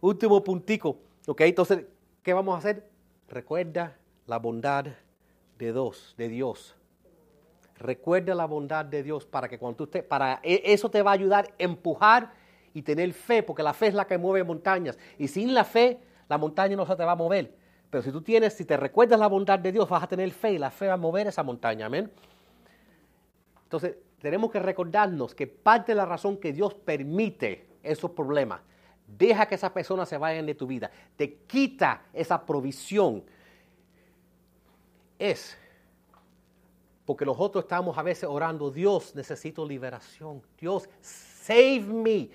Último 0.00 0.42
puntico. 0.42 0.98
Ok, 1.26 1.40
entonces, 1.42 1.84
¿qué 2.22 2.32
vamos 2.32 2.54
a 2.54 2.58
hacer? 2.58 2.86
Recuerda 3.28 3.96
la 4.26 4.38
bondad 4.38 4.86
de 5.58 5.72
Dios, 5.72 6.14
de 6.18 6.28
Dios. 6.28 6.74
Recuerda 7.76 8.34
la 8.34 8.46
bondad 8.46 8.84
de 8.84 9.02
Dios 9.02 9.26
para 9.26 9.48
que 9.48 9.58
cuando 9.58 9.86
tú 9.86 10.02
para 10.06 10.40
e, 10.42 10.60
eso 10.64 10.90
te 10.90 11.02
va 11.02 11.12
a 11.12 11.14
ayudar 11.14 11.46
a 11.46 11.62
empujar 11.62 12.32
y 12.72 12.82
tener 12.82 13.12
fe, 13.12 13.42
porque 13.42 13.62
la 13.62 13.72
fe 13.72 13.88
es 13.88 13.94
la 13.94 14.06
que 14.06 14.18
mueve 14.18 14.44
montañas. 14.44 14.98
Y 15.18 15.28
sin 15.28 15.54
la 15.54 15.64
fe, 15.64 15.98
la 16.28 16.38
montaña 16.38 16.76
no 16.76 16.86
se 16.86 16.96
te 16.96 17.04
va 17.04 17.12
a 17.12 17.16
mover. 17.16 17.54
Pero 17.90 18.02
si 18.02 18.10
tú 18.10 18.20
tienes, 18.22 18.54
si 18.54 18.64
te 18.64 18.76
recuerdas 18.76 19.18
la 19.18 19.28
bondad 19.28 19.58
de 19.58 19.70
Dios, 19.70 19.88
vas 19.88 20.02
a 20.02 20.08
tener 20.08 20.30
fe 20.32 20.52
y 20.52 20.58
la 20.58 20.70
fe 20.70 20.88
va 20.88 20.94
a 20.94 20.98
mover 20.98 21.28
esa 21.28 21.42
montaña. 21.42 21.86
Amén. 21.86 22.10
Entonces, 23.64 23.96
tenemos 24.20 24.50
que 24.50 24.60
recordarnos 24.60 25.34
que 25.34 25.46
parte 25.46 25.92
de 25.92 25.96
la 25.96 26.06
razón 26.06 26.36
que 26.38 26.52
Dios 26.52 26.74
permite 26.74 27.66
esos 27.82 28.10
problemas, 28.12 28.60
deja 29.06 29.46
que 29.46 29.56
esas 29.56 29.72
personas 29.72 30.08
se 30.08 30.16
vayan 30.16 30.46
de 30.46 30.54
tu 30.54 30.66
vida, 30.66 30.90
te 31.16 31.34
quita 31.46 32.02
esa 32.12 32.44
provisión, 32.44 33.22
es 35.18 35.58
porque 37.04 37.24
nosotros 37.24 37.64
estamos 37.64 37.98
a 37.98 38.02
veces 38.02 38.24
orando, 38.24 38.70
Dios, 38.70 39.14
necesito 39.14 39.66
liberación. 39.66 40.42
Dios, 40.58 40.88
save 41.00 41.80
me. 41.80 42.30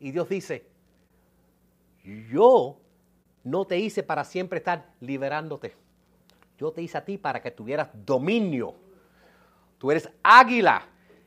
Y 0.00 0.10
Dios 0.12 0.28
dice, 0.28 0.66
yo 2.30 2.78
no 3.44 3.66
te 3.66 3.78
hice 3.78 4.02
para 4.02 4.24
siempre 4.24 4.58
estar 4.58 4.86
liberándote. 5.00 5.74
Yo 6.58 6.72
te 6.72 6.80
hice 6.80 6.96
a 6.96 7.04
ti 7.04 7.18
para 7.18 7.42
que 7.42 7.50
tuvieras 7.50 7.90
dominio. 7.92 8.74
Tú 9.78 9.90
eres 9.90 10.08
águila. 10.22 10.82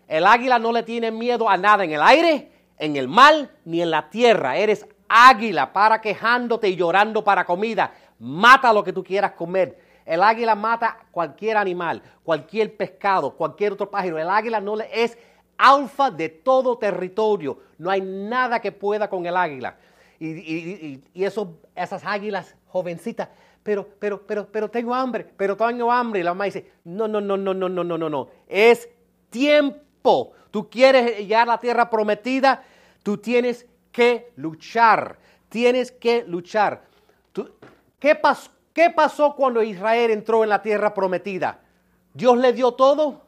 El 0.08 0.26
águila 0.26 0.60
no 0.60 0.72
le 0.72 0.84
tiene 0.84 1.12
miedo 1.12 1.50
a 1.50 1.58
nada 1.58 1.84
en 1.84 1.92
el 1.92 2.02
aire, 2.02 2.52
en 2.78 2.96
el 2.96 3.08
mar, 3.08 3.50
ni 3.66 3.82
en 3.82 3.92
la 3.92 4.10
tierra. 4.10 4.58
Eres 4.58 4.86
águila 5.08 5.74
para 5.74 6.02
quejándote 6.02 6.70
y 6.70 6.76
llorando 6.76 7.24
para 7.24 7.46
comida. 7.46 7.94
Mata 8.20 8.74
lo 8.74 8.84
que 8.84 8.94
tú 8.94 9.04
quieras 9.04 9.32
comer 9.32 9.92
el 10.06 10.24
águila 10.24 10.56
mata 10.56 10.98
cualquier 11.12 11.58
animal, 11.58 12.02
cualquier 12.24 12.76
pescado, 12.76 13.32
cualquier 13.32 13.74
otro 13.74 13.90
pájaro. 13.90 14.18
El 14.18 14.30
águila 14.30 14.60
no 14.60 14.76
le, 14.76 14.90
es 14.92 15.18
alfa 15.58 16.12
de 16.12 16.30
todo 16.30 16.78
territorio. 16.78 17.60
No 17.78 17.90
hay 17.90 18.02
nada 18.02 18.60
que 18.60 18.72
pueda 18.72 19.10
con 19.10 19.26
el 19.26 19.38
águila. 19.38 19.78
Y, 20.20 21.02
esas 21.74 22.06
águilas 22.06 22.56
jovencitas, 22.68 23.30
pero, 23.64 23.88
pero, 24.00 24.26
pero, 24.26 24.48
pero 24.52 24.70
tengo 24.70 24.94
hambre, 24.94 25.26
pero 25.38 25.56
tengo 25.56 25.92
hambre. 25.92 26.22
Y 26.22 26.24
la 26.24 26.32
mamá 26.34 26.46
dice, 26.46 26.72
no, 26.84 27.08
no, 27.08 27.22
no, 27.22 27.38
no, 27.38 27.54
no, 27.54 27.70
no, 27.70 27.84
no, 27.84 27.98
no, 27.98 28.10
no. 28.10 28.30
Es 28.48 28.90
tiempo. 29.30 30.34
Tú 30.50 30.70
quieres 30.70 31.20
llegar 31.20 31.44
a 31.44 31.54
la 31.54 31.60
tierra 31.60 31.90
prometida, 31.90 32.64
tú 33.04 33.18
tienes 33.18 33.66
que 33.92 34.32
luchar. 34.36 35.18
Tienes 35.50 35.92
que 35.92 36.24
luchar. 36.24 36.84
¿Qué 38.00 38.16
pasó? 38.16 38.50
¿Qué 38.74 38.90
pasó 38.90 39.36
cuando 39.36 39.62
Israel 39.62 40.12
entró 40.12 40.44
en 40.44 40.50
la 40.50 40.62
tierra 40.62 40.94
prometida? 40.94 41.60
¿Dios 42.14 42.38
le 42.38 42.54
dio 42.54 42.72
todo? 42.72 43.22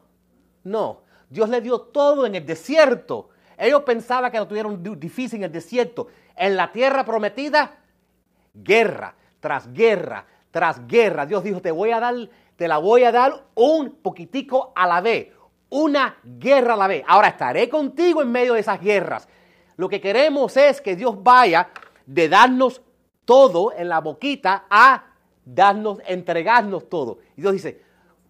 No, 0.63 1.01
Dios 1.29 1.49
le 1.49 1.59
dio 1.59 1.81
todo 1.81 2.25
en 2.25 2.35
el 2.35 2.45
desierto. 2.45 3.29
Ellos 3.57 3.83
pensaban 3.83 4.31
que 4.31 4.37
lo 4.37 4.47
tuvieron 4.47 4.81
difícil 4.97 5.39
en 5.39 5.43
el 5.43 5.51
desierto. 5.51 6.07
En 6.35 6.55
la 6.55 6.71
tierra 6.71 7.03
prometida, 7.03 7.77
guerra 8.53 9.15
tras 9.43 9.71
guerra 9.73 10.25
tras 10.53 10.87
guerra. 10.87 11.25
Dios 11.25 11.43
dijo, 11.43 11.59
te 11.61 11.71
voy 11.71 11.89
a 11.89 11.99
dar, 11.99 12.15
te 12.55 12.67
la 12.67 12.77
voy 12.77 13.03
a 13.03 13.11
dar 13.11 13.47
un 13.55 13.95
poquitico 13.95 14.71
a 14.75 14.85
la 14.85 15.01
vez, 15.01 15.29
una 15.69 16.15
guerra 16.23 16.75
a 16.75 16.77
la 16.77 16.87
vez. 16.87 17.03
Ahora 17.07 17.29
estaré 17.29 17.67
contigo 17.67 18.21
en 18.21 18.31
medio 18.31 18.53
de 18.53 18.59
esas 18.59 18.79
guerras. 18.79 19.27
Lo 19.75 19.89
que 19.89 19.99
queremos 19.99 20.55
es 20.55 20.79
que 20.79 20.95
Dios 20.95 21.21
vaya 21.21 21.69
de 22.05 22.29
darnos 22.29 22.83
todo 23.25 23.73
en 23.75 23.89
la 23.89 23.99
boquita 23.99 24.65
a 24.69 25.05
darnos, 25.43 25.97
entregarnos 26.05 26.87
todo. 26.87 27.17
Y 27.35 27.41
Dios 27.41 27.53
dice, 27.53 27.81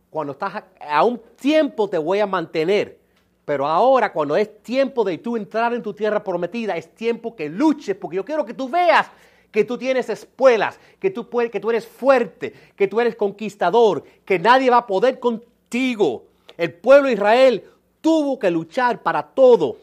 cuando 0.09 0.32
estás 0.32 0.64
a, 0.80 1.03
un 1.03 1.22
tiempo 1.36 1.89
te 1.89 1.97
voy 1.97 2.22
a 2.22 2.26
mantener, 2.26 2.99
pero 3.43 3.68
ahora 3.68 4.14
cuando 4.14 4.38
es 4.38 4.64
tiempo 4.64 5.03
de 5.03 5.18
tú 5.18 5.36
entrar 5.36 5.74
en 5.74 5.84
tu 5.84 5.93
tierra 5.93 6.24
prometida, 6.24 6.78
es 6.78 6.95
tiempo 6.95 7.36
que 7.36 7.49
luches, 7.49 7.97
porque 7.97 8.16
yo 8.16 8.24
quiero 8.24 8.45
que 8.45 8.53
tú 8.53 8.70
veas 8.70 9.11
que 9.54 9.64
tú 9.64 9.78
tienes 9.78 10.10
espuelas, 10.10 10.80
que 10.99 11.12
tú, 11.12 11.30
puedes, 11.30 11.51
que 11.51 11.60
tú 11.60 11.70
eres 11.70 11.88
fuerte, 11.88 12.54
que 12.76 12.88
tú 12.88 12.99
eres 12.99 13.16
conquistador, 13.16 14.04
que 14.26 14.39
nadie 14.39 14.72
va 14.72 14.78
a 14.78 14.88
poder 14.88 15.20
contigo. 15.20 16.26
El 16.58 16.74
pueblo 16.74 17.08
de 17.08 17.14
Israel 17.14 17.64
tuvo 18.01 18.39
que 18.39 18.49
luchar 18.49 19.04
para 19.04 19.22
todo. 19.22 19.78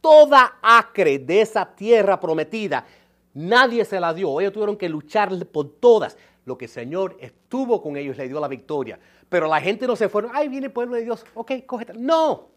Toda 0.00 0.58
acre 0.60 1.20
de 1.20 1.40
esa 1.40 1.64
tierra 1.64 2.18
prometida, 2.18 2.84
nadie 3.32 3.84
se 3.84 4.00
la 4.00 4.12
dio. 4.12 4.40
Ellos 4.40 4.52
tuvieron 4.52 4.76
que 4.76 4.88
luchar 4.88 5.46
por 5.46 5.70
todas. 5.78 6.18
Lo 6.44 6.58
que 6.58 6.64
el 6.64 6.70
Señor 6.70 7.16
estuvo 7.20 7.80
con 7.80 7.96
ellos 7.96 8.16
le 8.16 8.26
dio 8.26 8.40
la 8.40 8.48
victoria. 8.48 8.98
Pero 9.28 9.46
la 9.46 9.60
gente 9.60 9.86
no 9.86 9.94
se 9.94 10.08
fue, 10.08 10.24
ay, 10.32 10.48
viene 10.48 10.66
el 10.66 10.72
pueblo 10.72 10.96
de 10.96 11.04
Dios, 11.04 11.24
ok, 11.34 11.52
cógete. 11.64 11.92
No. 11.94 12.55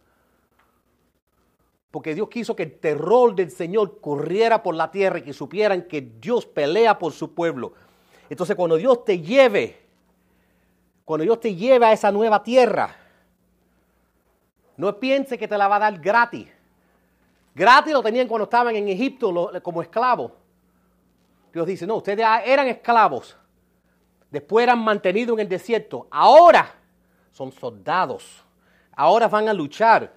Porque 1.92 2.14
Dios 2.14 2.30
quiso 2.30 2.56
que 2.56 2.64
el 2.64 2.80
terror 2.80 3.36
del 3.36 3.50
Señor 3.50 4.00
corriera 4.00 4.62
por 4.62 4.76
la 4.76 4.92
tierra 4.92 5.20
y 5.20 5.24
que 5.24 5.34
supieran 5.34 5.84
que 5.84 6.02
Dios 6.02 6.46
pelea 6.46 7.00
por 7.00 7.14
su 7.14 7.34
pueblo. 7.34 7.74
Entonces 8.30 8.56
cuando 8.56 8.78
Dios 8.78 9.04
te 9.04 9.20
lleve, 9.20 9.80
cuando 11.04 11.24
Dios 11.24 11.40
te 11.40 11.56
lleve 11.56 11.86
a 11.88 11.94
esa 11.94 12.12
nueva 12.12 12.44
tierra, 12.44 12.96
no 14.78 15.00
piense 15.00 15.38
que 15.38 15.48
te 15.48 15.58
la 15.58 15.68
va 15.68 15.78
a 15.78 15.80
dar 15.80 16.00
gratis. 16.00 16.48
Gratis 17.56 17.92
lo 17.92 18.04
tenían 18.04 18.28
cuando 18.28 18.44
estaban 18.44 18.76
en 18.76 18.88
Egipto 18.88 19.52
como 19.64 19.82
esclavos. 19.82 20.32
Dios 21.52 21.66
dice, 21.66 21.88
no, 21.88 21.96
ustedes 21.96 22.26
eran 22.46 22.68
esclavos. 22.68 23.36
Después 24.30 24.64
eran 24.64 24.80
mantenidos 24.80 25.34
en 25.34 25.42
el 25.42 25.50
desierto. 25.50 26.08
Ahora 26.12 26.76
son 27.32 27.52
soldados. 27.52 28.46
Ahora 28.96 29.28
van 29.28 29.50
a 29.50 29.54
luchar. 29.54 30.14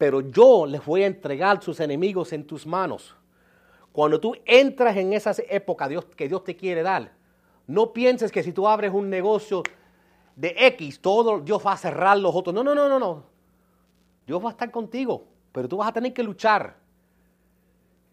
Pero 0.00 0.22
yo 0.22 0.64
les 0.64 0.82
voy 0.82 1.02
a 1.02 1.06
entregar 1.06 1.62
sus 1.62 1.78
enemigos 1.78 2.32
en 2.32 2.46
tus 2.46 2.66
manos. 2.66 3.14
Cuando 3.92 4.18
tú 4.18 4.34
entras 4.46 4.96
en 4.96 5.12
esa 5.12 5.34
época 5.50 5.88
Dios, 5.88 6.06
que 6.16 6.26
Dios 6.26 6.42
te 6.42 6.56
quiere 6.56 6.82
dar, 6.82 7.12
no 7.66 7.92
pienses 7.92 8.32
que 8.32 8.42
si 8.42 8.52
tú 8.52 8.66
abres 8.66 8.90
un 8.94 9.10
negocio 9.10 9.62
de 10.36 10.54
X, 10.56 11.00
todo 11.02 11.40
Dios 11.40 11.60
va 11.66 11.72
a 11.72 11.76
cerrar 11.76 12.16
los 12.16 12.34
otros. 12.34 12.54
No, 12.54 12.64
no, 12.64 12.74
no, 12.74 12.88
no, 12.88 12.98
no. 12.98 13.24
Dios 14.26 14.42
va 14.42 14.48
a 14.48 14.52
estar 14.52 14.70
contigo, 14.70 15.26
pero 15.52 15.68
tú 15.68 15.76
vas 15.76 15.88
a 15.88 15.92
tener 15.92 16.14
que 16.14 16.22
luchar. 16.22 16.76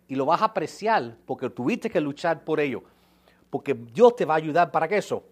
Y 0.10 0.16
lo 0.16 0.26
vas 0.26 0.42
a 0.42 0.46
apreciar 0.46 1.16
porque 1.26 1.50
tuviste 1.50 1.90
que 1.90 2.02
luchar 2.02 2.44
por 2.44 2.60
ello 2.60 2.84
porque 3.50 3.74
Dios 3.74 4.16
te 4.16 4.26
va 4.26 4.36
a 4.36 4.38
ayudar 4.38 4.72
para 4.72 4.88
que 4.88 4.98
eso. 4.98 5.24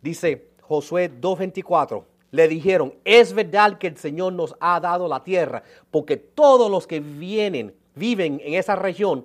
Dice 0.00 0.50
Josué 0.62 1.10
2.24, 1.20 2.04
le 2.30 2.48
dijeron, 2.48 2.94
es 3.04 3.32
verdad 3.32 3.78
que 3.78 3.86
el 3.86 3.96
Señor 3.96 4.32
nos 4.32 4.54
ha 4.60 4.78
dado 4.80 5.08
la 5.08 5.24
tierra, 5.24 5.62
porque 5.90 6.16
todos 6.16 6.70
los 6.70 6.86
que 6.86 7.00
vienen, 7.00 7.74
viven 7.94 8.40
en 8.44 8.54
esa 8.54 8.76
región, 8.76 9.24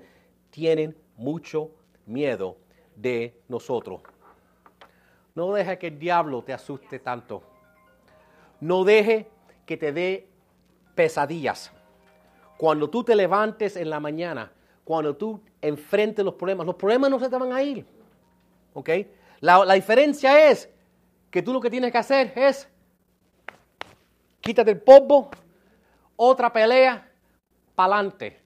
tienen 0.49 0.95
mucho 1.17 1.71
miedo 2.05 2.57
de 2.95 3.35
nosotros. 3.47 4.01
No 5.35 5.51
deje 5.53 5.77
que 5.77 5.87
el 5.87 5.99
diablo 5.99 6.43
te 6.43 6.53
asuste 6.53 6.99
tanto. 6.99 7.43
No 8.59 8.83
deje 8.83 9.27
que 9.65 9.77
te 9.77 9.91
dé 9.91 10.27
pesadillas. 10.95 11.71
Cuando 12.57 12.89
tú 12.89 13.03
te 13.03 13.15
levantes 13.15 13.75
en 13.75 13.89
la 13.89 13.99
mañana, 13.99 14.51
cuando 14.83 15.15
tú 15.15 15.41
enfrentes 15.61 16.23
los 16.23 16.35
problemas, 16.35 16.65
los 16.65 16.75
problemas 16.75 17.09
no 17.09 17.19
se 17.19 17.29
te 17.29 17.37
van 17.37 17.51
a 17.51 17.63
ir. 17.63 17.85
¿Ok? 18.73 18.89
La, 19.39 19.65
la 19.65 19.73
diferencia 19.73 20.49
es 20.49 20.69
que 21.31 21.41
tú 21.41 21.51
lo 21.51 21.59
que 21.59 21.69
tienes 21.69 21.91
que 21.91 21.97
hacer 21.97 22.31
es 22.35 22.69
quítate 24.43 24.71
el 24.71 24.81
polvo, 24.81 25.31
otra 26.17 26.51
pelea, 26.51 27.09
pa'lante. 27.75 28.41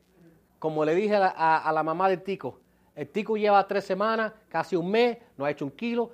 Como 0.59 0.85
le 0.85 0.95
dije 0.95 1.15
a, 1.15 1.71
la 1.73 1.83
mamá 1.83 2.07
del 2.07 2.21
tico, 2.21 2.59
el 2.95 3.07
tico 3.09 3.35
lleva 3.35 3.67
tres 3.67 3.83
semanas, 3.83 4.31
casi 4.47 4.75
un 4.75 4.89
mes, 4.89 5.17
no 5.35 5.43
ha 5.43 5.51
hecho 5.51 5.65
un 5.65 5.71
kilo. 5.71 6.11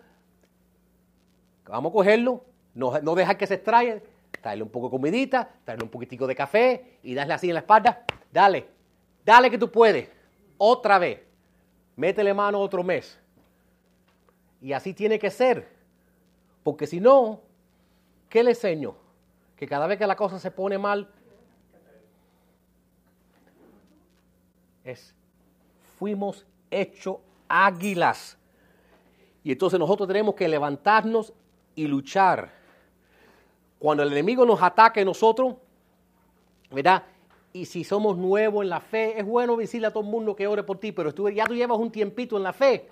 Vamos 1.65 1.91
a 1.91 1.93
cogerlo, 1.93 2.43
no, 2.73 2.99
no 3.01 3.15
dejar 3.15 3.37
que 3.37 3.47
se 3.47 3.55
extraiga, 3.55 4.01
traerle 4.41 4.63
un 4.63 4.69
poco 4.69 4.87
de 4.87 4.91
comidita, 4.91 5.49
traerle 5.63 5.85
un 5.85 5.91
poquitico 5.91 6.27
de 6.27 6.35
café 6.35 6.99
y 7.03 7.13
darle 7.13 7.33
así 7.33 7.47
en 7.49 7.53
la 7.53 7.59
espalda. 7.59 8.05
Dale, 8.31 8.67
dale 9.25 9.49
que 9.49 9.57
tú 9.57 9.71
puedes. 9.71 10.09
Otra 10.57 10.97
vez. 10.97 11.21
Métele 11.95 12.33
mano 12.33 12.59
otro 12.59 12.83
mes. 12.83 13.19
Y 14.61 14.73
así 14.73 14.93
tiene 14.93 15.19
que 15.19 15.29
ser. 15.29 15.69
Porque 16.63 16.87
si 16.87 16.99
no, 16.99 17.41
¿qué 18.29 18.43
le 18.43 18.51
enseño? 18.51 19.02
Que 19.63 19.69
cada 19.69 19.87
vez 19.87 19.97
que 19.97 20.05
la 20.05 20.17
cosa 20.17 20.39
se 20.39 20.51
pone 20.51 20.77
mal, 20.77 21.07
es, 24.83 25.15
fuimos 25.97 26.45
hechos 26.69 27.19
águilas. 27.47 28.37
Y 29.41 29.53
entonces 29.53 29.79
nosotros 29.79 30.05
tenemos 30.09 30.35
que 30.35 30.49
levantarnos 30.49 31.31
y 31.75 31.87
luchar. 31.87 32.51
Cuando 33.79 34.03
el 34.03 34.11
enemigo 34.11 34.45
nos 34.45 34.61
ataque 34.61 35.05
nosotros, 35.05 35.55
¿verdad? 36.69 37.03
Y 37.53 37.63
si 37.63 37.85
somos 37.85 38.17
nuevos 38.17 38.63
en 38.63 38.69
la 38.69 38.81
fe, 38.81 39.17
es 39.17 39.25
bueno 39.25 39.55
decirle 39.55 39.87
a 39.87 39.91
todo 39.91 40.03
el 40.03 40.09
mundo 40.09 40.35
que 40.35 40.45
ore 40.45 40.63
por 40.63 40.77
ti, 40.77 40.91
pero 40.91 41.13
tú, 41.13 41.29
ya 41.29 41.45
tú 41.45 41.55
llevas 41.55 41.77
un 41.77 41.89
tiempito 41.89 42.35
en 42.35 42.43
la 42.43 42.51
fe. 42.51 42.89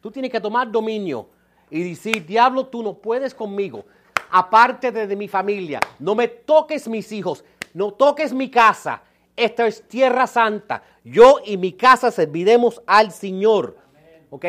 Tú 0.00 0.12
tienes 0.12 0.30
que 0.30 0.40
tomar 0.40 0.70
dominio 0.70 1.26
y 1.68 1.82
decir, 1.82 2.24
diablo, 2.24 2.64
tú 2.64 2.80
no 2.84 2.94
puedes 2.94 3.34
conmigo. 3.34 3.84
Aparte 4.30 4.92
de, 4.92 5.16
mi 5.16 5.28
familia, 5.28 5.80
no 5.98 6.14
me 6.14 6.28
toques 6.28 6.88
mis 6.88 7.10
hijos, 7.12 7.44
no 7.74 7.92
toques 7.92 8.32
mi 8.32 8.50
casa. 8.50 9.02
Esta 9.34 9.66
es 9.66 9.86
tierra 9.86 10.26
santa. 10.26 10.82
Yo 11.04 11.40
y 11.44 11.56
mi 11.56 11.72
casa 11.72 12.10
serviremos 12.10 12.80
al 12.86 13.12
Señor. 13.12 13.76
¿Ok? 14.30 14.44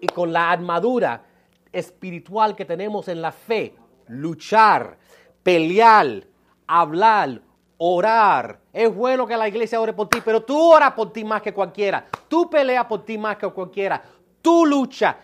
Y 0.00 0.06
con 0.08 0.32
la 0.32 0.50
armadura 0.50 1.24
espiritual 1.72 2.54
que 2.54 2.64
tenemos 2.64 3.08
en 3.08 3.20
la 3.20 3.32
fe, 3.32 3.74
luchar, 4.08 4.98
pelear, 5.42 6.24
hablar, 6.66 7.40
orar. 7.78 8.60
Es 8.72 8.94
bueno 8.94 9.26
que 9.26 9.36
la 9.36 9.48
iglesia 9.48 9.80
ore 9.80 9.92
por 9.92 10.08
ti, 10.08 10.18
pero 10.24 10.42
tú 10.42 10.58
oras 10.72 10.92
por 10.92 11.12
ti 11.12 11.24
más 11.24 11.42
que 11.42 11.52
cualquiera. 11.52 12.06
Tú 12.28 12.48
peleas 12.48 12.86
por 12.86 13.04
ti 13.04 13.18
más 13.18 13.36
que 13.36 13.48
cualquiera 13.48 14.02
tu 14.42 14.66
lucha. 14.66 15.16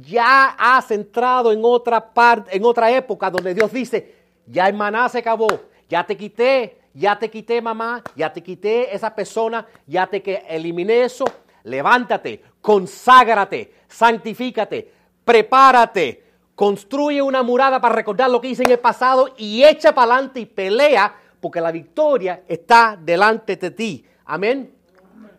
Ya 0.00 0.56
has 0.58 0.90
entrado 0.90 1.52
en 1.52 1.60
otra 1.62 2.12
parte, 2.12 2.56
en 2.56 2.64
otra 2.64 2.90
época 2.90 3.30
donde 3.30 3.54
Dios 3.54 3.72
dice, 3.72 4.14
ya 4.46 4.66
el 4.66 4.74
maná 4.74 5.08
se 5.08 5.18
acabó, 5.18 5.46
ya 5.88 6.04
te 6.04 6.16
quité, 6.16 6.78
ya 6.94 7.18
te 7.18 7.30
quité 7.30 7.62
mamá, 7.62 8.02
ya 8.16 8.32
te 8.32 8.42
quité 8.42 8.94
esa 8.94 9.14
persona, 9.14 9.66
ya 9.86 10.06
te 10.06 10.22
que 10.22 10.44
eliminé 10.48 11.04
eso. 11.04 11.24
Levántate, 11.62 12.42
conságrate, 12.60 13.72
santifícate, 13.88 14.92
prepárate, 15.24 16.24
construye 16.54 17.22
una 17.22 17.42
murada 17.42 17.80
para 17.80 17.94
recordar 17.94 18.30
lo 18.30 18.40
que 18.40 18.48
hice 18.48 18.64
en 18.64 18.72
el 18.72 18.78
pasado 18.78 19.34
y 19.36 19.64
echa 19.64 19.94
para 19.94 20.14
adelante 20.14 20.40
y 20.40 20.46
pelea 20.46 21.14
porque 21.40 21.60
la 21.60 21.70
victoria 21.70 22.42
está 22.48 22.98
delante 23.00 23.56
de 23.56 23.70
ti. 23.70 24.04
Amén. 24.24 24.74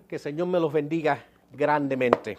Que 0.07 0.15
el 0.15 0.21
Señor 0.21 0.47
me 0.47 0.59
los 0.59 0.71
bendiga 0.71 1.23
grandemente. 1.51 2.37